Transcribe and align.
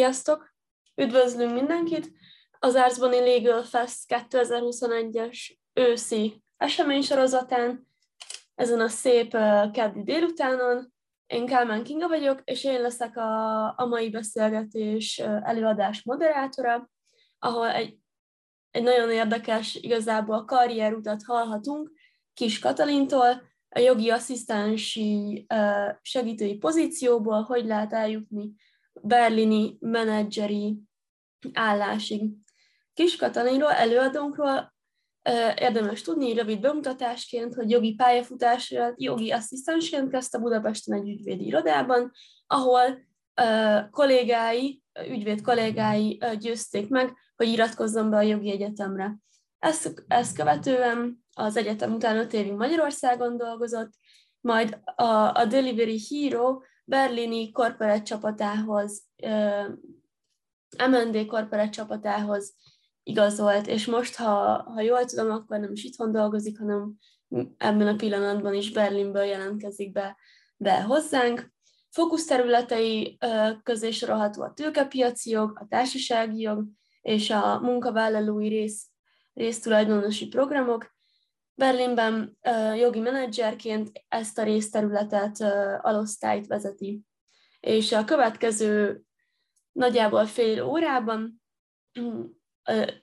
Sziasztok! 0.00 0.54
Üdvözlünk 0.94 1.52
mindenkit! 1.52 2.12
Az 2.58 2.74
Arzboni 2.74 3.18
Legal 3.18 3.62
Fest 3.62 3.98
2021-es 4.08 5.56
őszi 5.72 6.42
eseménysorozatán, 6.56 7.86
ezen 8.54 8.80
a 8.80 8.88
szép 8.88 9.30
keddi 9.72 10.02
délutánon. 10.02 10.92
Én 11.26 11.46
Kálmán 11.46 11.82
Kinga 11.82 12.08
vagyok, 12.08 12.40
és 12.44 12.64
én 12.64 12.80
leszek 12.80 13.16
a, 13.16 13.64
a 13.66 13.86
mai 13.86 14.10
beszélgetés 14.10 15.18
előadás 15.42 16.02
moderátora, 16.02 16.90
ahol 17.38 17.68
egy, 17.68 17.98
egy 18.70 18.82
nagyon 18.82 19.10
érdekes, 19.10 19.74
igazából 19.74 20.44
karrierutat 20.44 21.24
hallhatunk 21.24 21.92
Kis 22.34 22.58
Katalintól, 22.58 23.42
a 23.68 23.78
jogi 23.78 24.10
asszisztensi 24.10 25.46
segítői 26.02 26.56
pozícióból, 26.56 27.42
hogy 27.42 27.64
lehet 27.64 27.92
eljutni 27.92 28.54
berlini 29.02 29.76
menedzseri 29.80 30.78
állásig. 31.52 32.30
Kis 32.94 33.16
Katalinról, 33.16 33.72
előadónkról 33.72 34.74
érdemes 35.54 36.02
tudni 36.02 36.34
rövid 36.34 36.60
bemutatásként, 36.60 37.54
hogy 37.54 37.70
jogi 37.70 37.94
pályafutásra 37.94 38.92
jogi 38.96 39.30
asszisztensként 39.30 40.10
kezdte 40.10 40.38
Budapesten 40.38 40.98
egy 40.98 41.08
ügyvédi 41.08 41.46
irodában, 41.46 42.12
ahol 42.46 43.08
kollégái, 43.90 44.82
ügyvéd 45.08 45.42
kollégái 45.42 46.22
győzték 46.38 46.88
meg, 46.88 47.14
hogy 47.36 47.48
iratkozzon 47.48 48.10
be 48.10 48.16
a 48.16 48.22
jogi 48.22 48.50
egyetemre. 48.50 49.18
Ezt, 49.58 50.04
ezt 50.08 50.36
követően 50.36 51.24
az 51.34 51.56
egyetem 51.56 51.92
után 51.92 52.16
öt 52.16 52.32
évig 52.32 52.52
Magyarországon 52.52 53.36
dolgozott, 53.36 53.92
majd 54.40 54.80
a, 54.94 55.04
a 55.34 55.44
Delivery 55.44 56.00
Hero 56.08 56.60
berlini 56.90 57.50
korporát 57.50 58.04
csapatához, 58.04 59.02
MND 60.90 61.26
korporát 61.26 61.72
csapatához 61.72 62.54
igazolt, 63.02 63.66
és 63.66 63.86
most, 63.86 64.16
ha, 64.16 64.62
ha 64.62 64.80
jól 64.80 65.04
tudom, 65.04 65.30
akkor 65.30 65.58
nem 65.58 65.72
is 65.72 65.84
itthon 65.84 66.12
dolgozik, 66.12 66.58
hanem 66.58 66.94
ebben 67.56 67.86
a 67.86 67.96
pillanatban 67.96 68.54
is 68.54 68.72
Berlinből 68.72 69.22
jelentkezik 69.22 69.92
be, 69.92 70.16
be 70.56 70.82
hozzánk. 70.82 71.52
Fókuszterületei 71.90 73.18
közé 73.62 73.90
sorolható 73.90 74.42
a 74.42 74.52
tőkepiaci 74.52 75.30
jog, 75.30 75.58
a 75.60 75.66
társasági 75.68 76.40
jog 76.40 76.64
és 77.00 77.30
a 77.30 77.60
munkavállalói 77.60 78.48
rész, 78.48 78.86
résztulajdonosi 79.32 80.26
programok. 80.28 80.98
Berlinben 81.60 82.38
jogi 82.76 83.00
menedzserként 83.00 84.04
ezt 84.08 84.38
a 84.38 84.42
részterületet 84.42 85.40
alosztályt 85.80 86.46
vezeti. 86.46 87.02
És 87.60 87.92
a 87.92 88.04
következő 88.04 89.02
nagyjából 89.72 90.26
fél 90.26 90.62
órában 90.62 91.42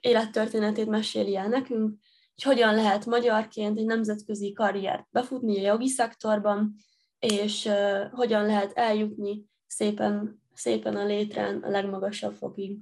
élettörténetét 0.00 0.86
meséli 0.86 1.36
el 1.36 1.48
nekünk, 1.48 1.96
hogy 2.34 2.42
hogyan 2.42 2.74
lehet 2.74 3.06
magyarként 3.06 3.78
egy 3.78 3.84
nemzetközi 3.84 4.52
karriert 4.52 5.06
befutni 5.10 5.58
a 5.58 5.66
jogi 5.66 5.88
szektorban, 5.88 6.74
és 7.18 7.68
hogyan 8.10 8.46
lehet 8.46 8.72
eljutni 8.72 9.44
szépen, 9.66 10.42
szépen 10.54 10.96
a 10.96 11.04
létrán 11.04 11.62
a 11.62 11.70
legmagasabb 11.70 12.34
fokig. 12.34 12.78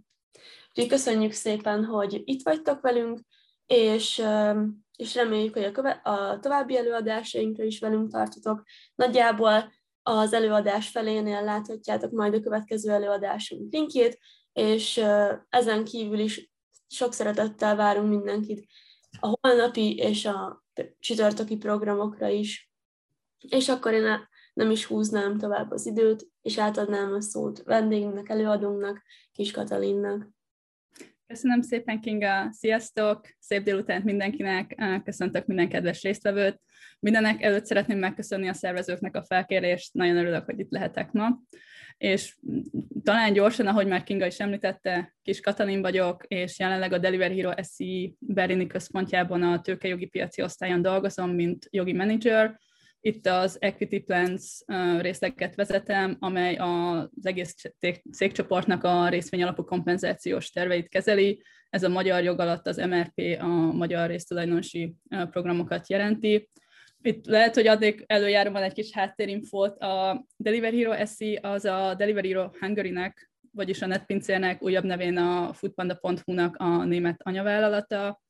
Úgyhogy 0.68 0.88
köszönjük 0.88 1.33
szépen, 1.33 1.84
hogy 1.84 2.22
itt 2.24 2.42
vagytok 2.42 2.80
velünk, 2.80 3.20
és, 3.66 4.22
és 4.97 5.14
reméljük, 5.14 5.52
hogy 5.55 5.64
a, 5.64 5.72
köve- 5.72 6.06
a 6.06 6.39
további 6.41 6.77
előadásainkra 6.77 7.64
is 7.64 7.78
velünk 7.78 8.11
tartotok. 8.11 8.62
Nagyjából 8.94 9.72
az 10.02 10.33
előadás 10.33 10.89
felénél 10.89 11.45
láthatjátok 11.45 12.11
majd 12.11 12.34
a 12.34 12.40
következő 12.40 12.90
előadásunk 12.90 13.73
linkjét, 13.73 14.18
és 14.52 15.05
ezen 15.48 15.84
kívül 15.84 16.18
is 16.18 16.51
sok 16.89 17.12
szeretettel 17.12 17.77
várunk 17.77 18.08
mindenkit 18.08 18.67
a 19.20 19.36
holnapi 19.40 19.96
és 19.96 20.24
a 20.24 20.64
csütörtöki 20.98 21.57
programokra 21.57 22.28
is. 22.28 22.70
És 23.48 23.68
akkor 23.68 23.92
én 23.92 24.28
nem 24.55 24.70
is 24.70 24.84
húznám 24.84 25.39
tovább 25.39 25.70
az 25.70 25.86
időt, 25.86 26.28
és 26.42 26.58
átadnám 26.58 27.13
a 27.13 27.20
szót 27.20 27.63
vendégünknek, 27.63 28.28
előadónknak, 28.28 29.02
Kis 29.33 29.51
Katalinnak. 29.51 30.28
Köszönöm 31.27 31.63
szépen, 31.63 32.01
Kinga! 32.01 32.53
Sziasztok! 32.53 33.27
Szép 33.39 33.63
délutánt 33.63 34.05
mindenkinek! 34.05 34.75
Köszöntök 35.05 35.47
minden 35.47 35.69
kedves 35.69 36.03
résztvevőt! 36.03 36.61
Mindenek 37.01 37.42
előtt 37.42 37.64
szeretném 37.64 37.98
megköszönni 37.98 38.48
a 38.48 38.53
szervezőknek 38.53 39.17
a 39.17 39.25
felkérést, 39.25 39.95
nagyon 39.95 40.17
örülök, 40.17 40.45
hogy 40.45 40.59
itt 40.59 40.70
lehetek 40.70 41.13
ma. 41.13 41.41
És 41.97 42.37
talán 43.03 43.33
gyorsan, 43.33 43.67
ahogy 43.67 43.87
már 43.87 44.03
Kinga 44.03 44.27
is 44.27 44.39
említette, 44.39 45.14
Kis 45.23 45.41
Katalin 45.41 45.81
vagyok, 45.81 46.25
és 46.27 46.59
jelenleg 46.59 46.92
a 46.92 46.98
Delivery 46.98 47.41
Hero 47.41 47.63
SCI 47.63 48.17
Berlini 48.19 48.67
központjában 48.67 49.43
a 49.43 49.61
tőkejogi 49.61 50.07
piaci 50.07 50.43
osztályon 50.43 50.83
dolgozom, 50.83 51.31
mint 51.31 51.67
jogi 51.70 51.93
menedzser, 51.93 52.58
itt 53.06 53.27
az 53.27 53.56
Equity 53.61 53.98
Plans 53.98 54.62
részleget 54.98 55.55
vezetem, 55.55 56.17
amely 56.18 56.56
az 56.56 57.27
egész 57.27 57.55
cégcsoportnak 58.12 58.84
a 58.84 59.08
részvényalapú 59.08 59.64
kompenzációs 59.64 60.50
terveit 60.50 60.89
kezeli. 60.89 61.42
Ez 61.70 61.83
a 61.83 61.89
magyar 61.89 62.22
jog 62.22 62.40
alatt 62.40 62.66
az 62.66 62.77
MRP, 62.77 63.40
a 63.40 63.46
Magyar 63.72 64.08
Résztulajdonosi 64.08 64.95
Programokat 65.30 65.89
jelenti. 65.89 66.48
Itt 67.02 67.27
lehet, 67.27 67.55
hogy 67.55 67.66
addig 67.66 68.05
előjáróban 68.06 68.62
egy 68.62 68.72
kis 68.72 68.92
háttérinfót. 68.92 69.78
A 69.78 70.27
Delivery 70.36 70.83
Hero 70.83 71.06
SC 71.06 71.20
az 71.40 71.64
a 71.64 71.95
Delivery 71.95 72.28
Hero 72.28 72.50
Hungary-nek, 72.61 73.30
vagyis 73.52 73.83
a 73.83 73.86
netpincérnek, 73.86 74.62
újabb 74.62 74.84
nevén 74.84 75.16
a 75.16 75.52
foodpanda.hu-nak 75.52 76.56
a 76.56 76.84
német 76.84 77.20
anyavállalata 77.22 78.20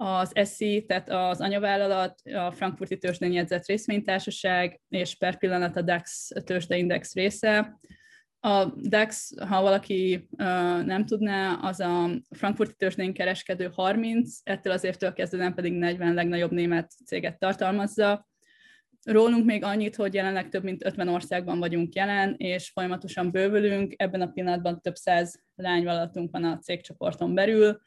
az 0.00 0.32
SZI, 0.42 0.84
tehát 0.86 1.08
az 1.08 1.40
anyavállalat, 1.40 2.20
a 2.34 2.50
Frankfurti 2.50 2.98
tőzsdén 2.98 3.32
jegyzett 3.32 3.66
részvénytársaság, 3.66 4.80
és 4.88 5.16
per 5.16 5.38
pillanat 5.38 5.76
a 5.76 5.82
DAX 5.82 6.30
tőzsdeindex 6.44 7.14
része. 7.14 7.78
A 8.40 8.64
DAX, 8.64 9.32
ha 9.48 9.62
valaki 9.62 10.28
uh, 10.30 10.84
nem 10.84 11.06
tudná, 11.06 11.52
az 11.52 11.80
a 11.80 12.10
Frankfurti 12.30 12.74
tőzsdén 12.74 13.12
kereskedő 13.12 13.70
30, 13.74 14.38
ettől 14.42 14.72
az 14.72 14.84
évtől 14.84 15.12
kezdően 15.12 15.54
pedig 15.54 15.72
40 15.72 16.14
legnagyobb 16.14 16.50
német 16.50 16.90
céget 17.06 17.38
tartalmazza. 17.38 18.28
Rólunk 19.02 19.44
még 19.44 19.64
annyit, 19.64 19.96
hogy 19.96 20.14
jelenleg 20.14 20.48
több 20.48 20.62
mint 20.62 20.84
50 20.84 21.08
országban 21.08 21.58
vagyunk 21.58 21.94
jelen, 21.94 22.34
és 22.36 22.70
folyamatosan 22.70 23.30
bővülünk. 23.30 23.94
Ebben 23.96 24.20
a 24.20 24.30
pillanatban 24.30 24.80
több 24.80 24.96
száz 24.96 25.42
lányvállalatunk 25.54 26.30
van 26.30 26.44
a 26.44 26.58
cégcsoporton 26.58 27.34
belül, 27.34 27.80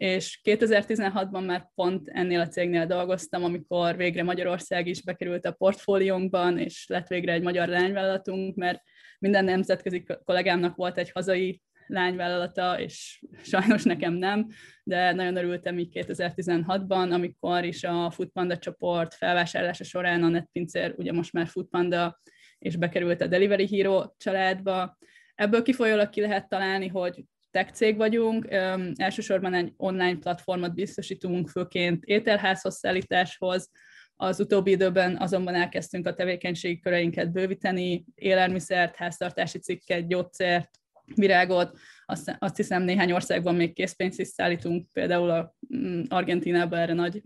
és 0.00 0.40
2016-ban 0.44 1.46
már 1.46 1.68
pont 1.74 2.08
ennél 2.08 2.40
a 2.40 2.48
cégnél 2.48 2.86
dolgoztam, 2.86 3.44
amikor 3.44 3.96
végre 3.96 4.22
Magyarország 4.22 4.86
is 4.86 5.02
bekerült 5.02 5.46
a 5.46 5.52
portfóliónkban, 5.52 6.58
és 6.58 6.86
lett 6.88 7.08
végre 7.08 7.32
egy 7.32 7.42
magyar 7.42 7.68
lányvállalatunk, 7.68 8.56
mert 8.56 8.82
minden 9.18 9.44
nemzetközi 9.44 10.04
kollégámnak 10.24 10.76
volt 10.76 10.98
egy 10.98 11.10
hazai 11.10 11.62
lányvállalata, 11.86 12.80
és 12.80 13.22
sajnos 13.42 13.82
nekem 13.82 14.12
nem, 14.12 14.46
de 14.84 15.12
nagyon 15.12 15.36
örültem 15.36 15.78
így 15.78 15.90
2016-ban, 15.92 17.12
amikor 17.12 17.64
is 17.64 17.84
a 17.84 18.10
Foodpanda 18.10 18.58
csoport 18.58 19.14
felvásárlása 19.14 19.84
során 19.84 20.22
a 20.22 20.28
netpincér, 20.28 20.94
ugye 20.96 21.12
most 21.12 21.32
már 21.32 21.46
Foodpanda, 21.46 22.20
és 22.58 22.76
bekerült 22.76 23.20
a 23.20 23.26
Delivery 23.26 23.76
Hero 23.76 24.04
családba. 24.16 24.98
Ebből 25.34 25.62
kifolyólag 25.62 26.08
ki 26.08 26.20
lehet 26.20 26.48
találni, 26.48 26.88
hogy 26.88 27.24
tech 27.50 27.72
cég 27.72 27.96
vagyunk, 27.96 28.44
um, 28.50 28.92
elsősorban 28.96 29.54
egy 29.54 29.72
online 29.76 30.18
platformot 30.18 30.74
biztosítunk, 30.74 31.48
főként 31.48 32.04
ételházhoz 32.04 32.74
szállításhoz, 32.74 33.70
az 34.16 34.40
utóbbi 34.40 34.70
időben 34.70 35.16
azonban 35.16 35.54
elkezdtünk 35.54 36.06
a 36.06 36.14
tevékenységi 36.14 36.80
köreinket 36.80 37.32
bővíteni, 37.32 38.04
élelmiszert, 38.14 38.96
háztartási 38.96 39.58
cikket, 39.58 40.08
gyógyszert, 40.08 40.70
virágot, 41.14 41.78
azt, 42.06 42.36
azt 42.38 42.56
hiszem 42.56 42.82
néhány 42.82 43.12
országban 43.12 43.54
még 43.54 43.72
készpénzt 43.72 44.20
is 44.20 44.28
szállítunk, 44.28 44.88
például 44.92 45.30
a 45.30 45.56
mm, 45.76 46.02
Argentinában 46.08 46.78
erre 46.78 46.92
nagy 46.92 47.22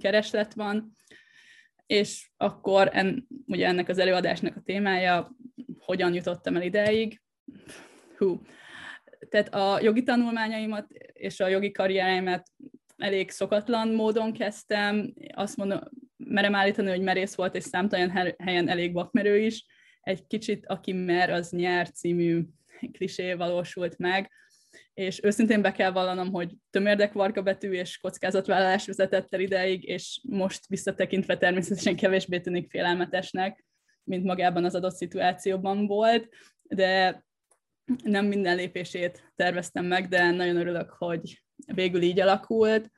kereslet 0.00 0.54
van, 0.54 0.92
és 1.86 2.30
akkor 2.36 2.90
en, 2.92 3.26
ugye 3.46 3.66
ennek 3.66 3.88
az 3.88 3.98
előadásnak 3.98 4.56
a 4.56 4.60
témája, 4.60 5.36
hogyan 5.78 6.14
jutottam 6.14 6.56
el 6.56 6.62
ideig. 6.62 7.22
Hú, 8.16 8.40
tehát 9.28 9.54
a 9.54 9.78
jogi 9.82 10.02
tanulmányaimat 10.02 10.86
és 11.12 11.40
a 11.40 11.48
jogi 11.48 11.70
karriereimet 11.70 12.50
elég 12.96 13.30
szokatlan 13.30 13.88
módon 13.88 14.32
kezdtem. 14.32 15.14
Azt 15.34 15.56
mondom, 15.56 15.80
merem 16.16 16.54
állítani, 16.54 16.88
hogy 16.88 17.02
merész 17.02 17.34
volt, 17.34 17.54
és 17.54 17.62
számtalan 17.62 18.34
helyen 18.38 18.68
elég 18.68 18.92
vakmerő 18.92 19.38
is. 19.38 19.66
Egy 20.00 20.26
kicsit, 20.26 20.66
aki 20.66 20.92
mer, 20.92 21.30
az 21.30 21.50
nyer 21.50 21.90
című 21.90 22.42
klisé 22.92 23.32
valósult 23.32 23.98
meg, 23.98 24.30
és 24.94 25.20
őszintén 25.22 25.62
be 25.62 25.72
kell 25.72 25.90
vallanom, 25.90 26.32
hogy 26.32 26.54
tömérdek 26.70 27.12
varga 27.12 27.42
betű 27.42 27.70
és 27.70 27.98
kockázatvállalás 27.98 28.86
vezetett 28.86 29.34
el 29.34 29.40
ideig, 29.40 29.84
és 29.84 30.20
most 30.22 30.68
visszatekintve 30.68 31.36
természetesen 31.36 31.96
kevésbé 31.96 32.40
tűnik 32.40 32.70
félelmetesnek, 32.70 33.64
mint 34.04 34.24
magában 34.24 34.64
az 34.64 34.74
adott 34.74 34.94
szituációban 34.94 35.86
volt, 35.86 36.28
de 36.62 37.24
nem 38.02 38.26
minden 38.26 38.56
lépését 38.56 39.32
terveztem 39.36 39.84
meg, 39.84 40.08
de 40.08 40.30
nagyon 40.30 40.56
örülök, 40.56 40.90
hogy 40.90 41.42
végül 41.74 42.02
így 42.02 42.20
alakult. 42.20 42.90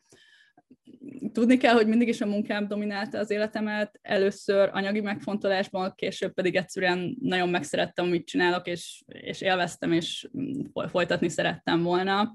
Tudni 1.33 1.57
kell, 1.57 1.75
hogy 1.75 1.87
mindig 1.87 2.09
is 2.09 2.21
a 2.21 2.27
munkám 2.27 2.69
dominálta 2.69 3.19
az 3.19 3.31
életemet, 3.31 3.99
először 4.03 4.71
anyagi 4.73 5.01
megfontolásban, 5.01 5.93
később 5.95 6.33
pedig 6.33 6.57
egyszerűen 6.57 7.17
nagyon 7.21 7.49
megszerettem, 7.49 8.05
amit 8.05 8.27
csinálok, 8.27 8.67
és, 8.67 9.03
és 9.07 9.41
élveztem, 9.41 9.93
és 9.93 10.29
folytatni 10.91 11.29
szerettem 11.29 11.83
volna. 11.83 12.35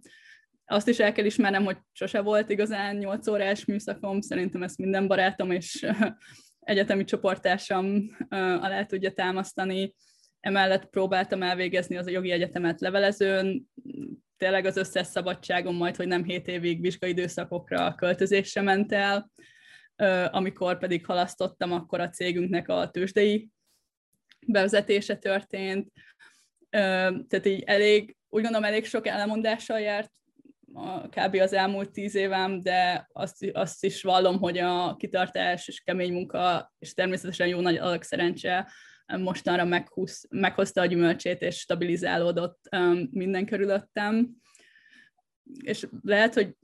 Azt 0.65 0.87
is 0.87 0.99
el 0.99 1.11
kell 1.11 1.25
ismernem, 1.25 1.63
hogy 1.63 1.77
sose 1.91 2.21
volt 2.21 2.49
igazán 2.49 2.95
8 2.95 3.27
órás 3.27 3.65
műszakom, 3.65 4.21
szerintem 4.21 4.63
ezt 4.63 4.77
minden 4.77 5.07
barátom 5.07 5.51
és 5.51 5.85
egyetemi 6.59 7.03
csoportársam 7.03 8.17
alá 8.29 8.85
tudja 8.85 9.11
támasztani. 9.11 9.95
Emellett 10.41 10.85
próbáltam 10.85 11.43
elvégezni 11.43 11.97
az 11.97 12.07
a 12.07 12.11
jogi 12.11 12.31
egyetemet 12.31 12.81
levelezőn, 12.81 13.69
tényleg 14.37 14.65
az 14.65 14.77
összes 14.77 15.07
szabadságom 15.07 15.75
majd, 15.75 15.95
hogy 15.95 16.07
nem 16.07 16.23
7 16.23 16.47
évig 16.47 16.81
vizsgaidőszakokra 16.81 17.95
költözésre 17.95 18.61
ment 18.61 18.91
el, 18.91 19.31
amikor 20.31 20.77
pedig 20.77 21.05
halasztottam, 21.05 21.71
akkor 21.71 21.99
a 21.99 22.09
cégünknek 22.09 22.67
a 22.67 22.89
tőzsdei 22.89 23.49
bevezetése 24.47 25.15
történt. 25.15 25.91
Tehát 26.69 27.45
így 27.45 27.63
elég, 27.65 28.17
úgy 28.29 28.41
gondolom 28.41 28.67
elég 28.67 28.85
sok 28.85 29.07
elmondással 29.07 29.79
járt 29.79 30.11
a, 30.73 31.07
kb. 31.07 31.35
az 31.35 31.53
elmúlt 31.53 31.91
tíz 31.91 32.15
évem, 32.15 32.61
de 32.61 33.07
azt, 33.11 33.45
azt 33.53 33.83
is 33.83 34.01
vallom, 34.01 34.39
hogy 34.39 34.57
a 34.57 34.95
kitartás 34.95 35.67
és 35.67 35.79
kemény 35.79 36.13
munka, 36.13 36.73
és 36.79 36.93
természetesen 36.93 37.47
jó 37.47 37.59
nagy 37.59 37.77
adag 37.77 38.03
szerencse 38.03 38.71
mostanra 39.17 39.65
meghúz, 39.65 40.25
meghozta 40.29 40.81
a 40.81 40.85
gyümölcsét, 40.85 41.41
és 41.41 41.57
stabilizálódott 41.57 42.59
um, 42.75 43.09
minden 43.11 43.45
körülöttem. 43.45 44.29
És 45.63 45.87
lehet, 46.01 46.33
hogy 46.33 46.55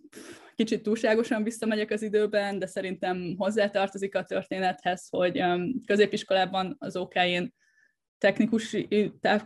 kicsit 0.55 0.83
túlságosan 0.83 1.43
visszamegyek 1.43 1.91
az 1.91 2.01
időben, 2.01 2.59
de 2.59 2.65
szerintem 2.65 3.35
hozzátartozik 3.37 4.15
a 4.15 4.23
történethez, 4.23 5.07
hogy 5.09 5.41
um, 5.41 5.81
középiskolában 5.85 6.75
az 6.79 6.95
ok 6.95 7.13
technikus 8.17 8.77
táv, 9.21 9.41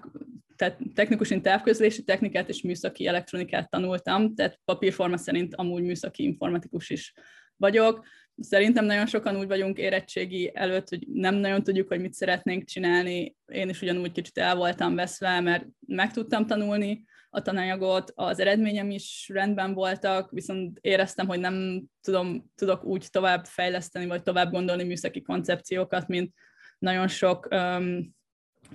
tehát 0.56 0.80
technikusin 0.94 1.42
távközlési 1.42 2.04
technikát 2.04 2.50
és 2.50 2.62
műszaki 2.62 3.08
elektronikát 3.08 3.70
tanultam, 3.70 4.36
tehát 4.36 4.60
papírforma 4.66 5.18
szerint 5.18 5.56
amúgy 5.56 5.84
műszaki 5.84 6.24
informatikus 6.24 6.90
is 6.90 7.14
vagyok. 7.62 8.06
Szerintem 8.38 8.86
nagyon 8.86 9.06
sokan 9.06 9.38
úgy 9.38 9.48
vagyunk 9.48 9.78
érettségi 9.78 10.52
előtt, 10.54 10.90
hogy 10.90 11.08
nem 11.08 11.36
nagyon 11.36 11.64
tudjuk, 11.64 11.88
hogy 11.88 12.02
mit 12.02 12.14
szeretnénk 12.14 12.64
csinálni. 12.64 13.36
Én 13.46 13.70
is 13.70 13.82
ugyanúgy 13.82 14.12
kicsit 14.12 14.38
el 14.38 14.56
voltam 14.56 14.96
veszve, 14.96 15.40
mert 15.40 15.66
meg 15.88 16.12
tudtam 16.12 16.46
tanulni 16.46 17.06
a 17.34 17.42
tananyagot, 17.42 18.12
az 18.16 18.40
eredményem 18.40 18.90
is 18.92 19.30
rendben 19.34 19.74
voltak, 19.74 20.32
viszont 20.32 20.78
éreztem, 20.82 21.28
hogy 21.28 21.40
nem 21.40 21.84
tudom, 22.02 22.52
tudok 22.56 22.84
úgy 22.84 23.08
tovább 23.10 23.46
fejleszteni, 23.46 24.06
vagy 24.06 24.24
tovább 24.24 24.52
gondolni 24.52 24.84
műszaki 24.84 25.22
koncepciókat, 25.22 26.08
mint 26.08 26.34
nagyon 26.80 27.08
sok 27.08 27.48
um, 27.52 28.16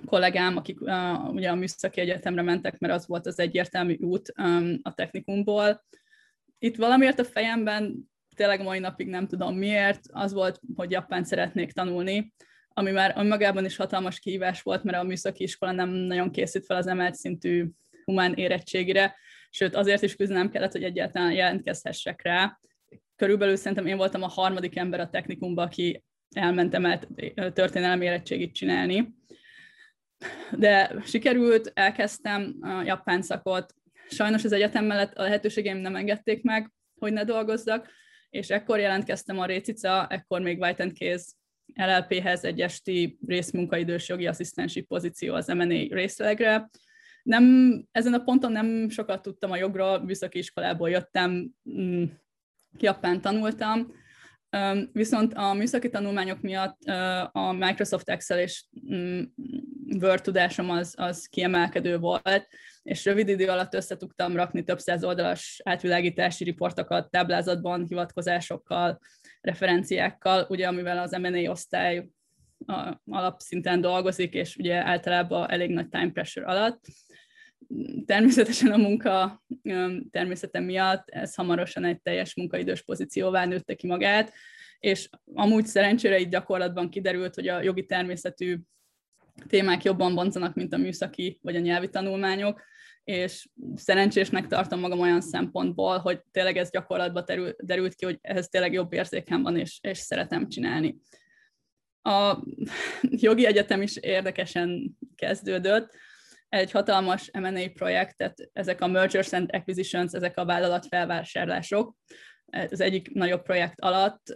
kollégám, 0.05 0.57
akik 0.57 0.81
uh, 0.81 1.29
ugye 1.29 1.49
a 1.49 1.55
műszaki 1.55 2.01
egyetemre 2.01 2.41
mentek, 2.41 2.77
mert 2.77 2.93
az 2.93 3.07
volt 3.07 3.25
az 3.25 3.39
egyértelmű 3.39 3.97
út 3.99 4.33
um, 4.37 4.79
a 4.81 4.93
technikumból. 4.93 5.85
Itt 6.59 6.75
valamiért 6.75 7.19
a 7.19 7.25
fejemben 7.25 8.09
tényleg 8.37 8.63
mai 8.63 8.79
napig 8.79 9.07
nem 9.07 9.27
tudom 9.27 9.57
miért, 9.57 9.99
az 10.11 10.33
volt, 10.33 10.59
hogy 10.75 10.91
japán 10.91 11.23
szeretnék 11.23 11.71
tanulni, 11.71 12.33
ami 12.69 12.91
már 12.91 13.13
önmagában 13.17 13.65
is 13.65 13.75
hatalmas 13.75 14.19
kihívás 14.19 14.61
volt, 14.61 14.83
mert 14.83 14.97
a 14.97 15.03
műszaki 15.03 15.43
iskola 15.43 15.71
nem 15.71 15.89
nagyon 15.89 16.31
készít 16.31 16.65
fel 16.65 16.77
az 16.77 16.87
emelt 16.87 17.15
szintű 17.15 17.67
humán 18.05 18.33
érettségire, 18.33 19.15
sőt 19.49 19.75
azért 19.75 20.01
is 20.01 20.15
küzdenem 20.15 20.49
kellett, 20.49 20.71
hogy 20.71 20.83
egyáltalán 20.83 21.31
jelentkezhessek 21.31 22.21
rá. 22.21 22.59
Körülbelül 23.15 23.55
szerintem 23.55 23.87
én 23.87 23.97
voltam 23.97 24.23
a 24.23 24.27
harmadik 24.27 24.77
ember 24.77 24.99
a 24.99 25.09
technikumba, 25.09 25.61
aki 25.61 26.03
elment 26.35 26.73
emelt 26.73 27.07
történelmi 27.53 28.05
érettségit 28.05 28.53
csinálni. 28.53 29.15
De 30.51 30.95
sikerült, 31.05 31.71
elkezdtem 31.73 32.55
a 32.61 32.81
japán 32.85 33.21
szakot, 33.21 33.75
sajnos 34.09 34.43
az 34.43 34.51
egyetem 34.51 34.85
mellett 34.85 35.13
a 35.13 35.21
lehetőségeim 35.21 35.77
nem 35.77 35.95
engedték 35.95 36.43
meg, 36.43 36.71
hogy 36.99 37.13
ne 37.13 37.23
dolgozzak, 37.23 37.89
és 38.29 38.49
ekkor 38.49 38.79
jelentkeztem 38.79 39.39
a 39.39 39.45
Récica, 39.45 40.07
ekkor 40.07 40.41
még 40.41 40.59
White 40.59 40.91
Case 40.91 41.25
LLP-hez 41.73 42.43
egy 42.43 42.61
esti 42.61 43.17
részmunkaidős 43.27 44.07
jogi 44.09 44.27
asszisztensi 44.27 44.81
pozíció 44.81 45.33
az 45.33 45.47
M&A 45.47 45.93
részlegre. 45.93 46.69
Nem, 47.23 47.43
ezen 47.91 48.13
a 48.13 48.23
ponton 48.23 48.51
nem 48.51 48.89
sokat 48.89 49.21
tudtam 49.21 49.51
a 49.51 49.57
jogról, 49.57 50.03
műszaki 50.03 50.37
iskolából 50.37 50.89
jöttem, 50.89 51.49
mm, 51.69 52.03
Japán 52.79 53.21
tanultam, 53.21 53.91
Viszont 54.91 55.33
a 55.33 55.53
műszaki 55.53 55.89
tanulmányok 55.89 56.41
miatt 56.41 56.81
a 57.31 57.51
Microsoft 57.51 58.09
Excel 58.09 58.39
és 58.39 58.65
mm, 58.93 59.21
Word 60.01 60.21
tudásom 60.21 60.69
az, 60.69 60.93
az 60.97 61.25
kiemelkedő 61.25 61.97
volt, 61.97 62.47
és 62.83 63.05
rövid 63.05 63.27
idő 63.27 63.47
alatt 63.47 63.73
össze 63.73 63.97
tudtam 63.97 64.35
rakni 64.35 64.63
több 64.63 64.79
száz 64.79 65.03
oldalas 65.03 65.61
átvilágítási 65.63 66.43
riportokat 66.43 67.11
táblázatban, 67.11 67.85
hivatkozásokkal, 67.87 68.99
referenciákkal, 69.41 70.45
ugye 70.49 70.67
amivel 70.67 70.97
az 70.97 71.11
M&A 71.11 71.49
osztály 71.49 72.07
alapszinten 73.05 73.81
dolgozik, 73.81 74.33
és 74.33 74.55
ugye 74.55 74.75
általában 74.75 75.49
elég 75.49 75.69
nagy 75.69 75.87
time 75.89 76.11
pressure 76.11 76.45
alatt. 76.45 76.85
Természetesen 78.05 78.71
a 78.71 78.77
munka 78.77 79.43
természete 80.11 80.59
miatt 80.59 81.09
ez 81.09 81.35
hamarosan 81.35 81.83
egy 81.83 82.01
teljes 82.01 82.35
munkaidős 82.35 82.81
pozícióvá 82.81 83.45
nőtte 83.45 83.75
ki 83.75 83.87
magát, 83.87 84.33
és 84.79 85.09
amúgy 85.33 85.65
szerencsére 85.65 86.19
így 86.19 86.29
gyakorlatban 86.29 86.89
kiderült, 86.89 87.35
hogy 87.35 87.47
a 87.47 87.61
jogi 87.61 87.85
természetű 87.85 88.57
témák 89.47 89.83
jobban 89.83 90.15
bonzanak, 90.15 90.53
mint 90.53 90.73
a 90.73 90.77
műszaki 90.77 91.39
vagy 91.41 91.55
a 91.55 91.59
nyelvi 91.59 91.89
tanulmányok, 91.89 92.61
és 93.03 93.47
szerencsésnek 93.75 94.47
tartom 94.47 94.79
magam 94.79 94.99
olyan 94.99 95.21
szempontból, 95.21 95.97
hogy 95.97 96.21
tényleg 96.31 96.57
ez 96.57 96.69
gyakorlatban 96.69 97.25
terül, 97.25 97.55
derült 97.57 97.95
ki, 97.95 98.05
hogy 98.05 98.17
ehhez 98.21 98.47
tényleg 98.47 98.73
jobb 98.73 98.93
érzékem 98.93 99.41
van, 99.41 99.57
és, 99.57 99.79
és 99.81 99.97
szeretem 99.97 100.49
csinálni. 100.49 100.97
A 102.01 102.37
jogi 103.25 103.45
egyetem 103.45 103.81
is 103.81 103.95
érdekesen 103.95 104.97
kezdődött, 105.15 105.95
egy 106.49 106.71
hatalmas 106.71 107.29
M&A 107.31 107.69
projekt, 107.73 108.17
tehát 108.17 108.49
ezek 108.53 108.81
a 108.81 108.87
mergers 108.87 109.33
and 109.33 109.49
acquisitions, 109.53 110.13
ezek 110.13 110.37
a 110.37 110.45
vállalat 110.45 110.87
felvásárlások, 110.87 111.95
az 112.51 112.81
egyik 112.81 113.13
nagyobb 113.13 113.41
projekt 113.41 113.81
alatt 113.81 114.33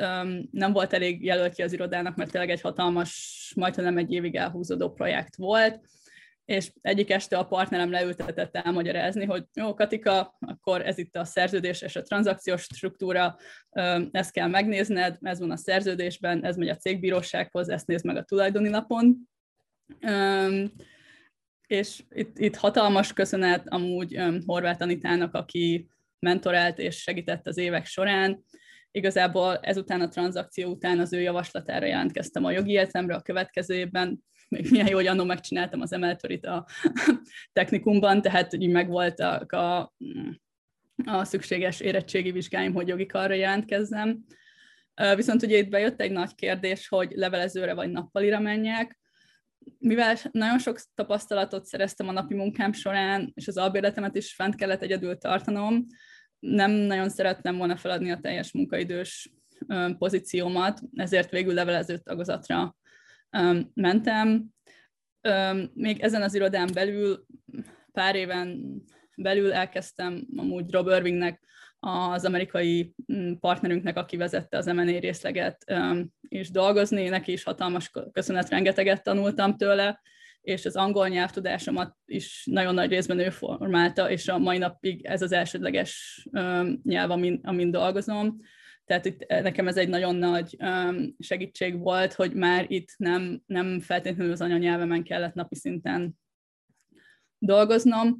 nem 0.51 0.73
volt 0.73 0.93
elég 0.93 1.23
jelöltje 1.23 1.65
az 1.65 1.73
irodának, 1.73 2.15
mert 2.15 2.31
tényleg 2.31 2.49
egy 2.49 2.61
hatalmas, 2.61 3.53
majdnem 3.55 3.85
nem 3.85 3.97
egy 3.97 4.11
évig 4.11 4.35
elhúzódó 4.35 4.91
projekt 4.91 5.35
volt, 5.35 5.79
és 6.45 6.71
egyik 6.81 7.09
este 7.09 7.37
a 7.37 7.45
partnerem 7.45 7.91
leültetett 7.91 8.55
elmagyarázni, 8.55 9.25
hogy 9.25 9.43
jó, 9.53 9.73
Katika, 9.73 10.37
akkor 10.39 10.85
ez 10.85 10.97
itt 10.97 11.15
a 11.15 11.25
szerződés 11.25 11.81
és 11.81 11.95
a 11.95 12.01
tranzakciós 12.01 12.61
struktúra, 12.61 13.37
ezt 14.11 14.31
kell 14.31 14.47
megnézned, 14.47 15.17
ez 15.21 15.39
van 15.39 15.51
a 15.51 15.57
szerződésben, 15.57 16.45
ez 16.45 16.55
megy 16.55 16.69
a 16.69 16.75
cégbírósághoz, 16.75 17.69
ezt 17.69 17.87
nézd 17.87 18.05
meg 18.05 18.15
a 18.15 18.23
tulajdoni 18.23 18.69
lapon. 18.69 19.29
És 21.67 22.03
itt, 22.09 22.39
itt 22.39 22.55
hatalmas 22.55 23.13
köszönet 23.13 23.69
amúgy 23.69 24.19
Horváth 24.45 24.81
Anitának, 24.81 25.33
aki 25.33 25.89
mentorált 26.21 26.79
és 26.79 27.01
segített 27.01 27.47
az 27.47 27.57
évek 27.57 27.85
során. 27.85 28.43
Igazából 28.91 29.57
ezután 29.57 30.01
a 30.01 30.07
tranzakció 30.07 30.69
után 30.69 30.99
az 30.99 31.13
ő 31.13 31.21
javaslatára 31.21 31.85
jelentkeztem 31.85 32.45
a 32.45 32.51
jogi 32.51 32.77
egyetemre 32.77 33.15
a 33.15 33.21
következő 33.21 33.75
évben, 33.75 34.23
még 34.47 34.71
milyen 34.71 34.87
jó, 34.87 34.95
hogy 34.95 35.07
annól 35.07 35.25
megcsináltam 35.25 35.81
az 35.81 35.93
emeltorit 35.93 36.45
a 36.45 36.65
technikumban, 37.53 38.21
tehát 38.21 38.53
így 38.53 38.69
megvoltak 38.69 39.51
a, 39.51 39.93
a 41.05 41.23
szükséges 41.23 41.79
érettségi 41.79 42.31
vizsgáim, 42.31 42.73
hogy 42.73 42.87
jogi 42.87 43.05
karra 43.05 43.33
jelentkezzem. 43.33 44.23
Viszont 45.15 45.43
ugye 45.43 45.57
itt 45.57 45.69
bejött 45.69 46.01
egy 46.01 46.11
nagy 46.11 46.35
kérdés, 46.35 46.87
hogy 46.87 47.11
levelezőre 47.15 47.73
vagy 47.73 47.89
nappalira 47.89 48.39
menjek, 48.39 48.99
mivel 49.77 50.15
nagyon 50.31 50.59
sok 50.59 50.79
tapasztalatot 50.95 51.65
szereztem 51.65 52.07
a 52.07 52.11
napi 52.11 52.33
munkám 52.33 52.73
során, 52.73 53.31
és 53.33 53.47
az 53.47 53.57
albérletemet 53.57 54.15
is 54.15 54.33
fent 54.33 54.55
kellett 54.55 54.81
egyedül 54.81 55.17
tartanom, 55.17 55.85
nem 56.41 56.71
nagyon 56.71 57.09
szerettem 57.09 57.57
volna 57.57 57.77
feladni 57.77 58.11
a 58.11 58.19
teljes 58.19 58.51
munkaidős 58.51 59.33
pozíciómat, 59.97 60.81
ezért 60.95 61.29
végül 61.29 61.53
levelező 61.53 61.97
tagozatra 61.97 62.75
mentem. 63.73 64.45
Még 65.73 65.99
ezen 65.99 66.21
az 66.21 66.33
irodán 66.33 66.69
belül 66.73 67.25
pár 67.91 68.15
éven 68.15 68.61
belül 69.15 69.53
elkezdtem 69.53 70.27
amúgy 70.35 70.71
Rob 70.71 70.87
Irvingnek, 70.87 71.41
az 71.79 72.25
amerikai 72.25 72.95
mm, 73.13 73.33
partnerünknek, 73.33 73.97
aki 73.97 74.17
vezette 74.17 74.57
az 74.57 74.65
M&A 74.65 74.99
részleget, 74.99 75.73
és 76.27 76.49
dolgozni, 76.49 77.09
neki 77.09 77.31
is 77.31 77.43
hatalmas 77.43 77.91
köszönet, 78.11 78.49
rengeteget 78.49 79.03
tanultam 79.03 79.57
tőle, 79.57 80.01
és 80.41 80.65
az 80.65 80.75
angol 80.75 81.07
nyelvtudásomat 81.07 81.95
is 82.05 82.45
nagyon 82.51 82.73
nagy 82.73 82.89
részben 82.89 83.19
ő 83.19 83.29
formálta, 83.29 84.09
és 84.09 84.27
a 84.27 84.37
mai 84.37 84.57
napig 84.57 85.05
ez 85.05 85.21
az 85.21 85.31
elsődleges 85.31 86.23
nyelv, 86.83 87.11
amin, 87.11 87.39
amin 87.43 87.71
dolgozom. 87.71 88.39
Tehát 88.85 89.05
itt 89.05 89.25
nekem 89.27 89.67
ez 89.67 89.77
egy 89.77 89.89
nagyon 89.89 90.15
nagy 90.15 90.57
segítség 91.19 91.79
volt, 91.79 92.13
hogy 92.13 92.33
már 92.33 92.65
itt 92.67 92.89
nem, 92.97 93.41
nem 93.45 93.79
feltétlenül 93.79 94.31
az 94.31 94.41
anyanyelvemen 94.41 95.03
kellett 95.03 95.33
napi 95.33 95.55
szinten 95.55 96.19
dolgoznom. 97.37 98.19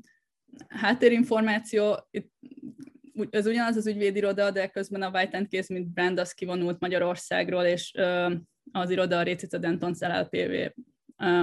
Háttérinformáció, 0.68 2.08
itt 2.12 2.32
ez 3.30 3.46
ugyanaz 3.46 3.76
az 3.76 3.88
ügyvédiroda, 3.88 4.52
de 4.52 4.68
közben 4.68 5.02
a 5.02 5.10
White 5.10 5.48
Case, 5.50 5.74
mint 5.74 5.88
brand, 5.88 6.20
az 6.20 6.32
kivonult 6.32 6.80
Magyarországról, 6.80 7.64
és 7.64 7.94
az 8.72 8.90
iroda 8.90 9.18
a 9.18 9.24
Récica 9.24 9.58
Denton 9.58 9.94
LLPV 10.00 10.82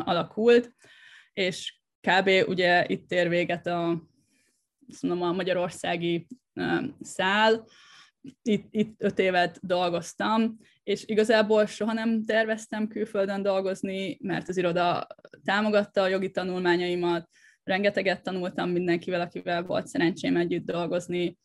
alakult, 0.04 0.72
és 1.32 1.78
kb. 2.00 2.30
ugye 2.48 2.84
itt 2.86 3.12
ér 3.12 3.28
véget 3.28 3.66
a, 3.66 4.02
mondom, 5.00 5.28
a 5.28 5.32
magyarországi 5.32 6.26
szál, 7.00 7.64
itt, 8.42 8.66
itt 8.70 9.02
öt 9.02 9.18
évet 9.18 9.58
dolgoztam, 9.62 10.58
és 10.82 11.04
igazából 11.06 11.66
soha 11.66 11.92
nem 11.92 12.24
terveztem 12.24 12.88
külföldön 12.88 13.42
dolgozni, 13.42 14.18
mert 14.20 14.48
az 14.48 14.56
iroda 14.56 15.06
támogatta 15.44 16.02
a 16.02 16.08
jogi 16.08 16.30
tanulmányaimat, 16.30 17.28
rengeteget 17.62 18.22
tanultam 18.22 18.70
mindenkivel, 18.70 19.20
akivel 19.20 19.62
volt 19.62 19.86
szerencsém 19.86 20.36
együtt 20.36 20.64
dolgozni, 20.64 21.38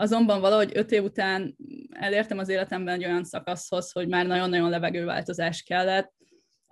Azonban 0.00 0.40
valahogy 0.40 0.70
öt 0.74 0.90
év 0.90 1.02
után 1.02 1.56
elértem 1.90 2.38
az 2.38 2.48
életemben 2.48 2.94
egy 2.94 3.04
olyan 3.04 3.24
szakaszhoz, 3.24 3.92
hogy 3.92 4.08
már 4.08 4.26
nagyon-nagyon 4.26 4.70
levegőváltozás 4.70 5.62
kellett. 5.62 6.12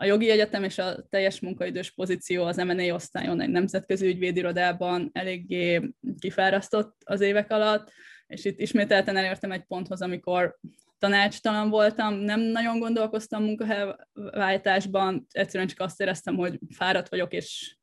A 0.01 0.05
jogi 0.05 0.31
egyetem 0.31 0.65
és 0.65 0.79
a 0.79 1.07
teljes 1.09 1.41
munkaidős 1.41 1.91
pozíció 1.91 2.45
az 2.45 2.57
M&A 2.57 2.93
osztályon 2.93 3.41
egy 3.41 3.49
nemzetközi 3.49 4.07
ügyvédirodában 4.07 5.11
eléggé 5.13 5.91
kifárasztott 6.19 6.97
az 7.05 7.21
évek 7.21 7.51
alatt, 7.51 7.93
és 8.27 8.45
itt 8.45 8.61
ismételten 8.61 9.17
elértem 9.17 9.53
egy 9.53 9.65
ponthoz, 9.65 10.03
amikor 10.03 10.59
tanácstalan 10.99 11.71
voltam, 11.71 12.15
nem 12.15 12.41
nagyon 12.41 12.79
gondolkoztam 12.79 13.43
munkahelyváltásban, 13.43 15.27
egyszerűen 15.31 15.69
csak 15.69 15.81
azt 15.81 16.01
éreztem, 16.01 16.37
hogy 16.37 16.59
fáradt 16.71 17.09
vagyok, 17.09 17.33
és 17.33 17.77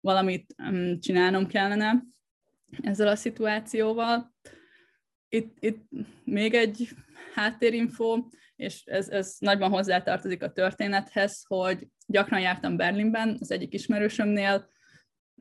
valamit 0.00 0.54
mm, 0.70 0.98
csinálnom 0.98 1.46
kellene 1.46 2.02
ezzel 2.82 3.08
a 3.08 3.16
szituációval. 3.16 4.34
Itt, 5.28 5.56
itt 5.60 5.88
még 6.24 6.54
egy 6.54 6.88
háttérinfo, 7.34 8.24
és 8.56 8.84
ez, 8.84 9.08
ez 9.08 9.36
nagyban 9.38 9.70
hozzátartozik 9.70 10.42
a 10.42 10.52
történethez, 10.52 11.44
hogy 11.46 11.88
gyakran 12.06 12.40
jártam 12.40 12.76
Berlinben, 12.76 13.36
az 13.40 13.50
egyik 13.50 13.74
ismerősömnél, 13.74 14.68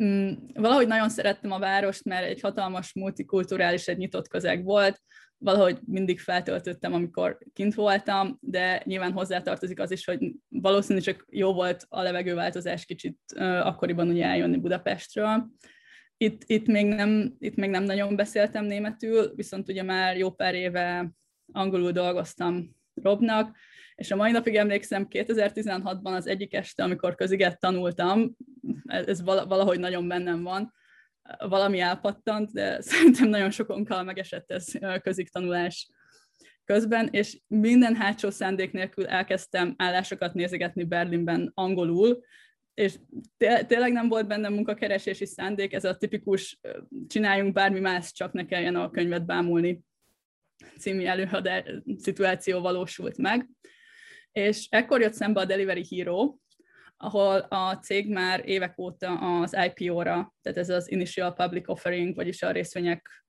mm, 0.03 0.31
valahogy 0.53 0.87
nagyon 0.87 1.09
szerettem 1.09 1.51
a 1.51 1.59
várost, 1.59 2.03
mert 2.03 2.25
egy 2.25 2.41
hatalmas 2.41 2.93
multikulturális, 2.93 3.87
egy 3.87 3.97
nyitott 3.97 4.27
közeg 4.27 4.63
volt, 4.63 5.01
valahogy 5.37 5.79
mindig 5.85 6.19
feltöltöttem, 6.19 6.93
amikor 6.93 7.37
kint 7.53 7.73
voltam, 7.73 8.37
de 8.41 8.81
nyilván 8.85 9.11
hozzátartozik 9.11 9.79
az 9.79 9.91
is, 9.91 10.05
hogy 10.05 10.31
valószínűleg 10.47 11.03
csak 11.03 11.25
jó 11.29 11.53
volt 11.53 11.85
a 11.89 12.01
levegőváltozás 12.01 12.85
kicsit 12.85 13.17
akkoriban 13.39 14.09
ugye 14.09 14.25
eljönni 14.25 14.57
Budapestről, 14.57 15.49
itt, 16.21 16.43
itt, 16.45 16.67
még 16.67 16.85
nem, 16.85 17.35
itt 17.39 17.55
még 17.55 17.69
nem 17.69 17.83
nagyon 17.83 18.15
beszéltem 18.15 18.65
németül, 18.65 19.35
viszont 19.35 19.69
ugye 19.69 19.83
már 19.83 20.17
jó 20.17 20.31
pár 20.31 20.55
éve 20.55 21.11
angolul 21.51 21.91
dolgoztam 21.91 22.75
Robnak, 22.93 23.57
és 23.95 24.11
a 24.11 24.15
mai 24.15 24.31
napig 24.31 24.55
emlékszem, 24.55 25.07
2016-ban 25.09 26.15
az 26.15 26.27
egyik 26.27 26.53
este, 26.53 26.83
amikor 26.83 27.15
köziget 27.15 27.59
tanultam, 27.59 28.35
ez 28.85 29.21
valahogy 29.23 29.79
nagyon 29.79 30.07
bennem 30.07 30.43
van, 30.43 30.73
valami 31.37 31.79
elpattant, 31.79 32.51
de 32.51 32.81
szerintem 32.81 33.29
nagyon 33.29 33.51
sokunkkal 33.51 34.03
megesett 34.03 34.51
ez 34.51 34.65
közig 35.01 35.29
tanulás 35.29 35.89
közben, 36.65 37.07
és 37.11 37.39
minden 37.47 37.95
hátsó 37.95 38.29
szándék 38.29 38.71
nélkül 38.71 39.07
elkezdtem 39.07 39.73
állásokat 39.77 40.33
nézegetni 40.33 40.83
Berlinben 40.83 41.51
angolul, 41.53 42.23
és 42.73 42.99
tényleg 43.67 43.91
nem 43.91 44.07
volt 44.07 44.27
benne 44.27 44.49
munkakeresési 44.49 45.25
szándék, 45.25 45.73
ez 45.73 45.85
a 45.85 45.97
tipikus 45.97 46.59
csináljunk 47.07 47.53
bármi 47.53 47.79
más, 47.79 48.11
csak 48.11 48.33
ne 48.33 48.45
kelljen 48.45 48.75
a 48.75 48.89
könyvet 48.89 49.25
bámulni 49.25 49.83
című 50.79 51.05
előadás 51.05 51.63
szituáció 51.97 52.59
valósult 52.59 53.17
meg. 53.17 53.49
És 54.31 54.67
ekkor 54.69 55.01
jött 55.01 55.13
szembe 55.13 55.39
a 55.39 55.45
Delivery 55.45 55.85
Hero, 55.89 56.35
ahol 56.97 57.39
a 57.39 57.77
cég 57.77 58.09
már 58.09 58.41
évek 58.45 58.79
óta 58.79 59.39
az 59.41 59.57
IPO-ra, 59.65 60.33
tehát 60.41 60.57
ez 60.57 60.69
az 60.69 60.91
Initial 60.91 61.33
Public 61.33 61.69
Offering, 61.69 62.15
vagyis 62.15 62.43
a 62.43 62.51
részvények 62.51 63.23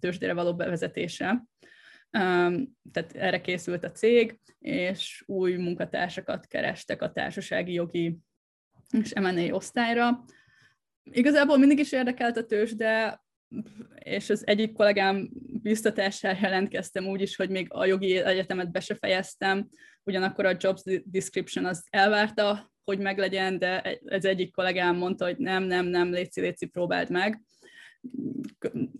tőzsdére 0.00 0.32
való 0.32 0.54
bevezetése. 0.54 1.44
Tehát 2.10 3.12
erre 3.14 3.40
készült 3.40 3.84
a 3.84 3.90
cég, 3.90 4.38
és 4.58 5.22
új 5.26 5.56
munkatársakat 5.56 6.46
kerestek 6.46 7.02
a 7.02 7.12
társasági 7.12 7.72
jogi 7.72 8.18
és 8.90 9.12
M&A 9.12 9.54
osztályra. 9.54 10.24
Igazából 11.02 11.58
mindig 11.58 11.78
is 11.78 11.92
érdekelt 11.92 12.36
a 12.36 12.46
tős, 12.46 12.74
de 12.74 13.21
és 13.94 14.30
az 14.30 14.46
egyik 14.46 14.72
kollégám 14.72 15.28
biztatására 15.62 16.38
jelentkeztem 16.42 17.06
úgy 17.06 17.20
is, 17.20 17.36
hogy 17.36 17.50
még 17.50 17.66
a 17.70 17.84
jogi 17.84 18.16
egyetemet 18.16 18.70
be 18.70 18.80
se 18.80 18.94
fejeztem, 18.94 19.68
ugyanakkor 20.04 20.44
a 20.46 20.56
jobs 20.58 20.82
description 21.04 21.64
az 21.64 21.84
elvárta, 21.90 22.72
hogy 22.84 22.98
meglegyen, 22.98 23.58
de 23.58 23.80
ez 24.04 24.24
egyik 24.24 24.52
kollégám 24.52 24.96
mondta, 24.96 25.24
hogy 25.24 25.36
nem, 25.36 25.62
nem, 25.62 25.86
nem, 25.86 26.10
léci, 26.10 26.40
léci, 26.40 26.66
próbáld 26.66 27.10
meg. 27.10 27.40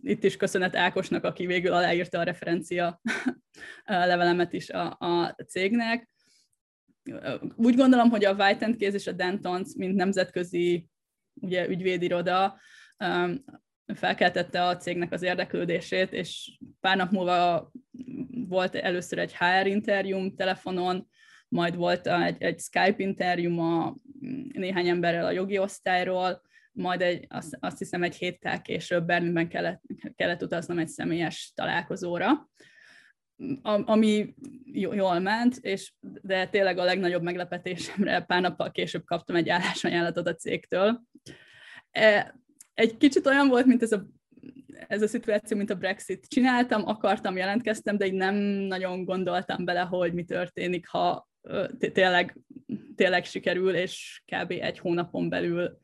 Itt 0.02 0.24
is 0.24 0.36
köszönet 0.36 0.76
Ákosnak, 0.76 1.24
aki 1.24 1.46
végül 1.46 1.72
aláírta 1.72 2.18
a 2.18 2.22
referencia 2.22 3.00
levelemet 3.84 4.52
is 4.52 4.70
a, 4.70 4.96
a 4.98 5.36
cégnek 5.46 6.10
úgy 7.56 7.76
gondolom, 7.76 8.10
hogy 8.10 8.24
a 8.24 8.34
White 8.34 8.74
Case 8.78 8.96
és 8.96 9.06
a 9.06 9.12
Dentons, 9.12 9.74
mint 9.76 9.94
nemzetközi 9.94 10.86
ugye, 11.34 11.68
ügyvédiroda 11.68 12.58
um, 12.98 13.44
felkeltette 13.94 14.66
a 14.66 14.76
cégnek 14.76 15.12
az 15.12 15.22
érdeklődését, 15.22 16.12
és 16.12 16.58
pár 16.80 16.96
nap 16.96 17.10
múlva 17.10 17.70
volt 18.48 18.74
először 18.74 19.18
egy 19.18 19.36
HR 19.36 19.66
interjúm 19.66 20.34
telefonon, 20.34 21.08
majd 21.48 21.76
volt 21.76 22.06
egy, 22.06 22.42
egy 22.42 22.58
Skype 22.58 22.94
interjúm 22.96 23.60
a 23.60 23.96
néhány 24.52 24.88
emberrel 24.88 25.26
a 25.26 25.30
jogi 25.30 25.58
osztályról, 25.58 26.42
majd 26.72 27.00
egy, 27.00 27.26
azt, 27.28 27.56
azt 27.60 27.78
hiszem 27.78 28.02
egy 28.02 28.16
héttel 28.16 28.62
később 28.62 29.04
Berlinben 29.06 29.48
kellett, 29.48 29.82
kellett 30.16 30.42
utaznom 30.42 30.78
egy 30.78 30.88
személyes 30.88 31.52
találkozóra 31.54 32.50
ami 33.62 34.34
jól 34.72 35.18
ment, 35.18 35.56
és, 35.56 35.92
de 36.00 36.46
tényleg 36.46 36.78
a 36.78 36.84
legnagyobb 36.84 37.22
meglepetésemre 37.22 38.20
pár 38.20 38.40
nappal 38.40 38.70
később 38.70 39.04
kaptam 39.04 39.36
egy 39.36 39.48
állásajánlatot 39.48 40.26
a 40.26 40.34
cégtől. 40.34 41.02
E, 41.90 42.40
egy 42.74 42.96
kicsit 42.96 43.26
olyan 43.26 43.48
volt, 43.48 43.66
mint 43.66 43.82
ez 43.82 43.92
a, 43.92 44.06
ez 44.88 45.02
a 45.02 45.06
szituáció, 45.06 45.56
mint 45.56 45.70
a 45.70 45.74
Brexit. 45.74 46.26
Csináltam, 46.28 46.86
akartam, 46.86 47.36
jelentkeztem, 47.36 47.96
de 47.96 48.06
így 48.06 48.14
nem 48.14 48.34
nagyon 48.44 49.04
gondoltam 49.04 49.64
bele, 49.64 49.80
hogy 49.80 50.12
mi 50.14 50.24
történik, 50.24 50.88
ha 50.88 51.28
tényleg, 51.78 52.38
tényleg 52.96 53.24
sikerül, 53.24 53.74
és 53.74 54.22
kb. 54.24 54.50
egy 54.50 54.78
hónapon 54.78 55.28
belül 55.28 55.78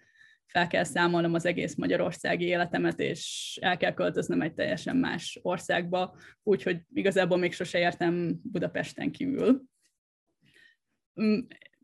fel 0.47 0.67
kell 0.67 0.85
számolnom 0.85 1.35
az 1.35 1.47
egész 1.47 1.75
magyarországi 1.75 2.45
életemet, 2.45 3.01
és 3.01 3.59
el 3.61 3.77
kell 3.77 3.95
költöznöm 3.95 4.43
egy 4.43 4.55
teljesen 4.55 4.97
más 4.97 5.39
országba, 5.43 6.17
úgyhogy 6.43 6.81
igazából 6.93 7.39
még 7.39 7.53
sose 7.53 7.79
értem 7.79 8.41
Budapesten 8.43 9.11
kívül. 9.11 9.63
Mm, 11.23 11.39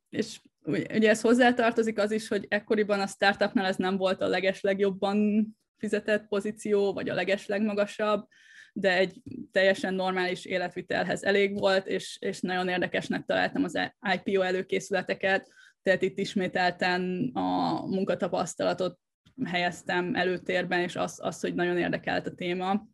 és 0.08 0.40
ugye 0.66 1.08
ez 1.08 1.20
hozzátartozik 1.20 1.98
az 1.98 2.10
is, 2.10 2.28
hogy 2.28 2.46
ekkoriban 2.48 3.00
a 3.00 3.06
startupnál 3.06 3.66
ez 3.66 3.76
nem 3.76 3.96
volt 3.96 4.20
a 4.20 4.28
legeslegjobban 4.28 5.46
fizetett 5.76 6.26
pozíció, 6.26 6.92
vagy 6.92 7.08
a 7.08 7.14
legeslegmagasabb, 7.14 8.26
de 8.72 8.96
egy 8.96 9.22
teljesen 9.52 9.94
normális 9.94 10.44
életvitelhez 10.44 11.22
elég 11.22 11.58
volt, 11.58 11.86
és, 11.86 12.16
és 12.20 12.40
nagyon 12.40 12.68
érdekesnek 12.68 13.24
találtam 13.24 13.64
az 13.64 13.78
IPO 14.14 14.40
előkészületeket, 14.40 15.52
tehát 15.82 16.02
itt 16.02 16.18
ismételten 16.18 17.30
a 17.34 17.80
munkatapasztalatot 17.86 18.98
helyeztem 19.44 20.14
előtérben, 20.14 20.80
és 20.80 20.96
az, 20.96 21.18
az, 21.22 21.40
hogy 21.40 21.54
nagyon 21.54 21.78
érdekelt 21.78 22.26
a 22.26 22.34
téma. 22.34 22.86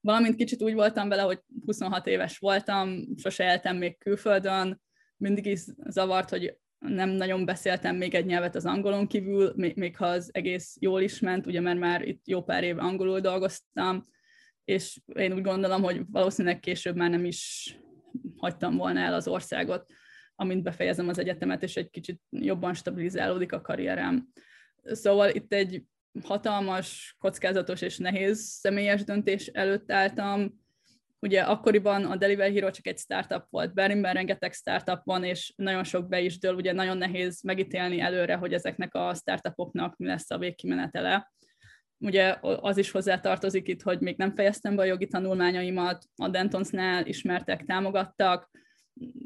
Valamint 0.00 0.34
kicsit 0.34 0.62
úgy 0.62 0.74
voltam 0.74 1.08
vele, 1.08 1.22
hogy 1.22 1.40
26 1.66 2.06
éves 2.06 2.38
voltam, 2.38 3.04
sose 3.16 3.44
éltem 3.44 3.76
még 3.76 3.98
külföldön, 3.98 4.80
mindig 5.16 5.46
is 5.46 5.60
zavart, 5.88 6.30
hogy 6.30 6.56
nem 6.82 7.08
nagyon 7.08 7.44
beszéltem 7.44 7.96
még 7.96 8.14
egy 8.14 8.26
nyelvet 8.26 8.54
az 8.54 8.66
angolon 8.66 9.06
kívül, 9.06 9.52
még, 9.56 9.76
még 9.76 9.96
ha 9.96 10.06
az 10.06 10.30
egész 10.32 10.76
jól 10.80 11.00
is 11.00 11.20
ment, 11.20 11.46
ugye 11.46 11.60
mert 11.60 11.78
már 11.78 12.02
itt 12.08 12.28
jó 12.28 12.42
pár 12.42 12.64
éve 12.64 12.82
angolul 12.82 13.20
dolgoztam, 13.20 14.02
és 14.64 15.00
én 15.14 15.32
úgy 15.32 15.42
gondolom, 15.42 15.82
hogy 15.82 16.02
valószínűleg 16.10 16.60
később 16.60 16.96
már 16.96 17.10
nem 17.10 17.24
is 17.24 17.72
hagytam 18.36 18.76
volna 18.76 19.00
el 19.00 19.14
az 19.14 19.28
országot 19.28 19.92
amint 20.42 20.62
befejezem 20.62 21.08
az 21.08 21.18
egyetemet, 21.18 21.62
és 21.62 21.76
egy 21.76 21.90
kicsit 21.90 22.20
jobban 22.30 22.74
stabilizálódik 22.74 23.52
a 23.52 23.60
karrierem. 23.60 24.28
Szóval 24.82 25.30
itt 25.30 25.52
egy 25.52 25.84
hatalmas, 26.22 27.16
kockázatos 27.18 27.80
és 27.80 27.98
nehéz 27.98 28.40
személyes 28.40 29.04
döntés 29.04 29.46
előtt 29.46 29.92
álltam. 29.92 30.61
Ugye 31.22 31.40
akkoriban 31.40 32.04
a 32.04 32.16
Delivery 32.16 32.54
Hero 32.54 32.70
csak 32.70 32.86
egy 32.86 32.98
startup 32.98 33.46
volt, 33.50 33.74
Berlinben 33.74 34.14
rengeteg 34.14 34.52
startup 34.52 35.00
van, 35.04 35.24
és 35.24 35.52
nagyon 35.56 35.84
sok 35.84 36.08
be 36.08 36.20
is 36.20 36.38
dől, 36.38 36.54
ugye 36.54 36.72
nagyon 36.72 36.96
nehéz 36.96 37.42
megítélni 37.42 38.00
előre, 38.00 38.34
hogy 38.34 38.52
ezeknek 38.52 38.94
a 38.94 39.14
startupoknak 39.14 39.96
mi 39.96 40.06
lesz 40.06 40.30
a 40.30 40.38
végkimenetele. 40.38 41.32
Ugye 41.98 42.36
az 42.40 42.76
is 42.76 42.90
hozzá 42.90 43.20
tartozik 43.20 43.68
itt, 43.68 43.82
hogy 43.82 44.00
még 44.00 44.16
nem 44.16 44.34
fejeztem 44.34 44.76
be 44.76 44.82
a 44.82 44.86
jogi 44.86 45.06
tanulmányaimat, 45.06 46.04
a 46.16 46.28
Dentonsnál 46.28 47.06
ismertek, 47.06 47.64
támogattak, 47.64 48.50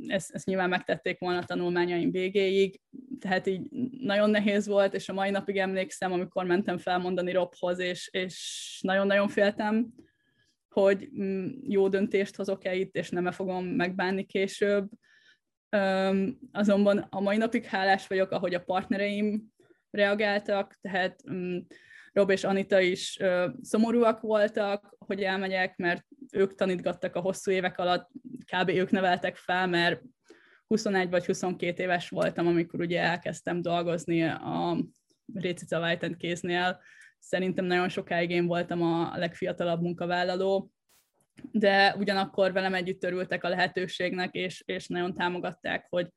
ezt, 0.06 0.34
ezt 0.34 0.46
nyilván 0.46 0.68
megtették 0.68 1.18
volna 1.18 1.38
a 1.38 1.44
tanulmányaim 1.44 2.10
végéig, 2.10 2.80
tehát 3.20 3.46
így 3.46 3.70
nagyon 4.00 4.30
nehéz 4.30 4.66
volt, 4.66 4.94
és 4.94 5.08
a 5.08 5.12
mai 5.12 5.30
napig 5.30 5.56
emlékszem, 5.56 6.12
amikor 6.12 6.44
mentem 6.44 6.78
felmondani 6.78 7.32
Robhoz, 7.32 7.78
és, 7.78 8.08
és 8.12 8.78
nagyon-nagyon 8.82 9.28
féltem, 9.28 9.94
hogy 10.80 11.08
mm, 11.20 11.46
jó 11.62 11.88
döntést 11.88 12.36
hozok-e 12.36 12.74
itt, 12.74 12.96
és 12.96 13.10
nem 13.10 13.26
-e 13.26 13.32
fogom 13.32 13.64
megbánni 13.66 14.24
később. 14.24 14.88
Azonban 16.52 16.98
a 16.98 17.20
mai 17.20 17.36
napig 17.36 17.64
hálás 17.64 18.06
vagyok, 18.06 18.30
ahogy 18.30 18.54
a 18.54 18.62
partnereim 18.62 19.44
reagáltak, 19.90 20.78
tehát 20.80 21.30
mm, 21.30 21.58
Rob 22.12 22.30
és 22.30 22.44
Anita 22.44 22.80
is 22.80 23.18
szomorúak 23.62 24.20
voltak, 24.20 24.96
hogy 24.98 25.22
elmegyek, 25.22 25.76
mert 25.76 26.06
ők 26.32 26.54
tanítgattak 26.54 27.16
a 27.16 27.20
hosszú 27.20 27.50
évek 27.50 27.78
alatt, 27.78 28.10
kb. 28.52 28.68
ők 28.68 28.90
neveltek 28.90 29.36
fel, 29.36 29.66
mert 29.66 30.02
21 30.66 31.10
vagy 31.10 31.26
22 31.26 31.82
éves 31.82 32.08
voltam, 32.08 32.46
amikor 32.46 32.80
ugye 32.80 33.00
elkezdtem 33.00 33.62
dolgozni 33.62 34.22
a 34.22 34.76
Récica 35.34 35.80
White 35.80 36.16
kéznél. 36.16 36.80
Szerintem 37.18 37.64
nagyon 37.64 37.88
sokáig 37.88 38.30
én 38.30 38.46
voltam 38.46 38.82
a 38.82 39.16
legfiatalabb 39.16 39.80
munkavállaló, 39.80 40.70
de 41.52 41.94
ugyanakkor 41.98 42.52
velem 42.52 42.74
együtt 42.74 43.04
örültek 43.04 43.44
a 43.44 43.48
lehetőségnek, 43.48 44.34
és, 44.34 44.62
és 44.66 44.86
nagyon 44.86 45.14
támogatták, 45.14 45.86
hogy 45.88 46.08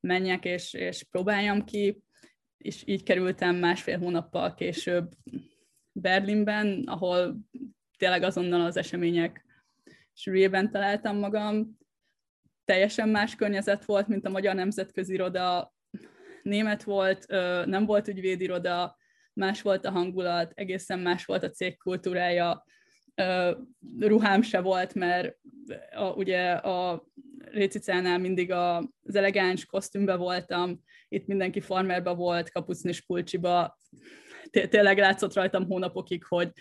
menjek 0.00 0.44
és, 0.44 0.74
és 0.74 1.04
próbáljam 1.10 1.64
ki, 1.64 2.02
és 2.58 2.82
így 2.86 3.02
kerültem 3.02 3.56
másfél 3.56 3.98
hónappal 3.98 4.54
később 4.54 5.10
Berlinben, 5.92 6.82
ahol 6.86 7.38
tényleg 7.98 8.22
azonnal 8.22 8.60
az 8.60 8.76
események 8.76 9.44
sűrűjében 10.12 10.70
találtam 10.70 11.18
magam. 11.18 11.78
Teljesen 12.64 13.08
más 13.08 13.34
környezet 13.34 13.84
volt, 13.84 14.08
mint 14.08 14.26
a 14.26 14.30
Magyar 14.30 14.54
Nemzetközi 14.54 15.12
Iroda. 15.12 15.74
Német 16.42 16.82
volt, 16.82 17.26
nem 17.66 17.86
volt 17.86 18.08
ügyvédiroda, 18.08 18.97
más 19.38 19.62
volt 19.62 19.86
a 19.86 19.90
hangulat, 19.90 20.52
egészen 20.54 20.98
más 20.98 21.24
volt 21.24 21.42
a 21.42 21.50
cég 21.50 21.78
kultúrája, 21.78 22.64
ruhám 23.98 24.42
se 24.42 24.60
volt, 24.60 24.94
mert 24.94 25.36
a, 25.94 26.04
ugye 26.04 26.50
a 26.50 27.06
Récicánál 27.50 28.18
mindig 28.18 28.52
az 28.52 29.14
elegáns 29.14 29.66
kosztümbe 29.66 30.16
voltam, 30.16 30.80
itt 31.08 31.26
mindenki 31.26 31.60
farmerba 31.60 32.14
volt, 32.14 32.50
kapucnis 32.50 33.00
pulcsiba, 33.00 33.78
tényleg 34.50 34.98
látszott 34.98 35.34
rajtam 35.34 35.66
hónapokig, 35.66 36.24
hogy, 36.24 36.52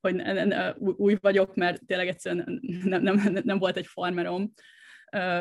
hogy 0.00 0.22
új 0.78 1.16
vagyok, 1.20 1.54
mert 1.54 1.86
tényleg 1.86 2.08
egyszerűen 2.08 2.60
nem, 2.84 3.02
nem, 3.02 3.38
nem 3.42 3.58
volt 3.58 3.76
egy 3.76 3.86
farmerom. 3.86 4.52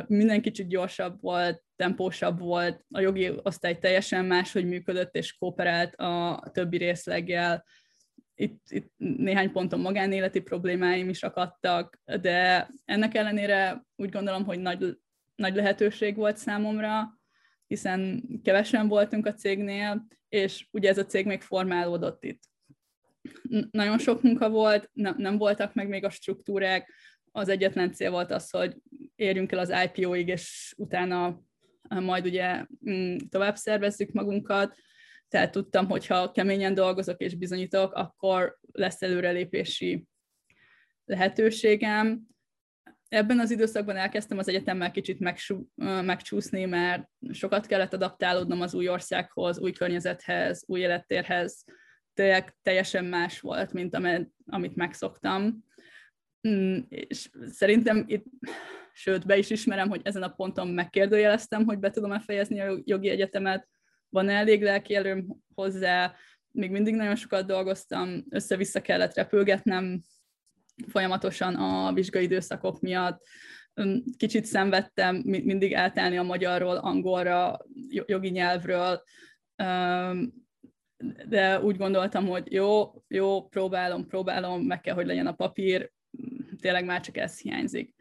Minden 0.07 0.41
kicsit 0.41 0.67
gyorsabb 0.67 1.21
volt, 1.21 1.63
tempósabb 1.75 2.39
volt, 2.39 2.85
a 2.89 2.99
jogi 2.99 3.31
osztály 3.43 3.77
teljesen 3.77 4.25
máshogy 4.25 4.65
működött 4.65 5.15
és 5.15 5.37
kooperált 5.37 5.95
a 5.95 6.43
többi 6.53 6.77
részleggel. 6.77 7.65
Itt, 8.33 8.61
itt 8.69 8.93
néhány 8.97 9.51
ponton 9.51 9.79
magánéleti 9.79 10.39
problémáim 10.39 11.09
is 11.09 11.23
akadtak, 11.23 11.99
de 12.21 12.69
ennek 12.85 13.15
ellenére 13.15 13.85
úgy 13.95 14.09
gondolom, 14.09 14.43
hogy 14.45 14.59
nagy, 14.59 14.97
nagy 15.35 15.55
lehetőség 15.55 16.15
volt 16.15 16.37
számomra, 16.37 17.19
hiszen 17.67 18.23
kevesen 18.43 18.87
voltunk 18.87 19.25
a 19.25 19.33
cégnél, 19.33 20.07
és 20.29 20.67
ugye 20.71 20.89
ez 20.89 20.97
a 20.97 21.05
cég 21.05 21.25
még 21.25 21.41
formálódott 21.41 22.23
itt. 22.23 22.43
Nagyon 23.71 23.99
sok 23.99 24.21
munka 24.21 24.49
volt, 24.49 24.89
ne, 24.93 25.11
nem 25.17 25.37
voltak 25.37 25.73
meg 25.73 25.87
még 25.87 26.03
a 26.03 26.09
struktúrák, 26.09 26.93
az 27.35 27.49
egyetlen 27.49 27.91
cél 27.91 28.11
volt 28.11 28.31
az, 28.31 28.49
hogy 28.49 28.75
érjünk 29.15 29.51
el 29.51 29.59
az 29.59 29.73
IPO-ig, 29.85 30.27
és 30.27 30.73
utána 30.77 31.41
majd 31.89 32.25
ugye 32.25 32.65
mm, 32.89 33.15
tovább 33.29 33.55
szervezzük 33.55 34.11
magunkat, 34.11 34.75
tehát 35.27 35.51
tudtam, 35.51 35.87
hogy 35.87 36.07
ha 36.07 36.31
keményen 36.31 36.73
dolgozok 36.73 37.21
és 37.21 37.35
bizonyítok, 37.35 37.93
akkor 37.93 38.57
lesz 38.71 39.01
előrelépési 39.01 40.05
lehetőségem, 41.05 42.27
ebben 43.09 43.39
az 43.39 43.51
időszakban 43.51 43.95
elkezdtem 43.95 44.37
az 44.37 44.47
egyetemmel 44.47 44.91
kicsit 44.91 45.19
megsú, 45.19 45.69
megcsúszni, 45.75 46.65
mert 46.65 47.09
sokat 47.31 47.65
kellett 47.65 47.93
adaptálódnom 47.93 48.61
az 48.61 48.73
új 48.73 48.89
országhoz, 48.89 49.59
új 49.59 49.71
környezethez, 49.71 50.63
új 50.67 50.79
élettérhez. 50.79 51.65
Tényleg 52.13 52.57
teljesen 52.61 53.05
más 53.05 53.39
volt, 53.39 53.73
mint 53.73 53.95
amit 54.45 54.75
megszoktam. 54.75 55.63
Mm, 56.47 56.77
és 56.89 57.29
szerintem 57.51 58.03
itt, 58.07 58.25
sőt, 58.93 59.25
be 59.25 59.37
is 59.37 59.49
ismerem, 59.49 59.89
hogy 59.89 60.01
ezen 60.03 60.23
a 60.23 60.29
ponton 60.29 60.67
megkérdőjeleztem, 60.67 61.65
hogy 61.65 61.79
be 61.79 61.89
tudom-e 61.89 62.19
fejezni 62.19 62.59
a 62.59 62.81
jogi 62.83 63.09
egyetemet, 63.09 63.67
van 64.09 64.29
elég 64.29 64.63
lelki 64.63 64.95
erőm 64.95 65.25
hozzá, 65.55 66.15
még 66.51 66.71
mindig 66.71 66.95
nagyon 66.95 67.15
sokat 67.15 67.45
dolgoztam, 67.45 68.23
össze-vissza 68.29 68.81
kellett 68.81 69.13
repülgetnem, 69.13 70.01
folyamatosan 70.87 71.55
a 71.55 71.93
vizsgai 71.93 72.23
időszakok 72.23 72.79
miatt. 72.79 73.23
Kicsit 74.17 74.45
szenvedtem 74.45 75.15
mindig 75.25 75.73
eltelni 75.73 76.17
a 76.17 76.23
magyarról, 76.23 76.75
angolra, 76.75 77.57
jogi 78.05 78.29
nyelvről, 78.29 79.03
de 81.27 81.61
úgy 81.61 81.77
gondoltam, 81.77 82.27
hogy 82.27 82.51
jó, 82.51 83.03
jó, 83.07 83.47
próbálom, 83.47 84.07
próbálom, 84.07 84.61
meg 84.61 84.81
kell, 84.81 84.95
hogy 84.95 85.05
legyen 85.05 85.27
a 85.27 85.33
papír, 85.33 85.91
tényleg 86.65 86.85
már 86.85 87.01
csak 87.01 87.17
ez 87.17 87.39
hiányzik. 87.39 87.95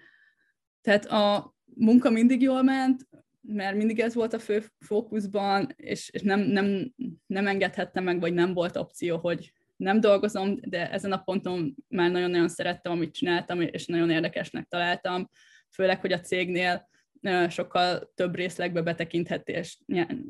Tehát 0.80 1.04
a 1.04 1.54
munka 1.64 2.10
mindig 2.10 2.42
jól 2.42 2.62
ment, 2.62 3.08
mert 3.40 3.76
mindig 3.76 4.00
ez 4.00 4.14
volt 4.14 4.32
a 4.32 4.38
fő 4.38 4.64
fókuszban, 4.78 5.72
és, 5.76 6.08
és 6.12 6.22
nem, 6.22 6.40
nem, 6.40 6.94
nem 7.26 7.46
engedhettem 7.46 8.04
meg, 8.04 8.20
vagy 8.20 8.34
nem 8.34 8.54
volt 8.54 8.76
opció, 8.76 9.16
hogy 9.18 9.52
nem 9.76 10.00
dolgozom, 10.00 10.58
de 10.60 10.90
ezen 10.90 11.12
a 11.12 11.22
ponton 11.22 11.74
már 11.88 12.10
nagyon-nagyon 12.10 12.48
szerettem, 12.48 12.92
amit 12.92 13.14
csináltam, 13.14 13.60
és 13.60 13.86
nagyon 13.86 14.10
érdekesnek 14.10 14.66
találtam, 14.68 15.28
főleg, 15.70 16.00
hogy 16.00 16.12
a 16.12 16.20
cégnél 16.20 16.88
sokkal 17.48 18.12
több 18.14 18.34
részlegbe 18.34 18.82
betekinthetést, 18.82 19.80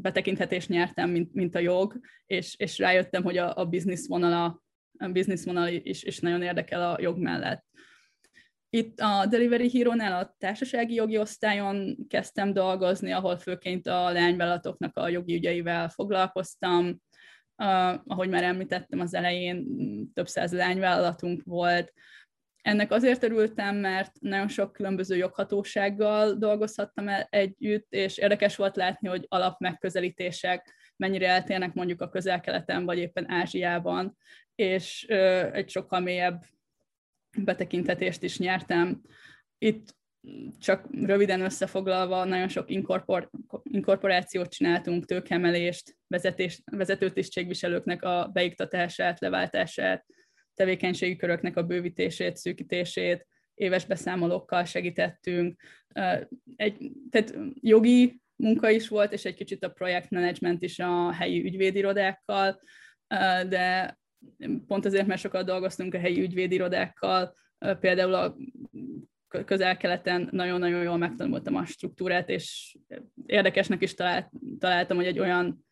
betekinthetést 0.01 0.69
nyertem, 0.69 1.11
mint, 1.11 1.35
mint 1.35 1.55
a 1.55 1.59
jog, 1.59 2.01
és, 2.27 2.55
és 2.57 2.79
rájöttem, 2.79 3.23
hogy 3.23 3.39
a, 3.39 3.57
a 3.57 3.67
business 3.67 4.07
vonala, 4.07 4.63
a 4.99 5.09
business 5.09 5.45
vonal 5.45 5.69
is, 5.69 6.03
is 6.03 6.19
nagyon 6.19 6.43
érdekel 6.43 6.91
a 6.91 7.01
jog 7.01 7.19
mellett. 7.19 7.65
Itt 8.75 9.01
a 9.01 9.27
Delivery 9.27 9.71
Hero-nál 9.71 10.23
a 10.23 10.35
társasági 10.39 10.95
jogi 10.95 11.19
osztályon 11.19 11.97
kezdtem 12.09 12.53
dolgozni, 12.53 13.13
ahol 13.13 13.37
főként 13.37 13.87
a 13.87 14.11
leányvállalatoknak 14.11 14.97
a 14.97 15.09
jogi 15.09 15.35
ügyeivel 15.35 15.89
foglalkoztam, 15.89 17.03
Uh, 17.57 17.95
ahogy 18.07 18.29
már 18.29 18.43
említettem 18.43 19.01
az 19.01 19.15
elején, 19.15 19.67
több 20.13 20.29
száz 20.29 20.53
lányvállalatunk 20.53 21.43
volt. 21.45 21.93
Ennek 22.63 22.93
azért 22.93 23.23
örültem, 23.23 23.77
mert 23.77 24.13
nagyon 24.21 24.49
sok 24.49 24.73
különböző 24.73 25.17
joghatósággal 25.17 26.33
dolgozhattam 26.33 27.07
együtt, 27.31 27.87
és 27.93 28.19
érdekes 28.19 28.57
volt 28.57 28.77
látni, 28.77 29.09
hogy 29.09 29.27
alapmegközelítések 29.29 30.75
mennyire 30.97 31.29
eltérnek 31.29 31.75
mondjuk 31.75 32.01
a 32.01 32.09
közel-keleten, 32.09 32.85
vagy 32.85 32.99
éppen 32.99 33.31
Ázsiában, 33.31 34.17
és 34.55 35.07
uh, 35.09 35.51
egy 35.53 35.71
sokkal 35.71 36.01
mélyebb 36.01 36.43
betekintetést 37.37 38.23
is 38.23 38.39
nyertem. 38.39 39.01
Itt 39.59 39.97
csak 40.59 40.87
röviden 40.91 41.41
összefoglalva, 41.41 42.25
nagyon 42.25 42.49
sok 42.49 42.71
inkorpor, 42.71 43.31
inkorporációt 43.63 44.51
csináltunk, 44.51 45.05
tőkemelést, 45.05 45.97
vezetés, 46.07 46.63
vezetőtisztségviselőknek 46.65 48.03
a 48.03 48.31
beiktatását, 48.33 49.21
leváltását, 49.21 50.07
tevékenységi 50.55 51.17
köröknek 51.17 51.57
a 51.57 51.63
bővítését, 51.63 52.37
szűkítését, 52.37 53.27
éves 53.55 53.85
beszámolókkal 53.85 54.65
segítettünk. 54.65 55.61
Egy, 56.57 56.93
tehát 57.11 57.35
jogi 57.55 58.21
munka 58.37 58.71
is 58.71 58.89
volt, 58.89 59.13
és 59.13 59.25
egy 59.25 59.35
kicsit 59.35 59.65
a 59.65 59.69
projektmenedzsment 59.69 60.63
is 60.63 60.79
a 60.79 61.13
helyi 61.13 61.45
ügyvédirodákkal, 61.45 62.61
de 63.49 63.99
pont 64.67 64.85
azért, 64.85 65.07
mert 65.07 65.21
sokat 65.21 65.47
dolgoztunk 65.47 65.95
a 65.95 65.99
helyi 65.99 66.21
ügyvédirodákkal, 66.21 67.35
például 67.81 68.15
a 68.15 68.37
közel-keleten 69.45 70.29
nagyon-nagyon 70.31 70.83
jól 70.83 70.97
megtanultam 70.97 71.55
a 71.55 71.65
struktúrát, 71.65 72.29
és 72.29 72.77
érdekesnek 73.27 73.83
is 73.83 73.95
talált, 73.95 74.31
találtam, 74.59 74.97
hogy 74.97 75.07
egy 75.07 75.19
olyan 75.19 75.67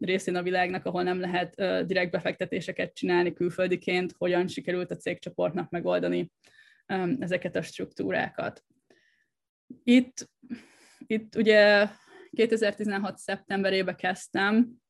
részén 0.00 0.36
a 0.36 0.42
világnak, 0.42 0.84
ahol 0.84 1.02
nem 1.02 1.20
lehet 1.20 1.54
direkt 1.86 2.10
befektetéseket 2.10 2.94
csinálni 2.94 3.32
külföldiként, 3.32 4.14
hogyan 4.18 4.48
sikerült 4.48 4.90
a 4.90 4.96
cégcsoportnak 4.96 5.70
megoldani 5.70 6.30
ezeket 7.18 7.56
a 7.56 7.62
struktúrákat. 7.62 8.64
Itt, 9.84 10.30
itt 11.06 11.36
ugye 11.36 11.88
2016. 12.30 13.18
szeptemberében 13.18 13.96
kezdtem, 13.96 14.82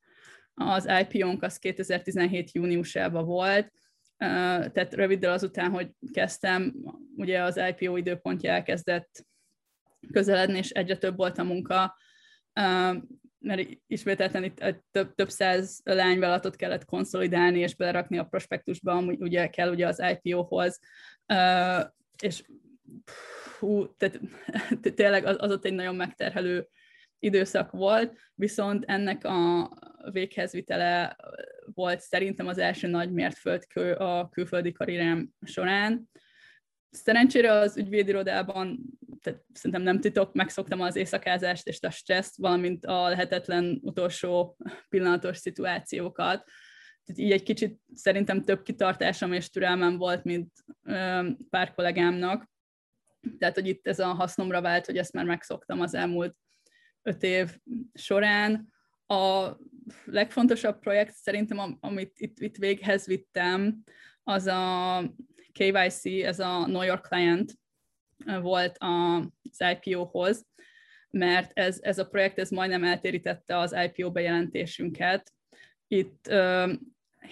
az 0.55 0.89
IPO-nk 1.01 1.43
az 1.43 1.59
2017. 1.59 2.53
júniusában 2.53 3.25
volt, 3.25 3.73
tehát 4.73 4.95
röviddel 4.95 5.33
azután, 5.33 5.71
hogy 5.71 5.91
kezdtem, 6.13 6.75
ugye 7.17 7.43
az 7.43 7.61
IPO 7.69 7.97
időpontja 7.97 8.51
elkezdett 8.51 9.27
közeledni, 10.13 10.59
és 10.59 10.71
egyre 10.71 10.97
több 10.97 11.17
volt 11.17 11.39
a 11.39 11.45
munka, 11.45 11.97
mert 13.39 13.69
ismételten 13.87 14.45
itt 14.45 14.65
több, 14.91 15.15
több 15.15 15.31
száz 15.31 15.81
lányvállalatot 15.85 16.57
kellett 16.57 16.85
konszolidálni 16.85 17.59
és 17.59 17.75
belerakni 17.75 18.19
a 18.19 18.25
prospektusba, 18.25 18.93
ami 18.93 19.17
ugye 19.21 19.49
kell 19.49 19.71
ugye 19.71 19.87
az 19.87 20.03
IPO-hoz, 20.23 20.81
és 22.23 22.45
hú, 23.59 23.97
tehát 23.97 24.21
tényleg 24.95 25.25
az, 25.25 25.37
az 25.39 25.51
ott 25.51 25.65
egy 25.65 25.75
nagyon 25.75 25.95
megterhelő 25.95 26.69
időszak 27.19 27.71
volt, 27.71 28.19
viszont 28.35 28.85
ennek 28.87 29.25
a 29.25 29.71
véghezvitele 30.11 31.17
volt 31.65 32.01
szerintem 32.01 32.47
az 32.47 32.59
első 32.59 32.87
nagy 32.89 33.13
mértföldkő 33.13 33.93
a 33.93 34.29
külföldi 34.29 34.73
karrierem 34.73 35.31
során. 35.43 36.11
Szerencsére 36.91 37.53
az 37.53 37.77
ügyvédirodában, 37.77 38.79
tehát 39.21 39.45
szerintem 39.53 39.83
nem 39.83 40.01
titok, 40.01 40.35
megszoktam 40.35 40.81
az 40.81 40.97
éjszakázást 40.97 41.67
és 41.67 41.81
a 41.81 41.91
stresszt, 41.91 42.37
valamint 42.37 42.85
a 42.85 43.09
lehetetlen 43.09 43.81
utolsó 43.83 44.57
pillanatos 44.89 45.37
szituációkat. 45.37 46.51
Tehát 47.05 47.21
így 47.21 47.33
egy 47.33 47.43
kicsit 47.43 47.81
szerintem 47.95 48.43
több 48.43 48.63
kitartásom 48.63 49.33
és 49.33 49.51
türelmem 49.51 49.97
volt, 49.97 50.25
mint 50.25 50.53
pár 51.51 51.75
kollégámnak. 51.75 52.53
Tehát, 53.39 53.55
hogy 53.55 53.69
itt 53.69 53.87
ez 53.87 53.99
a 53.99 54.07
hasznomra 54.07 54.61
vált, 54.61 54.87
hogy 54.87 54.97
ezt 54.97 55.13
már 55.13 55.25
megszoktam 55.25 55.81
az 55.81 55.95
elmúlt 55.95 56.37
öt 57.03 57.23
év 57.23 57.59
során. 57.95 58.74
A 59.07 59.51
legfontosabb 60.05 60.79
projekt 60.79 61.15
szerintem, 61.15 61.77
amit 61.81 62.13
itt, 62.19 62.41
itt 62.41 62.57
véghez 62.57 63.07
vittem, 63.07 63.85
az 64.23 64.47
a 64.47 65.03
KYC, 65.53 66.05
ez 66.05 66.39
a 66.39 66.65
Know 66.65 66.83
Your 66.83 67.01
Client 67.01 67.53
volt 68.41 68.77
az 68.79 69.65
IPO-hoz, 69.81 70.47
mert 71.11 71.51
ez, 71.55 71.79
ez 71.83 71.99
a 71.99 72.09
projekt 72.09 72.39
ez 72.39 72.51
majdnem 72.51 72.85
eltérítette 72.85 73.59
az 73.59 73.77
IPO 73.85 74.13
bejelentésünket. 74.13 75.33
Itt 75.89 76.27
ö, 76.29 76.73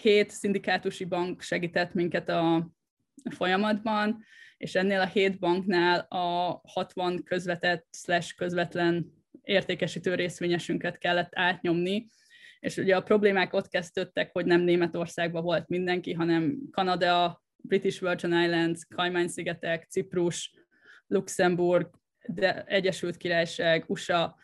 hét 0.01 0.31
szindikátusi 0.31 1.05
bank 1.05 1.43
segített 1.43 1.95
minket 1.95 2.29
a 2.29 2.71
folyamatban, 3.31 4.25
és 4.57 4.75
ennél 4.75 5.01
a 5.01 5.07
hét 5.07 5.39
banknál 5.39 5.99
a 6.09 6.61
60 6.67 7.23
közvetett 7.23 7.87
slash 7.91 8.35
közvetlen 8.35 9.22
értékesítő 9.43 10.15
részvényesünket 10.15 10.99
kellett 10.99 11.31
átnyomni, 11.33 12.09
és 12.61 12.77
ugye 12.77 12.97
a 12.97 13.03
problémák 13.03 13.53
ott 13.53 13.69
kezdődtek, 13.69 14.33
hogy 14.33 14.47
nem 14.47 14.61
Németországban 14.61 15.43
volt 15.43 15.69
mindenki, 15.69 16.13
hanem 16.13 16.59
Kanada, 16.71 17.43
British 17.57 18.01
Virgin 18.01 18.43
Islands, 18.43 18.81
Kajmán-szigetek, 18.95 19.87
Ciprus, 19.91 20.55
Luxemburg, 21.07 21.91
de 22.27 22.63
Egyesült 22.65 23.17
Királyság, 23.17 23.85
USA, 23.87 24.37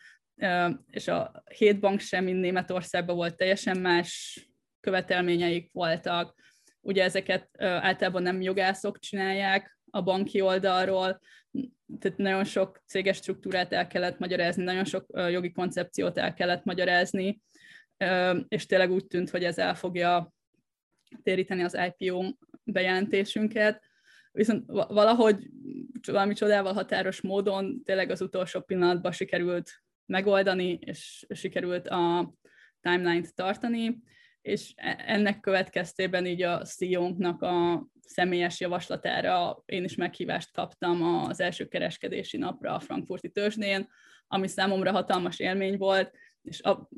és 0.91 1.09
a 1.09 1.43
hét 1.55 1.81
bank 1.81 2.01
sem 2.01 2.25
mind 2.25 2.41
Németországban 2.41 3.17
volt, 3.17 3.37
teljesen 3.37 3.79
más 3.79 4.41
követelményeik 4.81 5.73
voltak. 5.73 6.35
Ugye 6.81 7.05
ezeket 7.05 7.49
általában 7.59 8.23
nem 8.23 8.41
jogászok 8.41 8.99
csinálják 8.99 9.79
a 9.91 10.03
banki 10.03 10.41
oldalról, 10.41 11.21
tehát 11.99 12.19
nagyon 12.19 12.45
sok 12.45 12.83
céges 12.87 13.17
struktúrát 13.17 13.73
el 13.73 13.87
kellett 13.87 14.19
magyarázni, 14.19 14.63
nagyon 14.63 14.85
sok 14.85 15.07
jogi 15.31 15.53
koncepciót 15.53 16.19
el 16.19 16.35
kellett 16.35 16.65
magyarázni, 16.65 17.41
és 18.49 18.67
tényleg 18.67 18.91
úgy 18.91 19.07
tűnt, 19.07 19.31
hogy 19.31 19.45
ez 19.45 19.59
el 19.59 19.75
fogja 19.75 20.33
téríteni 21.23 21.63
az 21.63 21.79
IPO 21.97 22.25
bejelentésünket. 22.65 23.83
Viszont 24.33 24.67
valahogy 24.67 25.51
valami 26.07 26.35
csodával 26.35 26.73
határos 26.73 27.21
módon 27.21 27.83
tényleg 27.85 28.11
az 28.11 28.21
utolsó 28.21 28.61
pillanatban 28.61 29.13
sikerült 29.13 29.71
megoldani, 30.07 30.79
és 30.81 31.27
sikerült 31.31 31.89
a 31.89 32.35
timeline-t 32.81 33.35
tartani, 33.35 33.99
és 34.41 34.73
e-, 34.77 35.05
ennek 35.07 35.41
következtében 35.41 36.27
így 36.27 36.43
a 36.43 36.63
CEO-nknak 36.63 37.43
a 37.43 37.87
személyes 38.09 38.61
javaslatára 38.61 39.63
én 39.67 39.85
is 39.85 39.95
meghívást 39.95 40.53
kaptam 40.53 41.03
az 41.03 41.41
első 41.41 41.69
kereskedési 41.69 42.37
napra 42.37 42.75
a 42.75 42.81
frankfurti 42.81 43.31
tőzsdén, 43.31 43.89
ami 44.27 44.49
számomra 44.49 44.93
hatalmas 44.93 45.39
élmény 45.39 45.77
volt, 45.77 46.15
és 46.43 46.63
a, 46.63 46.89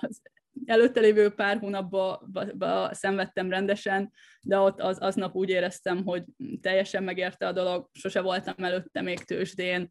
az 0.00 0.22
előtte 0.64 1.00
lévő 1.00 1.30
pár 1.30 1.58
hónapban 1.58 2.92
szenvedtem 2.92 3.50
rendesen, 3.50 4.12
de 4.42 4.58
ott 4.58 4.80
az, 4.80 4.98
aznap 4.98 5.34
úgy 5.34 5.48
éreztem, 5.48 6.04
hogy 6.04 6.24
teljesen 6.60 7.02
megérte 7.02 7.46
a 7.46 7.52
dolog, 7.52 7.88
sose 7.92 8.20
voltam 8.20 8.64
előtte 8.64 9.00
még 9.00 9.18
tőzsdén, 9.18 9.90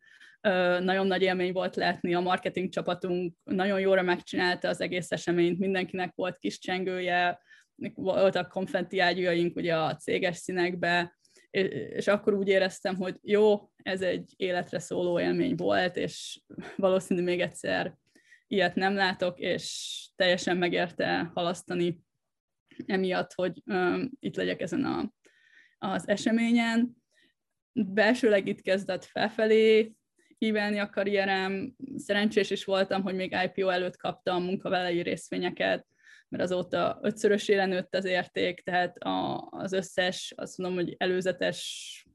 nagyon 0.80 1.08
nagy 1.08 1.22
élmény 1.22 1.52
volt 1.52 1.76
látni, 1.76 2.13
a 2.13 2.20
marketing 2.20 2.70
csapatunk 2.70 3.34
nagyon 3.43 3.80
jóra 3.80 4.02
megcsinálta 4.02 4.67
az 4.67 4.82
egész 4.82 5.12
eseményt, 5.12 5.60
mindenkinek 5.60 6.12
volt 6.15 6.38
kis 6.38 6.60
csengője, 6.60 7.39
voltak 7.96 8.50
konfetti 8.50 9.00
ágyújaink 9.00 9.56
ugye 9.56 9.78
a 9.78 9.96
céges 9.96 10.38
színekbe, 10.38 11.18
és 11.50 12.08
akkor 12.08 12.34
úgy 12.34 12.48
éreztem, 12.48 12.96
hogy 12.96 13.18
jó, 13.22 13.70
ez 13.84 14.02
egy 14.02 14.34
életre 14.36 14.80
szóló 14.80 15.20
élmény 15.20 15.56
volt, 15.56 15.96
és 15.96 16.42
valószínű 16.76 17.22
még 17.22 17.42
egyszer 17.42 17.98
ilyet 18.48 18.76
nem 18.76 18.94
látok, 18.94 19.40
és 19.40 19.96
teljesen 20.16 20.58
megérte 20.58 21.32
halasztani 21.34 22.02
emiatt, 22.86 23.34
hogy 23.34 23.62
um, 23.66 24.10
itt 24.20 24.36
legyek 24.36 24.62
ezen 24.62 24.84
a, 24.84 25.13
az 25.78 26.08
eseményen. 26.08 26.96
Belsőleg 27.74 28.48
itt 28.48 28.62
kezdett 28.62 29.04
felfelé 29.06 29.96
ívelni 30.38 30.80
a 30.80 30.90
karrierem. 30.90 31.76
Szerencsés 31.96 32.50
is 32.50 32.66
voltam, 32.66 33.02
hogy 33.02 33.16
még 33.16 33.38
IPO 33.44 33.70
előtt 33.70 33.98
kaptam 33.98 34.44
munkavállalói 34.44 35.02
részvényeket, 35.02 35.88
mert 36.30 36.44
azóta 36.44 37.00
ötszörösére 37.02 37.66
nőtt 37.66 37.96
az 37.96 38.06
érték, 38.06 38.63
tehát 38.63 38.98
a, 38.98 39.48
az 39.52 39.72
összes, 39.72 40.34
azt 40.36 40.58
mondom, 40.58 40.78
hogy 40.78 40.96
előzetes 40.98 42.06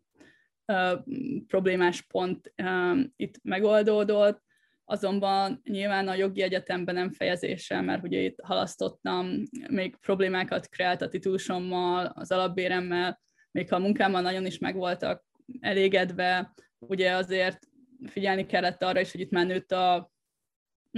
uh, 0.67 1.05
problémás 1.47 2.03
pont 2.03 2.53
uh, 2.63 3.01
itt 3.17 3.41
megoldódott, 3.43 4.43
azonban 4.85 5.61
nyilván 5.65 6.09
a 6.09 6.15
jogi 6.15 6.43
egyetemben 6.43 6.95
nem 6.95 7.11
fejezéssel, 7.11 7.83
mert 7.83 8.03
ugye 8.03 8.21
itt 8.21 8.41
halasztottam, 8.43 9.43
még 9.69 9.97
problémákat 9.97 10.69
kreált 10.69 11.03
a 11.03 11.09
titulusommal, 11.09 12.07
az 12.07 12.33
alapbéremmel, 12.33 13.21
még 13.51 13.69
ha 13.69 13.77
a 13.77 13.79
munkámmal 13.79 14.21
nagyon 14.21 14.47
is 14.47 14.59
megvoltak 14.59 15.25
elégedve, 15.61 16.55
ugye 16.79 17.13
azért 17.13 17.59
figyelni 18.07 18.47
kellett 18.47 18.83
arra 18.83 19.01
is, 19.01 19.13
hogy 19.13 19.21
itt 19.21 19.31
már 19.31 19.47
nőtt 19.47 19.73
a 19.73 20.11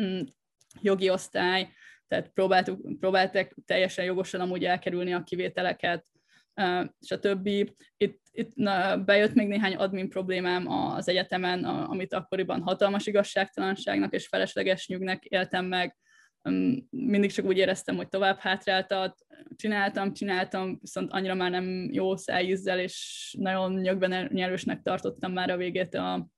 mm, 0.00 0.20
jogi 0.80 1.10
osztály, 1.10 1.68
tehát 2.14 2.30
próbáltuk, 2.32 2.98
próbáltak 2.98 3.54
teljesen 3.66 4.04
jogosan 4.04 4.40
amúgy 4.40 4.64
elkerülni 4.64 5.12
a 5.12 5.22
kivételeket, 5.22 6.06
és 7.00 7.10
a 7.10 7.18
többi. 7.18 7.76
Itt, 7.96 8.20
itt 8.30 8.54
na, 8.54 8.96
bejött 8.96 9.34
még 9.34 9.48
néhány 9.48 9.74
admin 9.74 10.08
problémám 10.08 10.68
az 10.68 11.08
egyetemen, 11.08 11.64
amit 11.64 12.14
akkoriban 12.14 12.62
hatalmas 12.62 13.06
igazságtalanságnak 13.06 14.14
és 14.14 14.26
felesleges 14.26 14.86
nyugnek 14.86 15.24
éltem 15.24 15.64
meg. 15.64 15.96
Mindig 16.90 17.32
csak 17.32 17.44
úgy 17.44 17.56
éreztem, 17.56 17.96
hogy 17.96 18.08
tovább 18.08 18.38
hátráltat. 18.38 19.18
Csináltam, 19.56 20.12
csináltam, 20.12 20.78
viszont 20.80 21.12
annyira 21.12 21.34
már 21.34 21.50
nem 21.50 21.88
jó 21.92 22.16
szájízzel, 22.16 22.78
és 22.78 23.36
nagyon 23.38 23.72
nyögben 23.72 24.30
nyerősnek 24.32 24.82
tartottam 24.82 25.32
már 25.32 25.50
a 25.50 25.56
végét 25.56 25.94
a, 25.94 26.28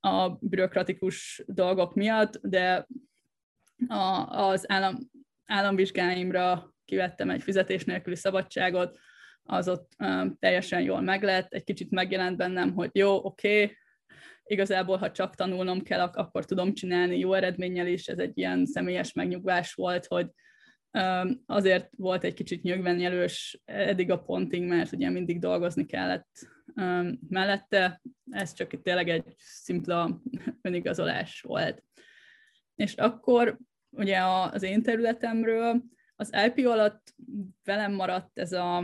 a 0.00 0.28
bürokratikus 0.40 1.42
dolgok 1.46 1.94
miatt, 1.94 2.40
de 2.42 2.86
a, 3.86 4.26
az 4.26 4.70
állam, 4.70 4.96
államvizsgáimra 5.46 6.74
kivettem 6.84 7.30
egy 7.30 7.42
fizetés 7.42 7.84
nélküli 7.84 8.16
szabadságot, 8.16 8.98
az 9.42 9.68
ott 9.68 9.92
um, 9.98 10.36
teljesen 10.38 10.80
jól 10.80 11.00
meglett, 11.00 11.52
egy 11.52 11.64
kicsit 11.64 11.90
megjelent 11.90 12.36
bennem, 12.36 12.72
hogy 12.72 12.90
jó, 12.92 13.24
oké, 13.24 13.62
okay, 13.62 13.76
igazából, 14.44 14.96
ha 14.96 15.10
csak 15.10 15.34
tanulnom 15.34 15.82
kell, 15.82 16.00
akkor 16.00 16.44
tudom 16.44 16.74
csinálni 16.74 17.18
jó 17.18 17.32
eredménnyel 17.32 17.86
is, 17.86 18.06
ez 18.06 18.18
egy 18.18 18.38
ilyen 18.38 18.66
személyes 18.66 19.12
megnyugvás 19.12 19.74
volt, 19.74 20.06
hogy 20.06 20.30
um, 20.92 21.42
azért 21.46 21.88
volt 21.96 22.24
egy 22.24 22.34
kicsit 22.34 22.62
nyögvenjelős 22.62 23.60
eddig 23.64 24.10
a 24.10 24.22
ponting, 24.22 24.68
mert 24.68 24.92
ugye 24.92 25.10
mindig 25.10 25.38
dolgozni 25.38 25.86
kellett 25.86 26.28
um, 26.74 27.18
mellette, 27.28 28.00
ez 28.30 28.52
csak 28.52 28.82
tényleg 28.82 29.08
egy 29.08 29.34
szimpla 29.38 30.22
önigazolás 30.62 31.40
volt. 31.40 31.84
És 32.74 32.94
akkor 32.94 33.58
ugye 33.90 34.18
az 34.24 34.62
én 34.62 34.82
területemről 34.82 35.82
az 36.16 36.32
IP 36.46 36.66
alatt 36.66 37.14
velem 37.64 37.92
maradt 37.92 38.38
ez 38.38 38.52
a 38.52 38.80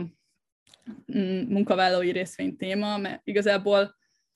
mm, 1.17 1.47
munkavállalói 1.47 2.11
részvény 2.11 2.57
téma, 2.57 2.97
mert 2.97 3.21
igazából 3.23 3.95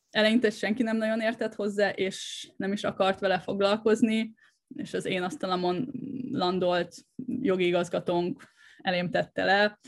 eleinte 0.10 0.50
senki 0.50 0.84
nem 0.84 0.98
nagyon 0.98 1.22
értett 1.22 1.56
hozzá, 1.56 1.90
és 1.90 2.50
nem 2.58 2.72
is 2.72 2.84
akart 2.84 3.20
vele 3.20 3.40
foglalkozni, 3.40 4.34
és 4.76 4.94
az 4.94 5.06
én 5.06 5.24
asztalamon 5.24 5.92
landolt 6.32 6.96
jogi 7.42 7.66
igazgatónk 7.66 8.44
elém 8.82 9.10
tette 9.10 9.44
le. 9.44 9.80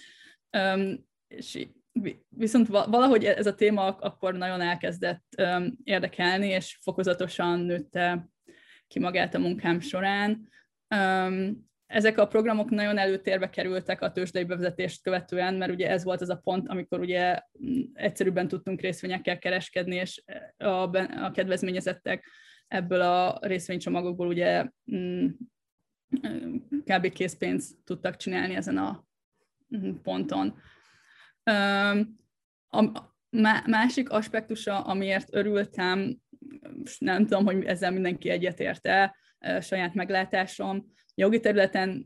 És 1.28 1.68
viszont 2.30 2.68
valahogy 2.68 3.26
ez 3.26 3.48
a 3.48 3.56
téma 3.56 3.86
akkor 3.86 4.34
nagyon 4.34 4.62
elkezdett 4.62 5.44
érdekelni, 5.84 6.48
és 6.48 6.78
fokozatosan 6.82 7.60
nőtte 7.60 8.30
ki 8.88 9.00
magát 9.00 9.36
a 9.36 9.40
munkám 9.40 9.80
során. 9.80 10.50
Ezek 11.86 12.18
a 12.18 12.28
programok 12.28 12.70
nagyon 12.70 12.98
előtérbe 12.98 13.50
kerültek 13.50 14.02
a 14.02 14.12
tőzsdei 14.12 14.44
bevezetést 14.44 15.04
követően, 15.04 15.54
mert 15.54 15.72
ugye 15.72 15.90
ez 15.90 16.04
volt 16.04 16.22
az 16.22 16.30
a 16.30 16.36
pont, 16.36 16.68
amikor 16.68 17.00
ugye 17.00 17.40
egyszerűbben 17.94 18.48
tudtunk 18.48 18.82
részvényekkel 18.82 19.40
kereskedni, 19.40 19.96
és 19.96 20.24
a, 20.58 20.98
a 21.24 21.32
kedvezményezettek 21.34 22.26
ebből 22.68 23.02
a 23.02 23.40
részvénycsomagokból 23.42 24.28
ugye 24.28 24.66
mm, 24.96 25.28
kb. 26.84 27.10
készpénzt 27.10 27.76
tudtak 27.84 28.16
csinálni 28.16 28.56
ezen 28.56 28.78
a 28.78 29.06
mm, 29.78 29.96
ponton. 30.04 30.60
A 32.70 33.10
másik 33.66 34.10
aspektusa, 34.10 34.80
amiért 34.80 35.36
örültem, 35.36 36.18
nem 37.00 37.22
tudom, 37.22 37.46
hogy 37.46 37.64
ezzel 37.64 37.92
mindenki 37.92 38.30
egyetért-e, 38.30 39.16
saját 39.62 39.94
meglátásom, 39.94 40.94
jogi 41.16 41.40
területen 41.40 42.06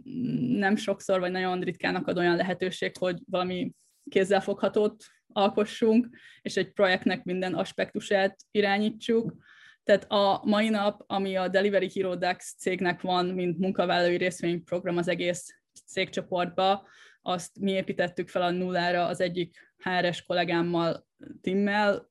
nem 0.50 0.76
sokszor, 0.76 1.20
vagy 1.20 1.32
nagyon 1.32 1.62
ritkán 1.62 1.96
akad 1.96 2.18
olyan 2.18 2.36
lehetőség, 2.36 2.98
hogy 2.98 3.20
valami 3.26 3.72
kézzelfoghatót 4.10 5.06
alkossunk, 5.28 6.10
és 6.42 6.58
egy 6.58 6.72
projektnek 6.72 7.24
minden 7.24 7.54
aspektusát 7.54 8.38
irányítsuk. 8.52 9.36
Tehát 9.84 10.12
a 10.12 10.42
mai 10.44 10.70
nap, 10.70 11.04
ami 11.08 11.36
a 11.36 11.48
Delivery 11.48 11.92
Hero 11.94 12.16
DAX 12.16 12.56
cégnek 12.58 13.02
van, 13.02 13.26
mint 13.26 13.60
munkavállalói 13.60 14.18
részvényprogram 14.18 14.98
az 14.98 15.08
egész 15.08 15.62
cégcsoportba, 15.86 16.88
azt 17.22 17.60
mi 17.60 17.72
építettük 17.72 18.30
fel 18.30 18.42
a 18.42 18.50
nullára 18.50 19.06
az 19.06 19.22
egyik 19.22 19.74
HRS 19.78 20.24
kollégámmal, 20.24 21.08
Timmel. 21.42 22.10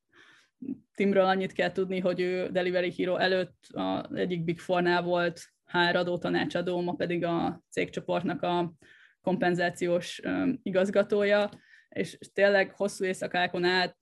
Timről 0.94 1.24
annyit 1.24 1.53
kell 1.53 1.72
tudni, 1.72 1.98
hogy 1.98 2.20
ő 2.20 2.48
Delivery 2.48 2.94
Hero 2.96 3.16
előtt 3.16 3.66
az 3.72 4.14
egyik 4.14 4.44
Big 4.44 4.59
Four-nál 4.59 5.03
volt 5.03 5.42
HR 5.64 5.96
adó 5.96 6.18
tanácsadó, 6.18 6.81
ma 6.81 6.92
pedig 6.92 7.24
a 7.24 7.62
cégcsoportnak 7.70 8.42
a 8.42 8.72
kompenzációs 9.20 10.20
igazgatója, 10.62 11.50
és 11.88 12.18
tényleg 12.33 12.72
hosszú 12.77 13.05
éjszakákon 13.05 13.64
át 13.64 13.96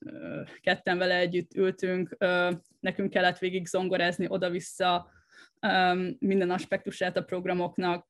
ketten 0.60 0.98
vele 0.98 1.16
együtt 1.16 1.54
ültünk, 1.54 2.16
nekünk 2.80 3.10
kellett 3.10 3.38
végig 3.38 3.66
zongorázni 3.66 4.26
oda-vissza 4.28 5.10
minden 6.18 6.50
aspektusát 6.50 7.16
a 7.16 7.22
programoknak, 7.22 8.08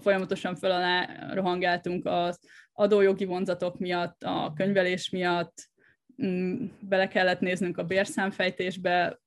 folyamatosan 0.00 0.56
föl 0.56 0.70
alá 0.70 1.28
rohangáltunk 1.32 2.06
az 2.06 2.40
adójogi 2.72 3.24
vonzatok 3.24 3.78
miatt, 3.78 4.22
a 4.22 4.52
könyvelés 4.56 5.10
miatt, 5.10 5.54
bele 6.80 7.08
kellett 7.08 7.40
néznünk 7.40 7.78
a 7.78 7.84
bérszámfejtésbe, 7.84 9.20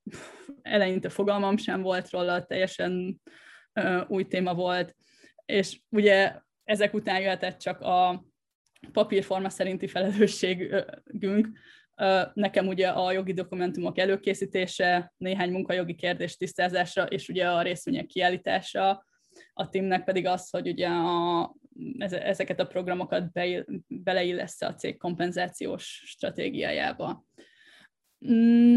eleinte 0.62 1.08
fogalmam 1.08 1.56
sem 1.56 1.82
volt 1.82 2.10
róla, 2.10 2.44
teljesen 2.44 3.20
új 4.08 4.26
téma 4.26 4.54
volt, 4.54 4.94
és 5.44 5.80
ugye 5.88 6.34
ezek 6.64 6.94
után 6.94 7.20
jöhetett 7.20 7.58
csak 7.58 7.80
a 7.80 8.24
papírforma 8.92 9.48
szerinti 9.48 9.86
felelősségünk, 9.86 11.48
Nekem 12.34 12.66
ugye 12.66 12.88
a 12.88 13.12
jogi 13.12 13.32
dokumentumok 13.32 13.98
előkészítése, 13.98 15.12
néhány 15.16 15.50
munkajogi 15.50 15.94
kérdés 15.94 16.36
tisztázása, 16.36 17.04
és 17.04 17.28
ugye 17.28 17.50
a 17.50 17.62
részvények 17.62 18.06
kiállítása, 18.06 19.04
a 19.52 19.68
teamnek 19.68 20.04
pedig 20.04 20.26
az, 20.26 20.50
hogy 20.50 20.68
ugye 20.68 20.88
a, 20.88 21.54
ezeket 21.98 22.60
a 22.60 22.66
programokat 22.66 23.32
be, 23.32 23.64
beleillesz 23.86 24.62
a 24.62 24.74
cég 24.74 24.96
kompenzációs 24.96 26.02
stratégiájába. 26.06 27.24
Mm, 28.30 28.76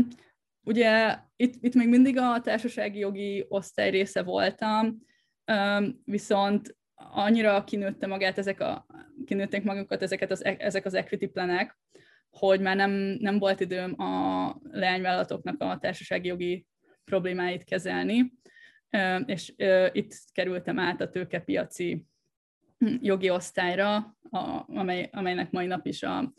ugye 0.61 1.17
itt, 1.35 1.53
itt 1.63 1.73
még 1.73 1.89
mindig 1.89 2.17
a 2.17 2.41
társasági 2.41 2.99
jogi 2.99 3.45
osztály 3.47 3.89
része 3.89 4.23
voltam, 4.23 4.97
viszont 6.03 6.77
annyira 6.95 7.63
kinőtte 7.63 8.07
magát 8.07 8.37
ezek 8.37 8.59
a, 8.59 8.85
kinőtték 9.25 9.63
magukat 9.63 10.01
ezeket 10.01 10.31
az, 10.31 10.43
ezek 10.43 10.85
az 10.85 10.93
equity 10.93 11.25
planek, 11.25 11.77
hogy 12.29 12.61
már 12.61 12.75
nem, 12.75 12.91
nem 13.19 13.39
volt 13.39 13.59
időm 13.59 14.01
a 14.01 14.55
leányvállalatoknak 14.71 15.61
a 15.61 15.77
társasági 15.81 16.27
jogi 16.27 16.65
problémáit 17.03 17.63
kezelni, 17.63 18.33
és 19.25 19.53
itt 19.91 20.15
kerültem 20.31 20.79
át 20.79 21.01
a 21.01 21.09
tőkepiaci 21.09 22.05
jogi 23.01 23.29
osztályra, 23.29 24.17
amely, 24.67 25.09
amelynek 25.11 25.51
mai 25.51 25.65
nap 25.65 25.85
is 25.85 26.03
a, 26.03 26.33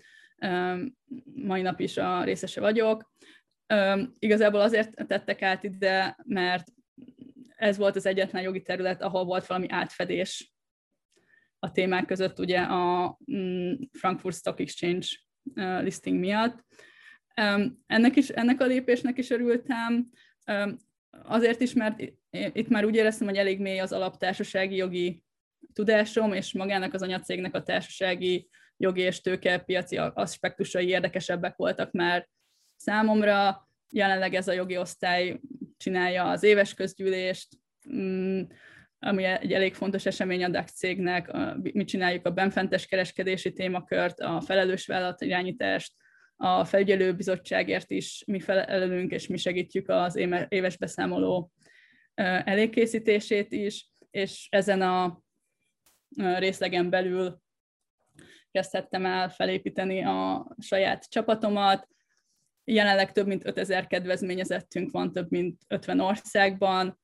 mai 1.35 1.63
nap 1.63 1.81
is 1.81 1.97
a 1.97 2.25
részese 2.25 2.61
vagyok. 2.61 3.13
Igazából 4.19 4.61
azért 4.61 5.07
tettek 5.07 5.43
át 5.43 5.65
ide, 5.65 6.17
mert 6.25 6.73
ez 7.57 7.77
volt 7.77 7.97
az 7.97 8.07
egyetlen 8.07 8.43
jogi 8.43 8.63
terület, 8.63 9.03
ahol 9.03 9.25
volt 9.25 9.47
valami 9.47 9.67
átfedés 9.69 10.55
a 11.59 11.71
témák 11.71 12.07
között, 12.07 12.39
ugye 12.39 12.61
a 12.61 13.19
mm, 13.33 13.73
Frankfurt 13.93 14.37
Stock 14.37 14.61
Exchange 14.61 15.07
listing 15.81 16.19
miatt. 16.19 16.65
Ennek, 17.87 18.17
is, 18.17 18.29
ennek 18.29 18.61
a 18.61 18.67
lépésnek 18.67 19.19
is 19.19 19.31
örültem, 19.31 20.11
azért 21.11 21.61
is, 21.61 21.73
mert 21.73 22.03
itt 22.31 22.69
már 22.69 22.85
úgy 22.85 22.95
éreztem, 22.95 23.27
hogy 23.27 23.37
elég 23.37 23.61
mély 23.61 23.79
az 23.79 23.93
alaptársasági 23.93 24.77
jogi 24.77 25.24
tudásom, 25.75 26.33
és 26.33 26.53
magának 26.53 26.95
az 26.95 27.03
anyacégnek 27.03 27.55
a 27.55 27.63
társasági 27.63 28.49
jogi 28.77 29.01
és 29.01 29.21
piaci 29.65 29.97
aspektusai 29.97 30.89
érdekesebbek 30.89 31.57
voltak 31.57 31.93
már 31.93 32.29
számomra. 32.77 33.69
Jelenleg 33.91 34.35
ez 34.35 34.49
a 34.49 34.53
jogi 34.53 34.77
osztály 34.77 35.41
csinálja 35.77 36.29
az 36.29 36.43
éves 36.43 36.75
közgyűlést, 36.75 37.49
mm, 37.93 38.43
ami 38.99 39.25
egy 39.25 39.53
elég 39.53 39.75
fontos 39.75 40.07
esemény 40.07 40.45
a 40.45 40.49
DAX 40.49 40.73
cégnek, 40.73 41.31
mi 41.73 41.85
csináljuk 41.85 42.27
a 42.27 42.31
benfentes 42.31 42.87
kereskedési 42.87 43.53
témakört, 43.53 44.21
a 44.21 44.41
felelős 44.41 44.87
vállalatirányítást, 44.87 45.93
a 46.37 46.65
felügyelőbizottságért 46.65 47.91
is 47.91 48.23
mi 48.27 48.41
felelünk, 48.41 49.13
és 49.13 49.27
mi 49.27 49.37
segítjük 49.37 49.89
az 49.89 50.17
éves 50.49 50.77
beszámoló 50.77 51.53
elégkészítését 52.45 53.53
is, 53.53 53.89
és 54.11 54.47
ezen 54.51 54.83
a 54.83 55.24
részlegen 56.17 56.91
belül 56.91 57.43
kezdhettem 58.51 59.07
el 59.07 59.29
felépíteni 59.29 60.05
a 60.05 60.47
saját 60.59 61.11
csapatomat. 61.11 61.89
Jelenleg 62.65 63.13
több 63.13 63.27
mint 63.27 63.47
5000 63.47 63.87
kedvezményezettünk 63.87 64.91
van 64.91 65.13
több 65.13 65.31
mint 65.31 65.63
50 65.69 66.01
országban, 66.01 66.99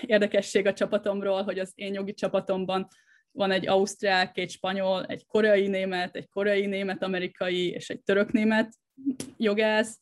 érdekesség 0.00 0.66
a 0.66 0.72
csapatomról, 0.72 1.42
hogy 1.42 1.58
az 1.58 1.72
én 1.74 1.94
jogi 1.94 2.14
csapatomban 2.14 2.88
van 3.30 3.50
egy 3.50 3.68
ausztrák, 3.68 4.38
egy 4.38 4.50
spanyol, 4.50 5.04
egy 5.04 5.26
koreai 5.26 5.66
német, 5.66 6.16
egy 6.16 6.28
koreai 6.28 6.66
német 6.66 7.02
amerikai 7.02 7.70
és 7.70 7.90
egy 7.90 8.02
török 8.02 8.32
német 8.32 8.72
jogász. 9.36 10.00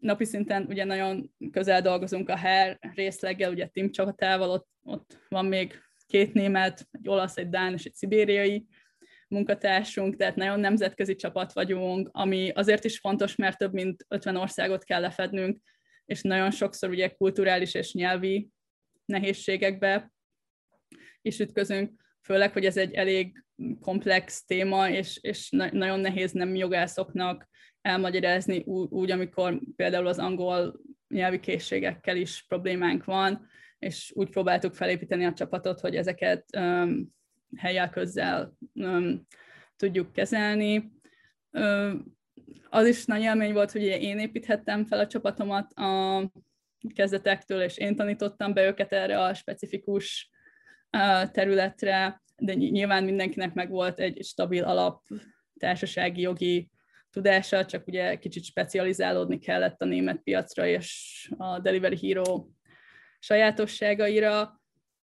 Napi 0.00 0.24
szinten 0.24 0.66
ugye 0.68 0.84
nagyon 0.84 1.34
közel 1.50 1.82
dolgozunk 1.82 2.28
a 2.28 2.36
HER 2.36 2.78
részleggel, 2.94 3.50
ugye 3.50 3.66
Tim 3.66 3.90
csapatával, 3.90 4.50
ott, 4.50 4.68
ott 4.82 5.18
van 5.28 5.46
még 5.46 5.80
két 6.06 6.32
német, 6.32 6.88
egy 6.90 7.08
olasz, 7.08 7.36
egy 7.36 7.48
dán 7.48 7.72
és 7.72 7.84
egy 7.84 7.94
szibériai 7.94 8.66
munkatársunk, 9.28 10.16
tehát 10.16 10.36
nagyon 10.36 10.60
nemzetközi 10.60 11.14
csapat 11.14 11.52
vagyunk, 11.52 12.08
ami 12.12 12.50
azért 12.50 12.84
is 12.84 12.98
fontos, 12.98 13.36
mert 13.36 13.58
több 13.58 13.72
mint 13.72 14.04
50 14.08 14.36
országot 14.36 14.84
kell 14.84 15.00
lefednünk, 15.00 15.60
és 16.04 16.22
nagyon 16.22 16.50
sokszor 16.50 16.88
ugye 16.88 17.08
kulturális 17.08 17.74
és 17.74 17.92
nyelvi 17.92 18.48
nehézségekbe 19.04 20.12
is 21.22 21.38
ütközünk, 21.38 22.05
főleg, 22.26 22.52
hogy 22.52 22.64
ez 22.64 22.76
egy 22.76 22.92
elég 22.92 23.44
komplex 23.80 24.44
téma, 24.44 24.90
és, 24.90 25.18
és 25.22 25.50
nagyon 25.50 26.00
nehéz 26.00 26.32
nem 26.32 26.54
jogászoknak 26.54 27.48
elmagyarázni 27.80 28.62
úgy, 28.90 29.10
amikor 29.10 29.60
például 29.76 30.06
az 30.06 30.18
angol 30.18 30.80
nyelvi 31.08 31.40
készségekkel 31.40 32.16
is 32.16 32.44
problémánk 32.48 33.04
van, 33.04 33.46
és 33.78 34.12
úgy 34.14 34.28
próbáltuk 34.28 34.74
felépíteni 34.74 35.24
a 35.24 35.32
csapatot, 35.32 35.80
hogy 35.80 35.96
ezeket 35.96 36.44
um, 36.56 37.14
helyel 37.56 37.90
közzel 37.90 38.56
um, 38.74 39.26
tudjuk 39.76 40.12
kezelni. 40.12 40.92
Um, 41.50 42.16
az 42.70 42.86
is 42.86 43.04
nagy 43.04 43.22
élmény 43.22 43.52
volt, 43.52 43.72
hogy 43.72 43.82
én 43.82 44.18
építhettem 44.18 44.84
fel 44.84 44.98
a 44.98 45.06
csapatomat 45.06 45.72
a 45.72 46.22
kezdetektől, 46.94 47.60
és 47.60 47.76
én 47.76 47.96
tanítottam 47.96 48.52
be 48.52 48.66
őket 48.66 48.92
erre 48.92 49.22
a 49.22 49.34
specifikus 49.34 50.30
területre, 51.32 52.22
de 52.36 52.54
nyilván 52.54 53.04
mindenkinek 53.04 53.54
meg 53.54 53.70
volt 53.70 53.98
egy 53.98 54.24
stabil 54.24 54.64
alap 54.64 55.02
társasági 55.58 56.20
jogi 56.20 56.70
tudása, 57.10 57.64
csak 57.64 57.86
ugye 57.86 58.18
kicsit 58.18 58.44
specializálódni 58.44 59.38
kellett 59.38 59.82
a 59.82 59.84
német 59.84 60.22
piacra 60.22 60.66
és 60.66 61.30
a 61.36 61.58
Delivery 61.60 62.08
Hero 62.08 62.46
sajátosságaira. 63.18 64.60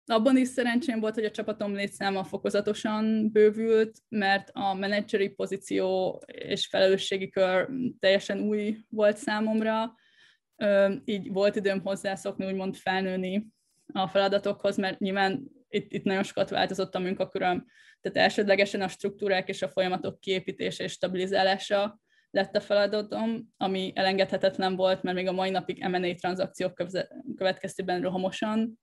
Abban 0.06 0.38
is 0.38 0.48
szerencsém 0.48 1.00
volt, 1.00 1.14
hogy 1.14 1.26
a 1.26 1.32
csapatom 1.32 1.74
létszáma 1.74 2.24
fokozatosan 2.24 3.32
bővült, 3.32 3.98
mert 4.10 4.50
a 4.54 4.74
menedzseri 4.74 5.30
pozíció 5.30 6.18
és 6.26 6.68
felelősségi 6.68 7.30
kör 7.30 7.70
teljesen 8.00 8.40
új 8.40 8.78
volt 8.90 9.18
számomra, 9.18 9.96
így 11.06 11.32
volt 11.32 11.56
időm 11.56 11.82
hozzászokni, 11.82 12.46
úgymond 12.46 12.76
felnőni 12.76 13.48
a 13.94 14.08
feladatokhoz, 14.08 14.78
mert 14.78 15.00
nyilván 15.00 15.52
itt, 15.70 15.94
itt 15.94 16.04
nagyon 16.04 16.24
sokat 16.24 16.50
változott 16.50 16.96
a 16.96 17.00
munkaköröm, 17.00 17.66
tehát 18.02 18.18
elsődlegesen 18.18 18.82
a 18.82 18.88
struktúrák 18.88 19.48
és 19.48 19.62
a 19.62 19.70
folyamatok 19.70 20.20
kiépítése 20.20 20.84
és 20.84 20.92
stabilizálása 20.92 22.00
lett 22.30 22.56
a 22.56 22.62
feladatom, 22.62 23.54
ami 23.58 23.92
elengedhetetlen 23.96 24.76
volt, 24.76 25.04
mert 25.04 25.16
még 25.16 25.28
a 25.28 25.32
mai 25.32 25.50
napig 25.50 25.84
M&A 25.84 26.16
tranzakciók 26.16 26.88
következtében 27.36 28.02
rohamosan 28.02 28.80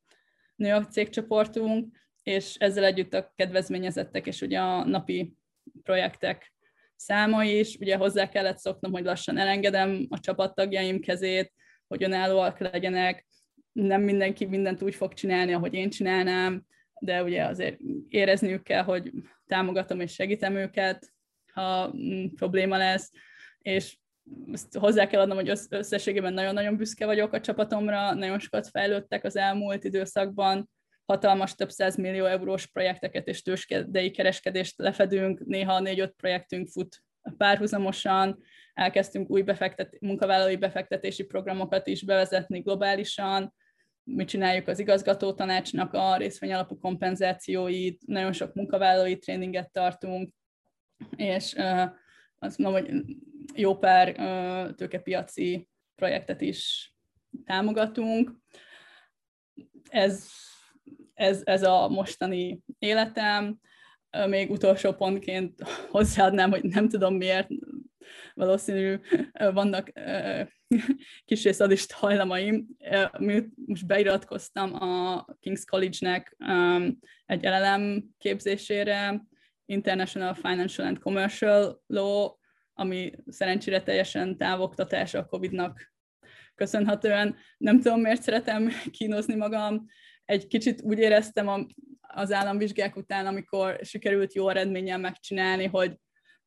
nő 0.57 0.73
a 0.73 0.87
cégcsoportunk, 0.87 1.97
és 2.23 2.55
ezzel 2.55 2.85
együtt 2.85 3.15
a 3.15 3.33
kedvezményezettek 3.35 4.27
és 4.27 4.41
ugye 4.41 4.61
a 4.61 4.85
napi 4.85 5.35
projektek 5.83 6.53
száma 6.97 7.45
is, 7.45 7.77
ugye 7.77 7.97
hozzá 7.97 8.29
kellett 8.29 8.59
szoknom, 8.59 8.93
hogy 8.93 9.05
lassan 9.05 9.39
elengedem 9.39 10.07
a 10.09 10.21
csapattagjaim 10.21 11.01
kezét, 11.01 11.53
hogy 11.87 12.03
önállóak 12.03 12.59
legyenek, 12.59 13.27
nem 13.73 14.03
mindenki 14.03 14.45
mindent 14.45 14.83
úgy 14.83 14.95
fog 14.95 15.13
csinálni, 15.13 15.53
ahogy 15.53 15.75
én 15.75 15.91
csinálnám, 15.91 16.67
de 17.05 17.23
ugye 17.23 17.45
azért 17.45 17.79
érezniük 18.09 18.63
kell, 18.63 18.83
hogy 18.83 19.13
támogatom 19.47 20.01
és 20.01 20.13
segítem 20.13 20.57
őket, 20.57 21.13
ha 21.53 21.93
mm, 21.97 22.27
probléma 22.35 22.77
lesz, 22.77 23.11
és 23.59 23.99
ezt 24.53 24.77
hozzá 24.77 25.07
kell 25.07 25.21
adnom, 25.21 25.37
hogy 25.37 25.53
összességében 25.69 26.33
nagyon-nagyon 26.33 26.77
büszke 26.77 27.07
vagyok 27.07 27.33
a 27.33 27.41
csapatomra, 27.41 28.15
nagyon 28.15 28.39
sokat 28.39 28.69
fejlődtek 28.69 29.25
az 29.25 29.37
elmúlt 29.37 29.85
időszakban, 29.85 30.71
hatalmas 31.05 31.55
több 31.55 31.71
száz 31.71 31.97
millió 31.97 32.25
eurós 32.25 32.67
projekteket 32.67 33.29
és 33.29 33.43
tőskedei 33.43 34.11
kereskedést 34.11 34.79
lefedünk, 34.79 35.45
néha 35.45 35.81
négy-öt 35.81 36.13
projektünk 36.13 36.69
fut 36.69 37.03
párhuzamosan, 37.37 38.43
elkezdtünk 38.75 39.31
új 39.31 39.43
befektet, 39.43 40.01
munkavállalói 40.01 40.57
befektetési 40.57 41.25
programokat 41.25 41.87
is 41.87 42.05
bevezetni 42.05 42.61
globálisan, 42.61 43.55
mi 44.05 44.25
csináljuk 44.25 44.69
az 44.69 44.79
igazgató 44.79 45.33
tanácsnak 45.33 45.93
a 45.93 46.17
részvényalapú 46.17 46.79
kompenzációit, 46.79 48.07
nagyon 48.07 48.33
sok 48.33 48.55
munkavállalói 48.55 49.19
tréninget 49.19 49.73
tartunk, 49.73 50.33
és 51.17 51.57
azt 52.39 52.59
mondom, 52.59 52.83
hogy 52.83 53.05
jó 53.55 53.79
pár 53.79 54.15
tőkepiaci 54.75 55.69
projektet 55.95 56.41
is 56.41 56.93
támogatunk. 57.45 58.33
Ez, 59.89 60.29
ez, 61.15 61.41
ez 61.45 61.63
a 61.63 61.89
mostani 61.89 62.61
életem. 62.79 63.59
Még 64.27 64.51
utolsó 64.51 64.93
pontként 64.93 65.63
hozzáadnám, 65.91 66.51
hogy 66.51 66.65
nem 66.65 66.89
tudom 66.89 67.15
miért, 67.15 67.49
valószínű 68.35 69.01
vannak 69.33 69.93
kis 71.27 71.41
szadist 71.41 71.93
hajlamaim. 71.93 72.67
Most 73.67 73.87
beiratkoztam 73.87 74.75
a 74.75 75.25
King's 75.41 75.63
College-nek 75.67 76.37
egy 77.27 77.43
LLM 77.43 78.15
képzésére, 78.19 79.27
International 79.67 80.35
Financial 80.35 80.87
and 80.87 80.99
Commercial 80.99 81.83
Law, 81.87 82.29
ami 82.73 83.13
szerencsére 83.27 83.83
teljesen 83.83 84.37
távoktatás 84.37 85.15
a 85.15 85.27
Covid-nak 85.27 85.95
köszönhetően. 86.55 87.37
Nem 87.57 87.81
tudom, 87.81 88.01
miért 88.01 88.23
szeretem 88.23 88.69
kínozni 88.91 89.35
magam. 89.35 89.87
Egy 90.25 90.47
kicsit 90.47 90.83
úgy 90.83 90.99
éreztem 90.99 91.67
az 92.01 92.33
államvizsgák 92.33 92.97
után, 92.97 93.27
amikor 93.27 93.79
sikerült 93.83 94.35
jó 94.35 94.49
eredménnyel 94.49 94.99
megcsinálni, 94.99 95.67
hogy 95.67 95.99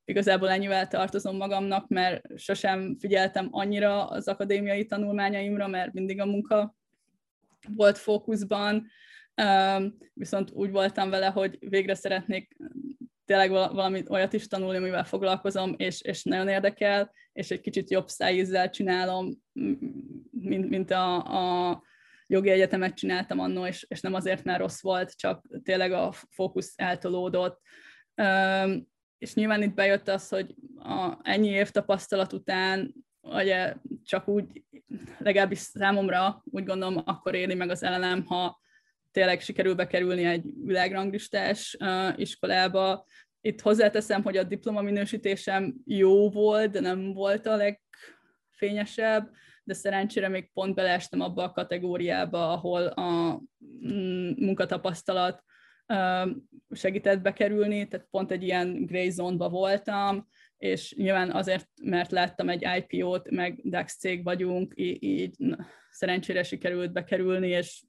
igazából 0.08 0.50
ennyivel 0.50 0.88
tartozom 0.88 1.38
magamnak, 1.38 1.88
mert 1.88 2.22
sosem 2.36 2.96
figyeltem 3.00 3.48
annyira 3.52 4.06
az 4.06 4.28
akadémiai 4.28 4.86
tanulmányaimra, 4.86 5.68
mert 5.68 5.94
mindig 5.94 6.22
a 6.22 6.26
munka 6.26 6.76
volt 7.76 7.98
fókuszban, 7.98 8.88
viszont 10.14 10.52
úgy 10.52 10.72
voltam 10.72 11.10
vele, 11.10 11.28
hogy 11.28 11.58
végre 11.60 11.94
szeretnék 11.94 12.58
tényleg 13.26 13.50
valamit 13.50 14.10
olyat 14.10 14.34
is 14.34 14.48
tanulni, 14.48 14.78
amivel 14.78 15.04
foglalkozom, 15.04 15.74
és, 15.78 16.02
és 16.02 16.24
nagyon 16.24 16.48
érdekel, 16.48 17.12
és 17.34 17.52
egy 17.52 17.62
kicsit 17.62 17.92
jobb 17.92 18.08
szájízzel 18.08 18.70
csinálom, 18.70 19.42
mint, 20.32 20.70
mint 20.70 20.92
a, 20.92 21.16
a 21.70 21.82
jogi 22.28 22.50
egyetemet 22.50 22.96
csináltam 22.96 23.40
annó, 23.40 23.66
és, 23.66 23.86
és 23.90 24.02
nem 24.02 24.14
azért, 24.14 24.44
mert 24.44 24.60
rossz 24.60 24.82
volt, 24.82 25.18
csak 25.18 25.46
tényleg 25.64 25.92
a 25.92 26.12
fókusz 26.12 26.74
eltolódott 26.76 27.62
és 29.18 29.34
nyilván 29.34 29.62
itt 29.62 29.74
bejött 29.74 30.08
az, 30.08 30.30
hogy 30.30 30.56
a, 30.80 31.18
ennyi 31.22 31.48
év 31.48 31.70
tapasztalat 31.70 32.34
után, 32.34 32.94
ugye 33.22 33.74
csak 34.04 34.28
úgy, 34.28 34.64
legalábbis 35.18 35.60
számomra 35.60 36.44
úgy 36.46 36.66
gondolom, 36.66 37.02
akkor 37.06 37.36
éli 37.36 37.54
meg 37.54 37.70
az 37.70 37.84
ellenem, 37.84 38.26
ha 38.26 38.60
tényleg 39.12 39.42
sikerül 39.42 39.76
bekerülni 39.76 40.26
egy 40.26 40.44
világranglistás 40.64 41.78
uh, 41.80 42.20
iskolába. 42.20 43.06
Itt 43.42 43.62
hozzáteszem, 43.62 44.24
hogy 44.24 44.38
a 44.38 44.44
diploma 44.44 44.82
minősítésem 44.82 45.76
jó 45.86 46.30
volt, 46.30 46.72
de 46.72 46.80
nem 46.80 47.14
volt 47.14 47.46
a 47.46 47.56
legfényesebb, 47.56 49.32
de 49.64 49.74
szerencsére 49.74 50.28
még 50.28 50.52
pont 50.54 50.76
beleestem 50.76 51.22
abba 51.22 51.44
a 51.44 51.52
kategóriába, 51.52 52.52
ahol 52.52 52.86
a 52.86 53.42
mm, 53.88 54.32
munkatapasztalat 54.36 55.44
segített 56.70 57.22
bekerülni, 57.22 57.88
tehát 57.88 58.08
pont 58.12 58.32
egy 58.32 58.44
ilyen 58.44 58.86
gray 58.86 59.10
zone-ba 59.10 59.50
voltam, 59.50 60.28
és 60.58 60.94
nyilván 60.98 61.32
azért, 61.32 61.68
mert 61.84 62.12
láttam 62.12 62.50
egy 62.50 62.68
IPO-t, 62.78 63.30
meg 63.30 63.60
DAX 63.64 63.98
cég 63.98 64.24
vagyunk, 64.24 64.74
így, 64.76 65.04
így 65.04 65.36
szerencsére 65.90 66.44
sikerült 66.44 66.92
bekerülni, 66.92 67.48
és 67.48 67.84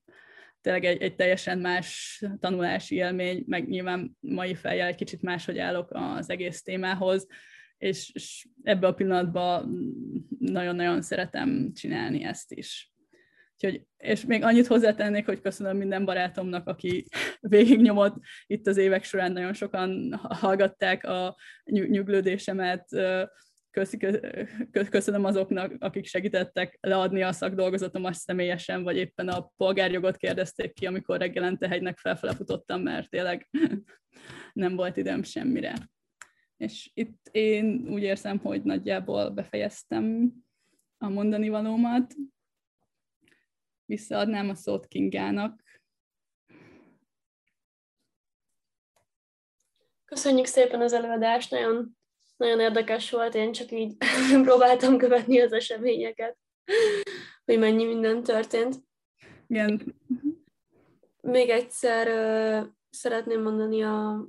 tényleg 0.60 0.84
egy, 0.84 1.02
egy 1.02 1.14
teljesen 1.14 1.58
más 1.58 2.18
tanulási 2.40 2.94
élmény, 2.94 3.44
meg 3.46 3.68
nyilván 3.68 4.16
mai 4.20 4.54
fejjel 4.54 4.86
egy 4.86 4.94
kicsit 4.94 5.22
máshogy 5.22 5.58
állok 5.58 5.88
az 5.92 6.30
egész 6.30 6.62
témához, 6.62 7.26
és, 7.78 8.10
és 8.14 8.48
ebbe 8.62 8.86
a 8.86 8.94
pillanatban 8.94 9.70
nagyon-nagyon 10.38 11.02
szeretem 11.02 11.72
csinálni 11.72 12.24
ezt 12.24 12.52
is. 12.52 12.92
Úgyhogy, 13.60 13.86
és 13.96 14.24
még 14.24 14.42
annyit 14.42 14.66
hozzátennék, 14.66 15.26
hogy 15.26 15.40
köszönöm 15.40 15.76
minden 15.76 16.04
barátomnak, 16.04 16.66
aki 16.66 17.06
végignyomott 17.40 18.16
itt 18.46 18.66
az 18.66 18.76
évek 18.76 19.04
során, 19.04 19.32
nagyon 19.32 19.52
sokan 19.52 20.14
hallgatták 20.22 21.04
a 21.04 21.36
nyuglődésemet, 21.64 22.88
köszönöm 24.90 25.24
azoknak, 25.24 25.74
akik 25.78 26.06
segítettek 26.06 26.78
leadni 26.80 27.22
a 27.22 27.32
szakdolgozatomat 27.32 28.14
személyesen, 28.14 28.82
vagy 28.82 28.96
éppen 28.96 29.28
a 29.28 29.50
polgárjogot 29.56 30.16
kérdezték 30.16 30.72
ki, 30.72 30.86
amikor 30.86 31.18
reggelente 31.18 31.68
hegynek 31.68 31.98
felfele 31.98 32.34
futottam, 32.34 32.82
mert 32.82 33.10
tényleg 33.10 33.48
nem 34.52 34.76
volt 34.76 34.96
időm 34.96 35.22
semmire. 35.22 35.74
És 36.56 36.90
itt 36.94 37.28
én 37.30 37.86
úgy 37.88 38.02
érzem, 38.02 38.38
hogy 38.38 38.62
nagyjából 38.62 39.30
befejeztem 39.30 40.32
a 40.98 41.08
mondani 41.08 41.48
valómat 41.48 42.14
visszaadnám 43.88 44.48
a 44.48 44.54
szót 44.54 44.86
Kingának. 44.86 45.62
Köszönjük 50.04 50.46
szépen 50.46 50.80
az 50.80 50.92
előadást, 50.92 51.50
nagyon, 51.50 51.96
nagyon 52.36 52.60
érdekes 52.60 53.10
volt, 53.10 53.34
én 53.34 53.52
csak 53.52 53.70
így 53.70 53.96
próbáltam 54.46 54.98
követni 54.98 55.40
az 55.40 55.52
eseményeket, 55.52 56.36
hogy 57.44 57.58
mennyi 57.58 57.84
minden 57.84 58.22
történt. 58.22 58.76
Igen. 59.46 59.94
Még 61.20 61.48
egyszer 61.48 62.06
uh, 62.08 62.68
szeretném 62.90 63.42
mondani 63.42 63.82
a 63.82 64.24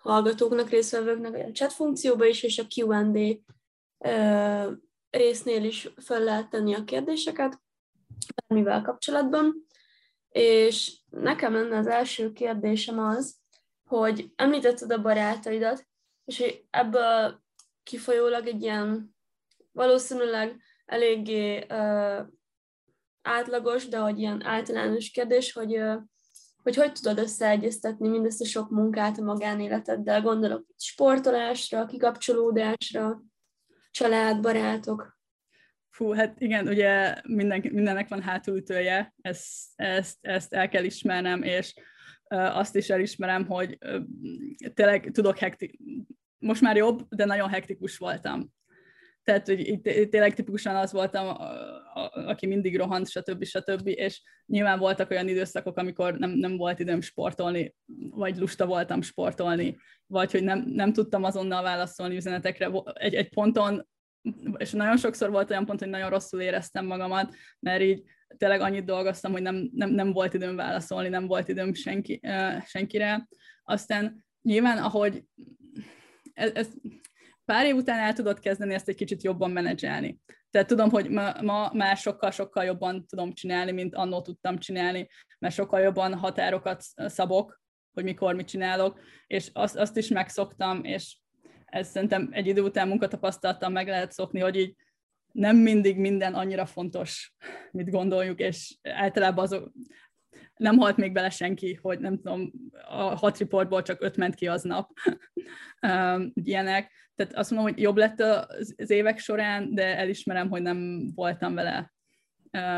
hallgatóknak, 0.00 0.68
részvevőknek, 0.68 1.30
hogy 1.30 1.40
a 1.40 1.52
chat 1.52 1.72
funkcióba 1.72 2.24
is, 2.24 2.42
és 2.42 2.58
a 2.58 2.66
Q&A 2.76 3.40
uh, 3.98 4.72
résznél 5.10 5.64
is 5.64 5.88
fel 5.96 6.24
lehet 6.24 6.50
tenni 6.50 6.74
a 6.74 6.84
kérdéseket 6.84 7.60
bármivel 8.46 8.82
kapcsolatban. 8.82 9.66
És 10.28 10.98
nekem 11.10 11.52
lenne 11.52 11.76
az 11.76 11.86
első 11.86 12.32
kérdésem 12.32 12.98
az, 12.98 13.38
hogy 13.84 14.32
említetted 14.36 14.92
a 14.92 15.02
barátaidat, 15.02 15.86
és 16.24 16.38
hogy 16.38 16.64
ebből 16.70 17.42
kifolyólag 17.82 18.46
egy 18.46 18.62
ilyen 18.62 19.16
valószínűleg 19.72 20.60
eléggé 20.86 21.58
uh, 21.58 22.26
átlagos, 23.22 23.88
de 23.88 23.98
hogy 23.98 24.18
ilyen 24.18 24.44
általános 24.44 25.10
kérdés, 25.10 25.52
hogy, 25.52 25.76
uh, 25.76 25.96
hogy 26.62 26.76
hogy 26.76 26.92
tudod 26.92 27.18
összeegyeztetni 27.18 28.08
mindezt 28.08 28.40
a 28.40 28.44
sok 28.44 28.70
munkát 28.70 29.18
a 29.18 29.22
magánéleteddel, 29.22 30.22
gondolok 30.22 30.66
sportolásra, 30.76 31.86
kikapcsolódásra, 31.86 33.22
család, 33.90 34.40
barátok. 34.40 35.19
Fú, 35.90 36.12
hát 36.12 36.40
igen, 36.40 36.68
ugye 36.68 37.14
minden, 37.28 37.64
mindennek 37.72 38.08
van 38.08 38.22
hátulütője, 38.22 39.14
ezt, 39.20 39.50
ezt, 39.74 40.18
ezt 40.20 40.52
el 40.52 40.68
kell 40.68 40.84
ismernem, 40.84 41.42
és 41.42 41.74
azt 42.28 42.76
is 42.76 42.90
elismerem, 42.90 43.46
hogy 43.46 43.78
tényleg 44.74 45.10
tudok 45.12 45.38
hekti... 45.38 45.78
Most 46.38 46.60
már 46.60 46.76
jobb, 46.76 47.06
de 47.08 47.24
nagyon 47.24 47.48
hektikus 47.48 47.96
voltam. 47.98 48.52
Tehát, 49.24 49.46
hogy 49.46 49.60
itt, 49.60 50.10
tényleg 50.10 50.34
tipikusan 50.34 50.76
az 50.76 50.92
voltam, 50.92 51.36
aki 52.12 52.46
mindig 52.46 52.76
rohant, 52.76 53.08
stb. 53.08 53.44
stb. 53.44 53.86
És 53.86 54.22
nyilván 54.46 54.78
voltak 54.78 55.10
olyan 55.10 55.28
időszakok, 55.28 55.76
amikor 55.76 56.18
nem, 56.18 56.30
nem 56.30 56.56
volt 56.56 56.78
időm 56.78 57.00
sportolni, 57.00 57.74
vagy 58.10 58.36
lusta 58.36 58.66
voltam 58.66 59.02
sportolni, 59.02 59.76
vagy 60.06 60.30
hogy 60.30 60.42
nem, 60.42 60.64
nem 60.66 60.92
tudtam 60.92 61.24
azonnal 61.24 61.62
válaszolni 61.62 62.16
üzenetekre. 62.16 62.70
Egy, 62.92 63.14
egy 63.14 63.28
ponton 63.28 63.88
és 64.56 64.70
nagyon 64.72 64.96
sokszor 64.96 65.30
volt 65.30 65.50
olyan 65.50 65.66
pont, 65.66 65.78
hogy 65.78 65.88
nagyon 65.88 66.10
rosszul 66.10 66.40
éreztem 66.40 66.86
magamat, 66.86 67.34
mert 67.58 67.82
így 67.82 68.02
tényleg 68.36 68.60
annyit 68.60 68.84
dolgoztam, 68.84 69.32
hogy 69.32 69.42
nem, 69.42 69.70
nem, 69.72 69.90
nem 69.90 70.12
volt 70.12 70.34
időm 70.34 70.56
válaszolni, 70.56 71.08
nem 71.08 71.26
volt 71.26 71.48
időm 71.48 71.74
senki, 71.74 72.20
senkire. 72.64 73.28
Aztán 73.62 74.24
nyilván, 74.42 74.78
ahogy 74.78 75.24
ez, 76.32 76.50
ez 76.54 76.68
pár 77.44 77.66
év 77.66 77.74
után 77.74 77.98
el 77.98 78.12
tudod 78.12 78.38
kezdeni 78.38 78.74
ezt 78.74 78.88
egy 78.88 78.94
kicsit 78.94 79.22
jobban 79.22 79.50
menedzselni. 79.50 80.18
Tehát 80.50 80.68
tudom, 80.68 80.90
hogy 80.90 81.10
ma, 81.10 81.42
ma 81.42 81.70
már 81.72 81.96
sokkal-sokkal 81.96 82.64
jobban 82.64 83.06
tudom 83.06 83.32
csinálni, 83.32 83.72
mint 83.72 83.94
annó 83.94 84.22
tudtam 84.22 84.58
csinálni, 84.58 85.08
mert 85.38 85.54
sokkal 85.54 85.80
jobban 85.80 86.14
határokat 86.14 86.82
szabok, 86.94 87.60
hogy 87.92 88.04
mikor 88.04 88.34
mit 88.34 88.48
csinálok, 88.48 89.00
és 89.26 89.50
azt, 89.52 89.76
azt 89.76 89.96
is 89.96 90.08
megszoktam, 90.08 90.84
és 90.84 91.18
ez 91.70 91.88
szerintem 91.88 92.28
egy 92.32 92.46
idő 92.46 92.62
után 92.62 92.88
munkatapasztalattal 92.88 93.68
meg 93.68 93.88
lehet 93.88 94.12
szokni, 94.12 94.40
hogy 94.40 94.56
így 94.56 94.74
nem 95.32 95.56
mindig 95.56 95.96
minden 95.96 96.34
annyira 96.34 96.66
fontos, 96.66 97.34
mit 97.70 97.90
gondoljuk, 97.90 98.38
és 98.38 98.76
általában 98.82 99.44
azok, 99.44 99.72
nem 100.56 100.76
halt 100.76 100.96
még 100.96 101.12
bele 101.12 101.30
senki, 101.30 101.78
hogy 101.82 102.00
nem 102.00 102.16
tudom, 102.16 102.52
a 102.88 103.02
hat 103.02 103.38
riportból 103.38 103.82
csak 103.82 104.02
öt 104.02 104.16
ment 104.16 104.34
ki 104.34 104.46
aznap, 104.46 104.90
ilyenek. 106.44 106.92
Tehát 107.14 107.34
azt 107.34 107.50
mondom, 107.50 107.72
hogy 107.72 107.82
jobb 107.82 107.96
lett 107.96 108.20
az 108.20 108.90
évek 108.90 109.18
során, 109.18 109.74
de 109.74 109.96
elismerem, 109.96 110.48
hogy 110.48 110.62
nem 110.62 111.10
voltam 111.14 111.54
vele 111.54 111.92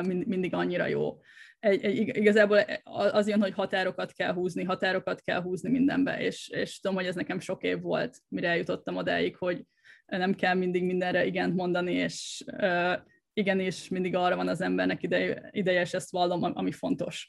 mindig 0.04 0.54
annyira 0.54 0.86
jó 0.86 1.20
egy, 1.62 1.84
egy, 1.84 2.16
igazából 2.16 2.58
az 2.84 3.28
jön, 3.28 3.40
hogy 3.40 3.52
határokat 3.52 4.12
kell 4.12 4.32
húzni, 4.32 4.64
határokat 4.64 5.20
kell 5.20 5.42
húzni 5.42 5.70
mindenbe, 5.70 6.20
és, 6.20 6.48
és 6.48 6.80
tudom, 6.80 6.96
hogy 6.96 7.06
ez 7.06 7.14
nekem 7.14 7.40
sok 7.40 7.62
év 7.62 7.80
volt, 7.80 8.18
mire 8.28 8.48
eljutottam 8.48 8.96
odáig, 8.96 9.36
hogy 9.36 9.64
nem 10.06 10.34
kell 10.34 10.54
mindig 10.54 10.84
mindenre 10.84 11.24
igent 11.24 11.54
mondani, 11.54 11.92
és 11.92 12.44
uh, 12.46 12.96
igenis 13.32 13.88
mindig 13.88 14.14
arra 14.14 14.36
van 14.36 14.48
az 14.48 14.60
embernek 14.60 15.02
ideje, 15.02 15.48
ideje 15.50 15.80
és 15.80 15.92
ezt 15.92 16.10
vallom, 16.10 16.42
ami 16.42 16.72
fontos. 16.72 17.28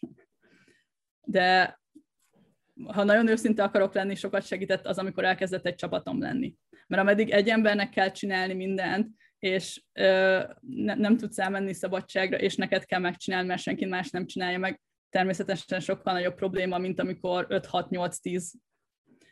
De 1.21 1.79
ha 2.85 3.03
nagyon 3.03 3.27
őszinte 3.27 3.63
akarok 3.63 3.93
lenni, 3.93 4.15
sokat 4.15 4.45
segített 4.45 4.85
az, 4.85 4.97
amikor 4.97 5.23
elkezdett 5.23 5.65
egy 5.65 5.75
csapatom 5.75 6.21
lenni. 6.21 6.55
Mert 6.87 7.01
ameddig 7.01 7.29
egy 7.29 7.49
embernek 7.49 7.89
kell 7.89 8.11
csinálni 8.11 8.53
mindent, 8.53 9.07
és 9.43 9.83
ö, 9.93 10.41
ne, 10.61 10.95
nem 10.95 11.17
tudsz 11.17 11.39
elmenni 11.39 11.73
szabadságra, 11.73 12.37
és 12.37 12.55
neked 12.55 12.85
kell 12.85 12.99
megcsinálni, 12.99 13.47
mert 13.47 13.61
senki 13.61 13.85
más 13.85 14.09
nem 14.09 14.25
csinálja 14.25 14.57
meg. 14.57 14.81
Természetesen 15.09 15.79
sokkal 15.79 16.13
nagyobb 16.13 16.35
probléma, 16.35 16.77
mint 16.77 16.99
amikor 16.99 17.47
5-6-8-10 17.49 18.43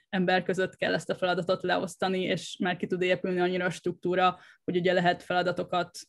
ember 0.10 0.44
között 0.44 0.76
kell 0.76 0.94
ezt 0.94 1.10
a 1.10 1.16
feladatot 1.16 1.64
leosztani, 1.64 2.22
és 2.22 2.58
már 2.60 2.78
ki 2.78 2.88
tud 2.88 3.02
épülni 3.02 3.40
annyira 3.40 3.66
a 3.66 3.70
struktúra, 3.70 4.40
hogy 4.64 4.76
ugye 4.78 4.94
lehet 4.94 5.24
feladatokat 5.24 6.00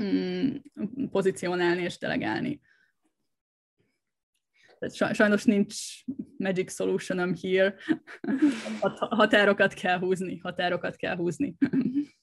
mm, 0.00 0.56
pozícionálni 1.10 1.82
és 1.82 1.98
delegálni. 1.98 2.60
Sajnos 5.12 5.44
nincs 5.44 5.76
magic 6.36 6.74
solution 6.74 7.34
here. 7.42 7.74
Határokat 9.20 9.74
kell 9.74 9.98
húzni, 9.98 10.38
határokat 10.38 10.96
kell 10.96 11.16
húzni. 11.16 11.56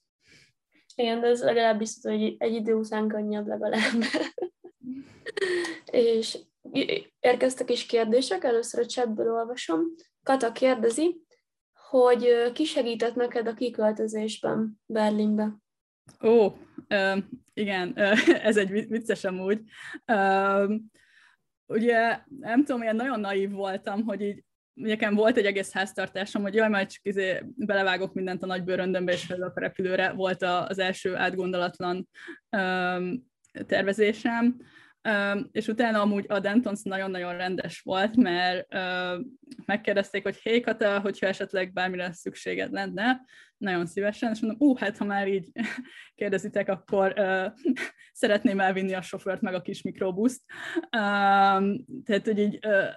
Igen, 0.94 1.20
de 1.20 1.26
ez 1.26 1.42
legalább 1.42 1.78
biztos, 1.78 2.12
hogy 2.12 2.34
egy 2.38 2.54
idő 2.54 2.74
után 2.74 3.08
könnyebb 3.08 3.46
legalább. 3.46 4.02
és 5.90 6.38
érkeztek 7.20 7.70
is 7.70 7.86
kérdések, 7.86 8.44
először 8.44 8.80
a 8.80 8.86
chatből 8.86 9.32
olvasom. 9.32 9.80
Kata 10.22 10.52
kérdezi, 10.52 11.20
hogy 11.90 12.52
ki 12.52 12.64
segített 12.64 13.14
neked 13.14 13.46
a 13.46 13.54
kiköltözésben 13.54 14.80
Berlinbe? 14.86 15.56
Ó, 16.24 16.46
uh, 16.46 17.18
igen, 17.54 17.88
uh, 17.96 18.18
ez 18.48 18.56
egy 18.56 18.88
vicces 18.88 19.24
amúgy. 19.24 19.60
Uh, 20.06 20.74
ugye 21.66 22.20
nem 22.38 22.64
tudom, 22.64 22.82
ilyen 22.82 22.96
nagyon 22.96 23.20
naív 23.20 23.50
voltam, 23.50 24.04
hogy 24.04 24.20
így 24.20 24.44
nekem 24.74 25.14
volt 25.14 25.36
egy 25.36 25.46
egész 25.46 25.72
háztartásom, 25.72 26.42
hogy 26.42 26.54
jaj, 26.54 26.68
majd 26.68 26.88
csak 26.88 27.04
izé 27.04 27.42
belevágok 27.56 28.14
mindent 28.14 28.42
a 28.42 28.46
nagy 28.46 28.64
bőröndömbe, 28.64 29.12
és 29.12 29.24
fel 29.24 29.42
a 29.42 29.52
repülőre 29.54 30.12
volt 30.12 30.42
az 30.42 30.78
első 30.78 31.16
átgondolatlan 31.16 32.08
um, 32.50 33.30
tervezésem. 33.66 34.56
Um, 35.08 35.48
és 35.52 35.68
utána 35.68 36.00
amúgy 36.00 36.24
a 36.28 36.38
Dentons 36.38 36.82
nagyon-nagyon 36.82 37.36
rendes 37.36 37.80
volt, 37.80 38.16
mert 38.16 38.74
uh, 38.74 39.24
megkérdezték, 39.66 40.22
hogy 40.22 40.36
hé 40.36 40.60
Kata, 40.60 41.00
hogyha 41.00 41.26
esetleg 41.26 41.72
bármire 41.72 42.12
szükséged 42.12 42.72
lenne, 42.72 43.20
nagyon 43.56 43.86
szívesen, 43.86 44.32
és 44.32 44.40
mondom, 44.40 44.68
ú, 44.68 44.76
hát 44.76 44.96
ha 44.96 45.04
már 45.04 45.28
így 45.28 45.52
kérdezitek, 46.14 46.68
akkor 46.68 47.14
uh, 47.16 47.52
szeretném 48.12 48.60
elvinni 48.60 48.94
a 48.94 49.02
sofőrt 49.02 49.40
meg 49.40 49.54
a 49.54 49.62
kis 49.62 49.82
mikrobuszt. 49.82 50.42
Um, 50.82 51.84
tehát, 52.04 52.24
hogy 52.24 52.38
így 52.38 52.66
uh, 52.66 52.88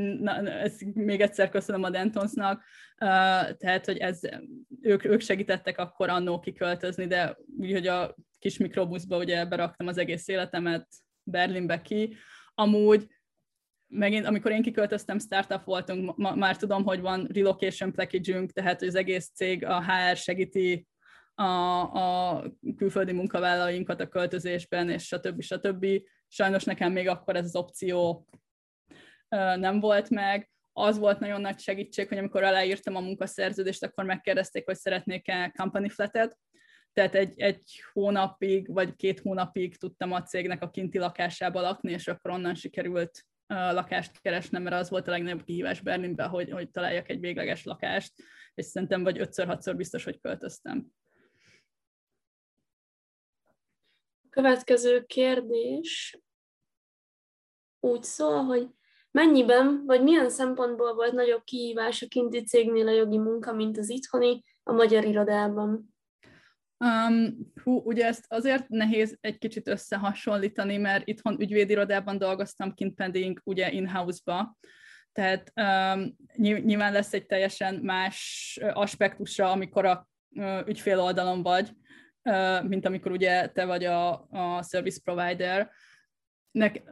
na, 0.00 0.48
ezt 0.48 0.84
még 0.94 1.20
egyszer 1.20 1.48
köszönöm 1.48 1.82
a 1.82 1.90
Dentonsnak, 1.90 2.58
uh, 2.58 3.56
tehát, 3.56 3.84
hogy 3.84 3.96
ez, 3.96 4.20
ők, 4.80 5.04
ők 5.04 5.20
segítettek 5.20 5.78
akkor 5.78 6.08
annó 6.08 6.40
kiköltözni, 6.40 7.06
de 7.06 7.36
úgy, 7.58 7.72
hogy 7.72 7.86
a 7.86 8.16
kis 8.38 8.58
mikrobuszba 8.58 9.18
ugye 9.18 9.46
beraktam 9.46 9.86
az 9.86 9.98
egész 9.98 10.28
életemet 10.28 10.86
Berlinbe 11.22 11.80
ki. 11.80 12.16
Amúgy 12.54 13.06
megint, 13.86 14.26
amikor 14.26 14.50
én 14.50 14.62
kiköltöztem, 14.62 15.18
startup 15.18 15.64
voltunk, 15.64 16.16
ma, 16.16 16.34
már 16.34 16.56
tudom, 16.56 16.84
hogy 16.84 17.00
van 17.00 17.28
relocation 17.34 17.92
package 17.92 18.46
tehát 18.46 18.78
hogy 18.78 18.88
az 18.88 18.94
egész 18.94 19.30
cég, 19.34 19.64
a 19.64 19.82
HR 19.82 20.16
segíti 20.16 20.86
a, 21.34 21.44
a 21.80 22.44
külföldi 22.76 23.12
munkavállalóinkat 23.12 24.00
a 24.00 24.08
költözésben, 24.08 24.90
és 24.90 25.04
stb. 25.04 25.40
stb. 25.42 25.86
Sajnos 26.28 26.64
nekem 26.64 26.92
még 26.92 27.08
akkor 27.08 27.36
ez 27.36 27.44
az 27.44 27.56
opció 27.56 28.26
nem 29.56 29.80
volt 29.80 30.10
meg. 30.10 30.50
Az 30.72 30.98
volt 30.98 31.18
nagyon 31.18 31.40
nagy 31.40 31.58
segítség, 31.58 32.08
hogy 32.08 32.18
amikor 32.18 32.42
aláírtam 32.42 32.96
a 32.96 33.00
munkaszerződést, 33.00 33.82
akkor 33.82 34.04
megkérdezték, 34.04 34.64
hogy 34.64 34.76
szeretnék-e 34.76 35.52
company 35.56 35.88
flatet, 35.88 36.38
tehát 36.92 37.14
egy, 37.14 37.40
egy 37.40 37.82
hónapig, 37.92 38.72
vagy 38.72 38.96
két 38.96 39.20
hónapig 39.20 39.76
tudtam 39.76 40.12
a 40.12 40.22
cégnek 40.22 40.62
a 40.62 40.70
kinti 40.70 40.98
lakásába 40.98 41.60
lakni, 41.60 41.92
és 41.92 42.08
akkor 42.08 42.30
onnan 42.30 42.54
sikerült 42.54 43.26
lakást 43.46 44.20
keresnem, 44.20 44.62
mert 44.62 44.76
az 44.76 44.90
volt 44.90 45.08
a 45.08 45.10
legnagyobb 45.10 45.44
kihívás 45.44 45.80
Berlinben, 45.80 46.28
hogy, 46.28 46.50
hogy 46.50 46.70
találjak 46.70 47.08
egy 47.08 47.20
végleges 47.20 47.64
lakást, 47.64 48.12
és 48.54 48.64
szerintem 48.64 49.02
vagy 49.02 49.18
ötször-hatszor 49.18 49.76
biztos, 49.76 50.04
hogy 50.04 50.20
költöztem. 50.20 50.86
Következő 54.30 55.04
kérdés 55.04 56.18
úgy 57.80 58.02
szól, 58.02 58.42
hogy 58.42 58.68
Mennyiben, 59.14 59.82
vagy 59.86 60.02
milyen 60.02 60.30
szempontból 60.30 60.94
volt 60.94 61.12
nagyobb 61.12 61.44
kihívás 61.44 62.02
a 62.02 62.06
kinti 62.08 62.42
cégnél 62.42 62.88
a 62.88 62.92
jogi 62.92 63.18
munka, 63.18 63.52
mint 63.52 63.78
az 63.78 63.90
itthoni, 63.90 64.42
a 64.62 64.72
magyar 64.72 65.04
irodában? 65.04 65.94
Um, 66.84 67.36
hú, 67.62 67.82
ugye 67.84 68.06
ezt 68.06 68.24
azért 68.28 68.68
nehéz 68.68 69.18
egy 69.20 69.38
kicsit 69.38 69.68
összehasonlítani, 69.68 70.76
mert 70.76 71.08
itthon 71.08 71.40
ügyvédirodában 71.40 72.18
dolgoztam, 72.18 72.74
kint 72.74 72.94
pedig 72.94 73.40
ugye 73.44 73.70
in-house-ba, 73.70 74.56
tehát 75.12 75.52
um, 75.54 76.16
nyilván 76.36 76.92
lesz 76.92 77.12
egy 77.12 77.26
teljesen 77.26 77.74
más 77.74 78.58
aspektusra, 78.72 79.50
amikor 79.50 79.84
a 79.84 80.08
uh, 80.30 80.68
ügyfél 80.68 81.00
oldalon 81.00 81.42
vagy, 81.42 81.70
uh, 82.22 82.68
mint 82.68 82.86
amikor 82.86 83.12
ugye 83.12 83.48
te 83.48 83.64
vagy 83.64 83.84
a, 83.84 84.12
a 84.30 84.62
service 84.62 85.00
provider. 85.04 85.70
Nek, 86.50 86.82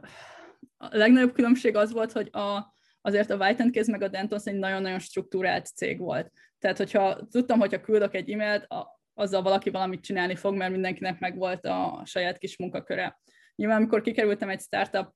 a 0.91 0.97
legnagyobb 0.97 1.33
különbség 1.33 1.75
az 1.75 1.91
volt, 1.91 2.11
hogy 2.11 2.29
a, 2.31 2.73
azért 3.01 3.29
a 3.29 3.35
White 3.35 3.69
Case 3.71 3.91
meg 3.91 4.01
a 4.01 4.07
Dentons 4.07 4.45
egy 4.45 4.55
nagyon-nagyon 4.55 4.99
struktúrált 4.99 5.65
cég 5.65 5.99
volt. 5.99 6.31
Tehát, 6.59 6.77
hogyha 6.77 7.27
tudtam, 7.31 7.59
hogyha 7.59 7.81
küldök 7.81 8.15
egy 8.15 8.31
e-mailt, 8.31 8.63
a, 8.63 8.99
azzal 9.13 9.41
valaki 9.41 9.69
valamit 9.69 10.03
csinálni 10.03 10.35
fog, 10.35 10.55
mert 10.55 10.71
mindenkinek 10.71 11.19
megvolt 11.19 11.65
a 11.65 12.01
saját 12.05 12.37
kis 12.37 12.57
munkaköre. 12.57 13.19
Nyilván, 13.55 13.77
amikor 13.77 14.01
kikerültem 14.01 14.49
egy 14.49 14.61
startup 14.61 15.13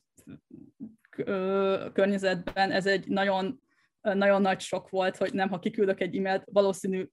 környezetben, 1.94 2.72
ez 2.72 2.86
egy 2.86 3.08
nagyon, 3.08 3.62
nagyon 4.02 4.42
nagy 4.42 4.60
sok 4.60 4.90
volt, 4.90 5.18
hogy 5.18 5.34
nem, 5.34 5.50
ha 5.50 5.60
kiküldök 5.60 6.02
egy 6.02 6.18
e-mailt, 6.18 6.44
valószínű 6.52 7.08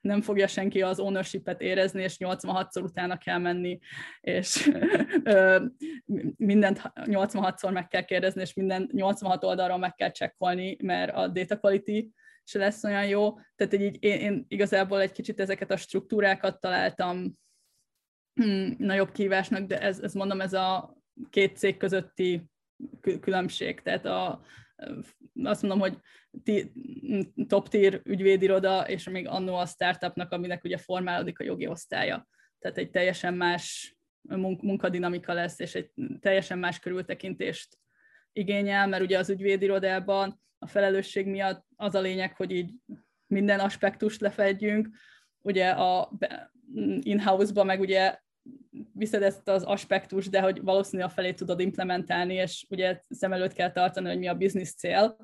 nem 0.00 0.20
fogja 0.20 0.46
senki 0.46 0.82
az 0.82 0.98
ownership-et 1.00 1.60
érezni, 1.60 2.02
és 2.02 2.16
86-szor 2.18 2.82
utána 2.82 3.18
kell 3.18 3.38
menni, 3.38 3.78
és 4.20 4.70
mindent 6.36 6.80
86-szor 6.94 7.72
meg 7.72 7.88
kell 7.88 8.02
kérdezni, 8.02 8.40
és 8.40 8.54
minden 8.54 8.90
86 8.92 9.44
oldalról 9.44 9.78
meg 9.78 9.94
kell 9.94 10.10
csekkolni, 10.10 10.76
mert 10.82 11.14
a 11.14 11.28
data 11.28 11.58
quality 11.58 12.12
se 12.44 12.58
lesz 12.58 12.84
olyan 12.84 13.06
jó. 13.06 13.34
Tehát 13.56 13.74
így 13.74 13.96
én, 14.04 14.20
én 14.20 14.44
igazából 14.48 15.00
egy 15.00 15.12
kicsit 15.12 15.40
ezeket 15.40 15.70
a 15.70 15.76
struktúrákat 15.76 16.60
találtam 16.60 17.38
hmm, 18.34 18.74
nagyobb 18.78 19.12
kívásnak, 19.12 19.66
de 19.66 19.80
ez, 19.80 20.00
ez 20.00 20.12
mondom, 20.12 20.40
ez 20.40 20.52
a 20.52 20.96
két 21.30 21.56
cég 21.56 21.76
közötti 21.76 22.44
különbség. 23.20 23.80
Tehát 23.80 24.04
a, 24.04 24.42
azt 25.42 25.62
mondom, 25.62 25.80
hogy 25.80 25.98
top 27.46 27.68
tier 27.68 28.00
ügyvédiroda, 28.04 28.88
és 28.88 29.08
még 29.08 29.28
annó 29.28 29.54
a 29.54 29.66
startupnak, 29.66 30.32
aminek 30.32 30.64
ugye 30.64 30.76
formálódik 30.76 31.40
a 31.40 31.44
jogi 31.44 31.66
osztálya. 31.66 32.28
Tehát 32.58 32.78
egy 32.78 32.90
teljesen 32.90 33.34
más 33.34 33.96
munkadinamika 34.60 35.32
lesz, 35.32 35.58
és 35.58 35.74
egy 35.74 35.90
teljesen 36.20 36.58
más 36.58 36.78
körültekintést 36.78 37.78
igényel, 38.32 38.86
mert 38.86 39.02
ugye 39.02 39.18
az 39.18 39.30
ügyvédirodában 39.30 40.40
a 40.58 40.66
felelősség 40.66 41.26
miatt 41.26 41.66
az 41.76 41.94
a 41.94 42.00
lényeg, 42.00 42.36
hogy 42.36 42.50
így 42.50 42.72
minden 43.26 43.60
aspektust 43.60 44.20
lefedjünk. 44.20 44.88
Ugye 45.42 45.70
a 45.70 46.12
in-house-ba 47.00 47.64
meg 47.64 47.80
ugye 47.80 48.18
viszed 48.92 49.22
ezt 49.22 49.48
az 49.48 49.62
aspektus, 49.62 50.28
de 50.28 50.40
hogy 50.40 50.62
valószínűleg 50.62 51.10
a 51.10 51.14
felé 51.14 51.32
tudod 51.32 51.60
implementálni, 51.60 52.34
és 52.34 52.66
ugye 52.68 53.02
szem 53.08 53.32
előtt 53.32 53.52
kell 53.52 53.70
tartani, 53.72 54.08
hogy 54.08 54.18
mi 54.18 54.28
a 54.28 54.34
business 54.34 54.74
cél, 54.74 55.16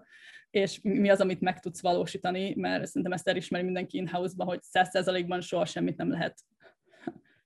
és 0.50 0.80
mi 0.82 1.08
az, 1.08 1.20
amit 1.20 1.40
meg 1.40 1.60
tudsz 1.60 1.80
valósítani, 1.80 2.54
mert 2.56 2.86
szerintem 2.86 3.12
ezt 3.12 3.28
elismeri 3.28 3.64
mindenki 3.64 3.96
in-house-ban, 3.96 4.46
hogy 4.46 4.60
100%-ban 4.72 5.40
soha 5.40 5.64
semmit 5.64 5.96
nem 5.96 6.10
lehet 6.10 6.38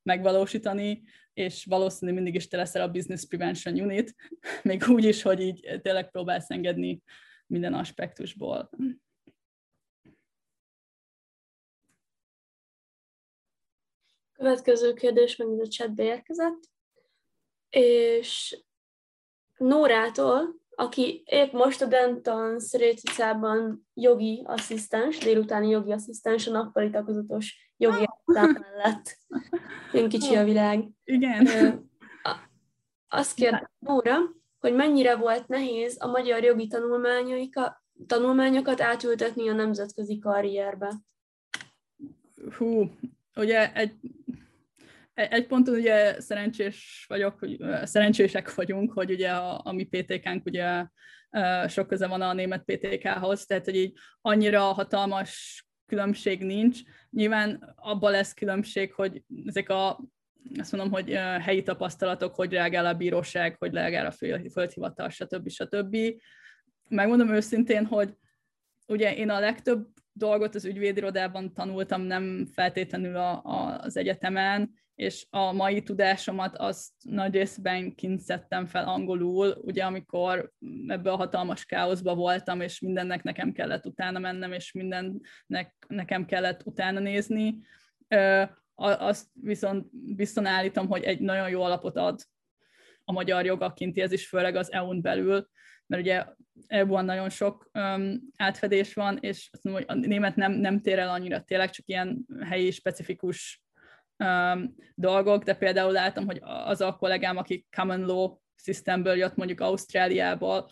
megvalósítani, 0.03 1.03
és 1.35 1.65
valószínűleg 1.65 2.23
mindig 2.23 2.41
is 2.41 2.49
te 2.49 2.57
leszel 2.57 2.83
a 2.83 2.91
Business 2.91 3.27
Prevention 3.29 3.81
Unit, 3.81 4.15
még 4.63 4.83
úgy 4.89 5.05
is, 5.05 5.23
hogy 5.23 5.41
így 5.41 5.81
tényleg 5.83 6.11
próbálsz 6.11 6.51
engedni 6.51 7.03
minden 7.47 7.75
aspektusból. 7.75 8.71
Következő 14.41 14.93
kérdés 14.93 15.37
megint 15.37 15.61
a 15.61 15.69
chatbe 15.69 16.03
érkezett, 16.03 16.59
és 17.71 18.59
Nórától, 19.57 20.61
aki 20.71 21.23
épp 21.27 21.53
most 21.53 21.83
a 21.83 21.87
Denton 21.87 22.61
Szrécicában 22.61 23.87
jogi 23.95 24.43
asszisztens, 24.47 25.19
délutáni 25.19 25.69
jogi 25.69 25.93
asszisztens 25.93 26.47
a 26.47 26.51
nappali 26.51 26.91
takozatos 26.91 27.73
jogi 27.77 28.05
mellett. 28.25 29.19
Én 29.93 30.09
kicsi 30.09 30.35
a 30.35 30.45
világ. 30.45 30.89
Igen. 31.05 31.47
Azt 33.09 33.35
kérdezem 33.35 33.71
Nóra, 33.79 34.19
hogy 34.61 34.75
mennyire 34.75 35.17
volt 35.17 35.49
nehéz 35.49 35.97
a 36.03 36.07
magyar 36.07 36.45
jogi 36.45 36.69
tanulmányokat 38.07 38.81
átültetni 38.81 39.49
a 39.49 39.53
nemzetközi 39.53 40.19
karrierbe? 40.19 40.95
Hú, 42.57 42.91
ugye 43.41 43.73
egy 43.73 43.93
egy 45.15 45.47
ponton 45.47 45.75
ugye 45.75 46.21
szerencsés 46.21 47.05
vagyok, 47.09 47.39
hogy 47.39 47.59
szerencsések 47.83 48.55
vagyunk, 48.55 48.93
hogy 48.93 49.11
ugye 49.11 49.31
a, 49.31 49.61
a 49.65 49.73
mi 49.73 49.85
PTK-nk 49.85 50.47
ugye 50.47 50.87
sok 51.67 51.87
köze 51.87 52.07
van 52.07 52.21
a 52.21 52.33
német 52.33 52.65
PTK-hoz, 52.65 53.47
tehát 53.47 53.65
hogy 53.65 53.77
így 53.77 53.99
annyira 54.21 54.61
hatalmas 54.61 55.65
különbség 55.87 56.43
nincs. 56.43 56.81
Nyilván 57.11 57.75
abban 57.77 58.11
lesz 58.11 58.35
különbség, 58.35 58.93
hogy 58.93 59.23
ezek 59.47 59.69
a 59.69 60.01
azt 60.59 60.73
mondom, 60.73 60.91
hogy 60.91 61.13
helyi 61.41 61.63
tapasztalatok, 61.63 62.35
hogy 62.35 62.53
reagál 62.53 62.87
a 62.87 62.95
bíróság, 62.95 63.57
hogy 63.59 63.73
reagál 63.73 64.07
a 64.07 64.15
földhivatal, 64.51 65.09
stb. 65.09 65.49
stb. 65.49 65.97
Megmondom 66.89 67.35
őszintén, 67.35 67.87
hogy 67.87 68.15
ugye 68.87 69.15
én 69.17 69.31
a 69.31 69.41
legtöbb 69.41 69.87
dolgot 70.13 70.55
az 70.55 70.65
ügyvédirodában 70.65 71.53
tanultam, 71.53 72.03
nem 72.03 72.47
feltétlenül 72.53 73.17
a, 73.17 73.43
a, 73.45 73.79
az 73.79 73.97
egyetemen, 73.97 74.79
és 75.01 75.27
a 75.31 75.53
mai 75.53 75.83
tudásomat 75.83 76.57
azt 76.57 76.93
nagy 77.03 77.33
részben 77.33 77.95
kint 77.95 78.23
fel 78.67 78.89
angolul, 78.89 79.57
ugye 79.63 79.85
amikor 79.85 80.53
ebbe 80.87 81.11
a 81.11 81.17
hatalmas 81.17 81.65
káoszba 81.65 82.15
voltam, 82.15 82.61
és 82.61 82.81
mindennek 82.81 83.23
nekem 83.23 83.53
kellett 83.53 83.87
utána 83.87 84.19
mennem, 84.19 84.53
és 84.53 84.73
mindennek 84.73 85.75
nekem 85.89 86.25
kellett 86.25 86.67
utána 86.67 87.01
nézni. 87.01 87.59
Azt 88.75 89.27
viszont 89.33 89.87
bizton 90.15 90.47
állítom, 90.47 90.89
hogy 90.89 91.03
egy 91.03 91.21
nagyon 91.21 91.49
jó 91.49 91.63
alapot 91.63 91.97
ad 91.97 92.21
a 93.05 93.13
magyar 93.13 93.45
jog 93.45 93.73
kinti, 93.73 94.01
ez 94.01 94.13
is 94.13 94.29
főleg 94.29 94.57
az 94.57 94.73
EU-n 94.73 95.01
belül, 95.01 95.49
mert 95.91 96.03
ugye 96.03 96.25
EU-ban 96.67 97.05
nagyon 97.05 97.29
sok 97.29 97.71
um, 97.73 98.21
átfedés 98.37 98.95
van, 98.95 99.19
és 99.21 99.49
azt 99.53 99.65
mondom, 99.65 99.83
hogy 99.83 99.97
a 99.97 100.07
német 100.07 100.37
nem, 100.37 100.53
nem 100.53 100.81
tér 100.81 100.99
el 100.99 101.09
annyira, 101.09 101.41
tényleg 101.41 101.71
csak 101.71 101.89
ilyen 101.89 102.27
helyi 102.41 102.71
specifikus 102.71 103.63
um, 104.17 104.75
dolgok, 104.95 105.43
de 105.43 105.55
például 105.55 105.93
látom, 105.93 106.27
hogy 106.27 106.41
az 106.43 106.81
a 106.81 106.97
kollégám, 106.97 107.37
aki 107.37 107.67
common 107.77 108.01
law 108.01 108.37
systemből 108.57 109.17
jött 109.17 109.37
mondjuk 109.37 109.61
Ausztráliából, 109.61 110.71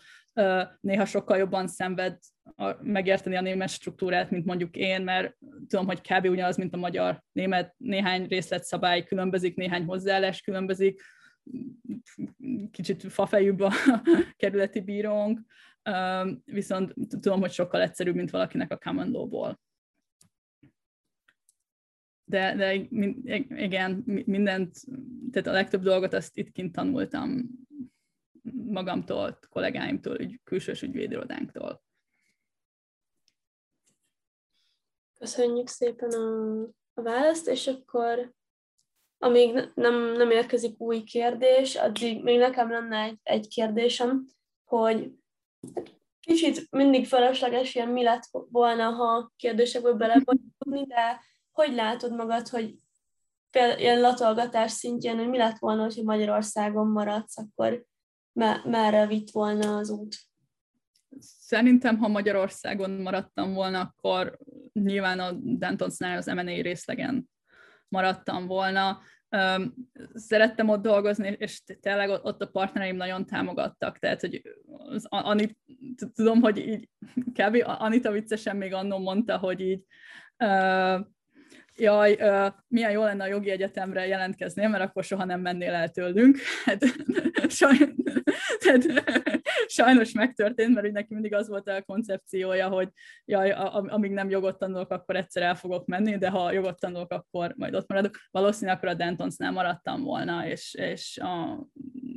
néha 0.79 1.05
sokkal 1.05 1.37
jobban 1.37 1.67
szenved 1.67 2.17
a, 2.55 2.75
megérteni 2.81 3.35
a 3.35 3.41
német 3.41 3.69
struktúrát, 3.69 4.29
mint 4.29 4.45
mondjuk 4.45 4.75
én, 4.75 5.01
mert 5.01 5.37
tudom, 5.67 5.85
hogy 5.85 6.01
kb. 6.01 6.25
ugyanaz, 6.25 6.57
mint 6.57 6.73
a 6.73 6.77
magyar 6.77 7.23
német, 7.31 7.73
néhány 7.77 8.27
részletszabály 8.27 9.03
különbözik, 9.03 9.55
néhány 9.55 9.83
hozzáállás 9.83 10.41
különbözik, 10.41 11.01
kicsit 12.71 13.11
fafejűbb 13.11 13.59
a 13.59 13.71
kerületi 14.37 14.81
bírónk, 14.81 15.39
viszont 16.45 16.93
tudom, 17.09 17.39
hogy 17.39 17.51
sokkal 17.51 17.81
egyszerűbb, 17.81 18.15
mint 18.15 18.29
valakinek 18.29 18.71
a 18.71 18.77
common 18.77 19.11
law-ból 19.11 19.59
de, 22.29 22.55
de 22.55 22.73
igen, 23.63 24.03
mindent, 24.25 24.75
tehát 25.31 25.47
a 25.47 25.51
legtöbb 25.51 25.81
dolgot 25.81 26.13
azt 26.13 26.37
itt 26.37 26.51
kint 26.51 26.71
tanultam 26.71 27.49
magamtól, 28.51 29.39
kollégáimtól, 29.49 30.19
ügy, 30.19 30.39
külsős 30.43 30.81
ügyvédirodánktól. 30.81 31.83
Köszönjük 35.19 35.67
szépen 35.67 36.11
a, 36.11 36.61
a 36.93 37.01
választ, 37.01 37.47
és 37.47 37.67
akkor 37.67 38.33
amíg 39.19 39.71
nem, 39.75 40.11
nem 40.11 40.31
érkezik 40.31 40.79
új 40.79 41.03
kérdés, 41.03 41.75
addig 41.75 42.23
még 42.23 42.37
nekem 42.37 42.69
lenne 42.71 43.01
egy, 43.01 43.17
egy 43.23 43.47
kérdésem, 43.47 44.25
hogy 44.63 45.11
kicsit 46.19 46.67
mindig 46.71 47.07
felesleges 47.07 47.75
ilyen 47.75 47.89
mi 47.89 48.03
lett 48.03 48.23
volna, 48.31 48.89
ha 48.89 49.31
kérdésekből 49.35 49.93
bele 49.93 50.23
de 50.65 51.19
hogy 51.51 51.73
látod 51.73 52.15
magad, 52.15 52.47
hogy 52.47 52.75
például 53.51 53.79
ilyen 53.79 53.99
latolgatás 53.99 54.71
szintjén, 54.71 55.17
hogy 55.17 55.29
mi 55.29 55.37
lett 55.37 55.57
volna, 55.57 55.83
hogyha 55.83 56.03
Magyarországon 56.03 56.87
maradsz, 56.87 57.37
akkor 57.37 57.83
me- 58.31 58.65
merre 58.65 59.07
vitt 59.07 59.31
volna 59.31 59.77
az 59.77 59.89
út? 59.89 60.15
Szerintem, 61.19 61.97
ha 61.97 62.07
Magyarországon 62.07 62.89
maradtam 62.89 63.53
volna, 63.53 63.79
akkor 63.79 64.37
nyilván 64.73 65.19
a 65.19 65.31
Dentonsnál 65.33 66.17
az 66.17 66.25
M&A 66.25 66.61
részlegen 66.61 67.29
maradtam 67.89 68.47
volna. 68.47 69.01
Szerettem 70.13 70.69
ott 70.69 70.81
dolgozni, 70.81 71.35
és 71.39 71.61
tényleg 71.81 72.09
ott 72.09 72.41
a 72.41 72.49
partnereim 72.49 72.95
nagyon 72.95 73.25
támogattak, 73.25 73.97
tehát, 73.97 74.21
hogy 74.21 74.41
az 74.67 75.05
Anit, 75.09 75.57
tudom, 76.13 76.41
hogy 76.41 76.57
így 76.57 76.89
kb. 77.33 77.63
Anita 77.63 78.11
viccesen 78.11 78.55
még 78.55 78.73
annól 78.73 78.99
mondta, 78.99 79.37
hogy 79.37 79.61
így 79.61 79.83
jaj, 81.75 82.17
milyen 82.67 82.91
jó 82.91 83.03
lenne 83.03 83.23
a 83.23 83.27
jogi 83.27 83.49
egyetemre 83.49 84.07
jelentkezni, 84.07 84.65
mert 84.65 84.83
akkor 84.83 85.03
soha 85.03 85.25
nem 85.25 85.41
mennél 85.41 85.73
el 85.73 85.89
tőlünk. 85.89 86.37
Hát, 86.65 86.83
saj, 87.59 87.77
tehát, 88.59 88.85
sajnos 89.69 90.11
megtörtént, 90.11 90.73
mert 90.73 90.91
neki 90.91 91.13
mindig 91.13 91.33
az 91.33 91.47
volt 91.47 91.67
a 91.67 91.81
koncepciója, 91.81 92.67
hogy 92.67 92.89
jaj, 93.25 93.51
amíg 93.71 94.11
nem 94.11 94.29
jogot 94.29 94.57
tanulok, 94.57 94.91
akkor 94.91 95.15
egyszer 95.15 95.43
el 95.43 95.55
fogok 95.55 95.85
menni, 95.85 96.17
de 96.17 96.29
ha 96.29 96.51
jogot 96.51 96.79
tanulok, 96.79 97.11
akkor 97.11 97.53
majd 97.57 97.75
ott 97.75 97.87
maradok. 97.87 98.15
Valószínűleg 98.31 98.77
akkor 98.77 98.89
a 98.89 98.93
Dentonsnál 98.93 99.51
maradtam 99.51 100.03
volna, 100.03 100.47
és, 100.47 100.73
és 100.73 101.17
a, 101.17 101.51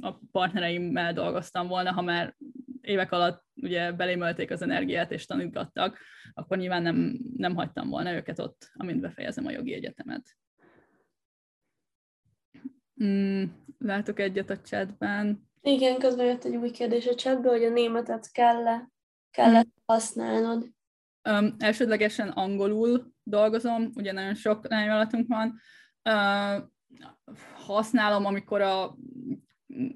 a 0.00 0.18
partnereimmel 0.32 1.12
dolgoztam 1.12 1.68
volna, 1.68 1.92
ha 1.92 2.02
már 2.02 2.36
évek 2.80 3.12
alatt 3.12 3.44
ugye 3.54 3.92
belémölték 3.92 4.50
az 4.50 4.62
energiát 4.62 5.12
és 5.12 5.26
tanítgattak, 5.26 5.98
akkor 6.32 6.56
nyilván 6.56 6.82
nem, 6.82 7.18
nem 7.36 7.54
hagytam 7.54 7.88
volna 7.88 8.12
őket 8.12 8.38
ott, 8.38 8.70
amint 8.74 9.00
befejezem 9.00 9.46
a 9.46 9.50
jogi 9.50 9.72
egyetemet. 9.72 10.36
Mm, 13.04 13.44
látok 13.78 14.18
egyet 14.18 14.50
a 14.50 14.60
chatben. 14.60 15.50
Igen, 15.64 15.98
közben 15.98 16.26
jött 16.26 16.44
egy 16.44 16.56
új 16.56 16.70
kérdés 16.70 17.06
a 17.06 17.14
chatbe, 17.14 17.48
hogy 17.48 17.64
a 17.64 17.70
németet 17.70 18.32
kell-e, 18.32 18.90
kell 19.30 19.50
mm. 19.50 19.60
használnod. 19.84 20.68
Um, 21.30 21.54
elsődlegesen 21.58 22.28
angolul 22.28 23.12
dolgozom, 23.22 23.90
ugye 23.94 24.12
nagyon 24.12 24.34
sok 24.34 24.68
lányvállalatunk 24.68 25.26
van. 25.28 25.60
Uh, 26.04 26.70
használom, 27.54 28.24
amikor 28.24 28.60
a 28.60 28.96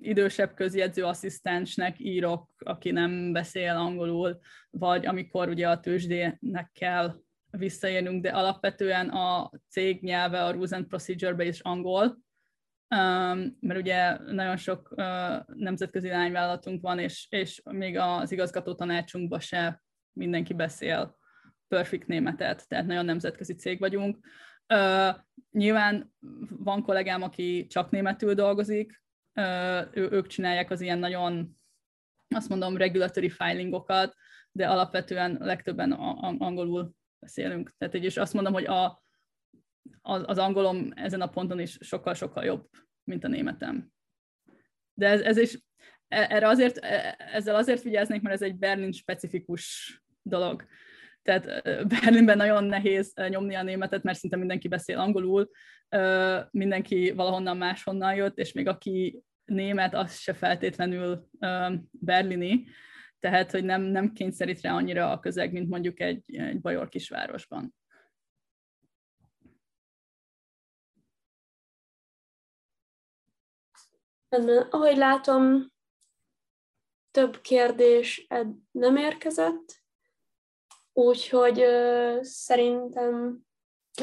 idősebb 0.00 0.54
közjegyző 0.54 1.04
asszisztensnek 1.04 1.98
írok, 1.98 2.50
aki 2.58 2.90
nem 2.90 3.32
beszél 3.32 3.76
angolul, 3.76 4.38
vagy 4.70 5.06
amikor 5.06 5.48
ugye 5.48 5.68
a 5.68 5.80
tőzsdének 5.80 6.70
kell 6.72 7.14
visszaérnünk, 7.50 8.22
de 8.22 8.28
alapvetően 8.28 9.08
a 9.08 9.50
cég 9.68 10.02
nyelve 10.02 10.44
a 10.44 10.50
Rules 10.50 10.70
and 10.70 10.86
Procedure-be 10.86 11.44
is 11.44 11.60
angol, 11.60 12.18
mert 13.60 13.80
ugye 13.80 14.18
nagyon 14.18 14.56
sok 14.56 14.94
nemzetközi 15.54 16.08
lányvállalatunk 16.08 16.82
van, 16.82 16.98
és, 16.98 17.26
és 17.30 17.62
még 17.64 17.98
az 17.98 18.32
igazgató 18.32 18.74
tanácsunkban 18.74 19.40
se 19.40 19.82
mindenki 20.12 20.54
beszél 20.54 21.18
perfect 21.68 22.06
németet, 22.06 22.68
tehát 22.68 22.86
nagyon 22.86 23.04
nemzetközi 23.04 23.54
cég 23.54 23.78
vagyunk. 23.78 24.18
nyilván 25.50 26.12
van 26.48 26.82
kollégám, 26.82 27.22
aki 27.22 27.66
csak 27.66 27.90
németül 27.90 28.34
dolgozik, 28.34 29.02
ő, 29.92 30.08
ők 30.10 30.26
csinálják 30.26 30.70
az 30.70 30.80
ilyen 30.80 30.98
nagyon, 30.98 31.58
azt 32.28 32.48
mondom, 32.48 32.76
regulatory 32.76 33.28
filingokat, 33.28 34.14
de 34.52 34.68
alapvetően 34.68 35.36
legtöbben 35.40 35.92
angolul 36.38 36.92
beszélünk. 37.18 37.74
Tehát 37.78 37.94
így 37.94 38.04
is 38.04 38.16
azt 38.16 38.32
mondom, 38.32 38.52
hogy 38.52 38.64
a, 38.64 39.02
az, 40.02 40.22
az 40.26 40.38
angolom 40.38 40.92
ezen 40.94 41.20
a 41.20 41.26
ponton 41.26 41.60
is 41.60 41.76
sokkal-sokkal 41.80 42.44
jobb, 42.44 42.68
mint 43.04 43.24
a 43.24 43.28
németem. 43.28 43.90
De 44.94 45.08
ez, 45.08 45.20
ez 45.20 45.36
is, 45.36 45.58
e, 46.08 46.26
erre 46.30 46.48
azért, 46.48 46.76
e, 46.76 47.16
ezzel 47.32 47.54
azért 47.54 47.82
vigyáznék, 47.82 48.22
mert 48.22 48.34
ez 48.34 48.42
egy 48.42 48.56
Berlin 48.56 48.92
specifikus 48.92 49.96
dolog. 50.22 50.66
Tehát 51.22 51.62
Berlinben 51.88 52.36
nagyon 52.36 52.64
nehéz 52.64 53.12
nyomni 53.28 53.54
a 53.54 53.62
németet, 53.62 54.02
mert 54.02 54.18
szinte 54.18 54.36
mindenki 54.36 54.68
beszél 54.68 54.98
angolul, 54.98 55.50
mindenki 56.50 57.10
valahonnan 57.10 57.56
máshonnan 57.56 58.14
jött, 58.14 58.38
és 58.38 58.52
még 58.52 58.68
aki 58.68 59.22
német, 59.44 59.94
az 59.94 60.18
se 60.18 60.32
feltétlenül 60.32 61.28
berlini, 61.90 62.64
tehát 63.20 63.50
hogy 63.50 63.64
nem, 63.64 63.82
nem 63.82 64.12
kényszerít 64.12 64.60
rá 64.60 64.74
annyira 64.74 65.10
a 65.10 65.18
közeg, 65.18 65.52
mint 65.52 65.68
mondjuk 65.68 66.00
egy, 66.00 66.36
egy 66.36 66.60
bajor 66.60 66.88
kisvárosban. 66.88 67.74
Ahogy 74.70 74.96
látom, 74.96 75.72
több 77.10 77.40
kérdés 77.40 78.26
nem 78.70 78.96
érkezett, 78.96 79.82
úgyhogy 80.92 81.60
uh, 81.60 82.22
szerintem 82.22 83.38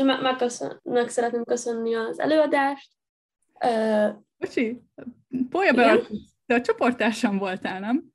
meg, 0.02 0.18
meg 0.84 1.10
szeretném 1.10 1.44
köszönni 1.44 1.96
az 1.96 2.20
előadást. 2.20 2.92
Uh, 3.66 4.10
Bocsi, 4.38 4.82
Polya 5.50 5.74
be, 5.74 6.00
te 6.46 6.56
a 6.56 6.62
csoportársam 6.62 7.38
voltál, 7.38 7.80
nem? 7.80 8.04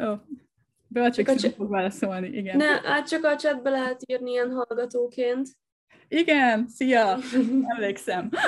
Ó, 0.00 0.14
Beatrix 0.88 1.40
csak 1.40 1.54
fog 1.54 1.70
válaszolni, 1.70 2.28
igen. 2.28 2.56
Ne, 2.56 2.80
hát 2.80 3.08
csak 3.08 3.24
a 3.24 3.36
chatbe 3.36 3.70
lehet 3.70 4.02
írni 4.06 4.30
ilyen 4.30 4.50
hallgatóként. 4.50 5.48
Igen, 6.08 6.68
szia! 6.68 7.18
Emlékszem. 7.74 8.30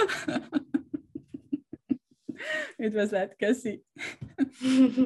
Üdvözlet, 2.76 3.36
köszi. 3.36 3.84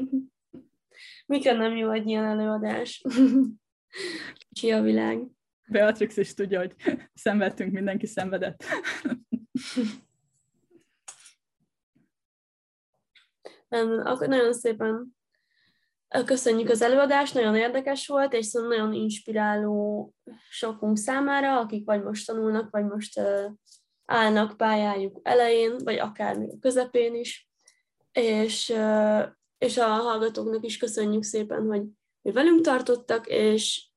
Mikor 1.26 1.56
nem 1.56 1.76
jó 1.76 1.90
egy 1.90 2.06
ilyen 2.06 2.24
előadás? 2.24 3.04
Kicsi 4.48 4.70
a 4.70 4.82
világ. 4.82 5.22
Beatrix 5.68 6.16
is 6.16 6.34
tudja, 6.34 6.58
hogy 6.58 6.74
szenvedtünk, 7.14 7.72
mindenki 7.72 8.06
szenvedett. 8.06 8.64
Akkor 13.68 14.28
nagyon 14.28 14.52
szépen 14.52 15.13
köszönjük 16.24 16.68
az 16.68 16.82
előadást, 16.82 17.34
nagyon 17.34 17.56
érdekes 17.56 18.06
volt, 18.06 18.32
és 18.32 18.46
szóval 18.46 18.68
nagyon 18.68 18.92
inspiráló 18.92 20.12
sokunk 20.48 20.96
számára, 20.96 21.58
akik 21.58 21.84
vagy 21.84 22.02
most 22.02 22.26
tanulnak, 22.26 22.70
vagy 22.70 22.84
most 22.84 23.20
állnak 24.04 24.56
pályájuk 24.56 25.20
elején, 25.22 25.76
vagy 25.84 25.98
akár 25.98 26.38
még 26.38 26.50
a 26.50 26.58
közepén 26.60 27.14
is. 27.14 27.48
És, 28.12 28.74
és 29.58 29.78
a 29.78 29.86
hallgatóknak 29.86 30.64
is 30.64 30.76
köszönjük 30.76 31.22
szépen, 31.22 31.66
hogy, 31.66 31.82
velünk 32.32 32.60
tartottak, 32.60 33.26
és 33.26 33.92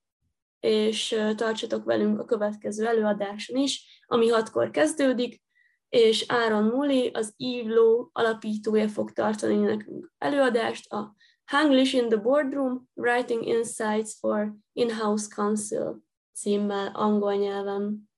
és 0.60 1.16
tartsatok 1.36 1.84
velünk 1.84 2.20
a 2.20 2.26
következő 2.26 2.86
előadáson 2.86 3.58
is, 3.58 4.04
ami 4.08 4.28
hatkor 4.28 4.70
kezdődik, 4.70 5.42
és 5.90 6.26
Áron 6.28 6.64
Muli, 6.64 7.10
az 7.14 7.34
Ívló 7.38 8.10
alapítója 8.14 8.88
fog 8.88 9.12
tartani 9.12 9.56
nekünk 9.56 10.12
előadást 10.18 10.92
a 10.92 11.16
Hanglish 11.48 11.94
in 11.94 12.10
the 12.10 12.18
boardroom, 12.18 12.90
writing 12.96 13.44
insights 13.44 14.18
for 14.20 14.54
in-house 14.74 15.28
council 15.28 16.04
címmel 16.34 16.92
angol 16.94 17.36
nyelven. 17.36 18.10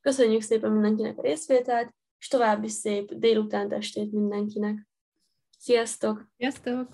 Köszönjük 0.00 0.42
szépen 0.42 0.70
mindenkinek 0.70 1.18
a 1.18 1.22
részvételt, 1.22 1.94
és 2.18 2.28
további 2.28 2.68
szép 2.68 3.14
délután 3.14 3.72
estét 3.72 4.12
mindenkinek. 4.12 4.88
Sziasztok! 5.58 6.26
Sziasztok! 6.36 6.88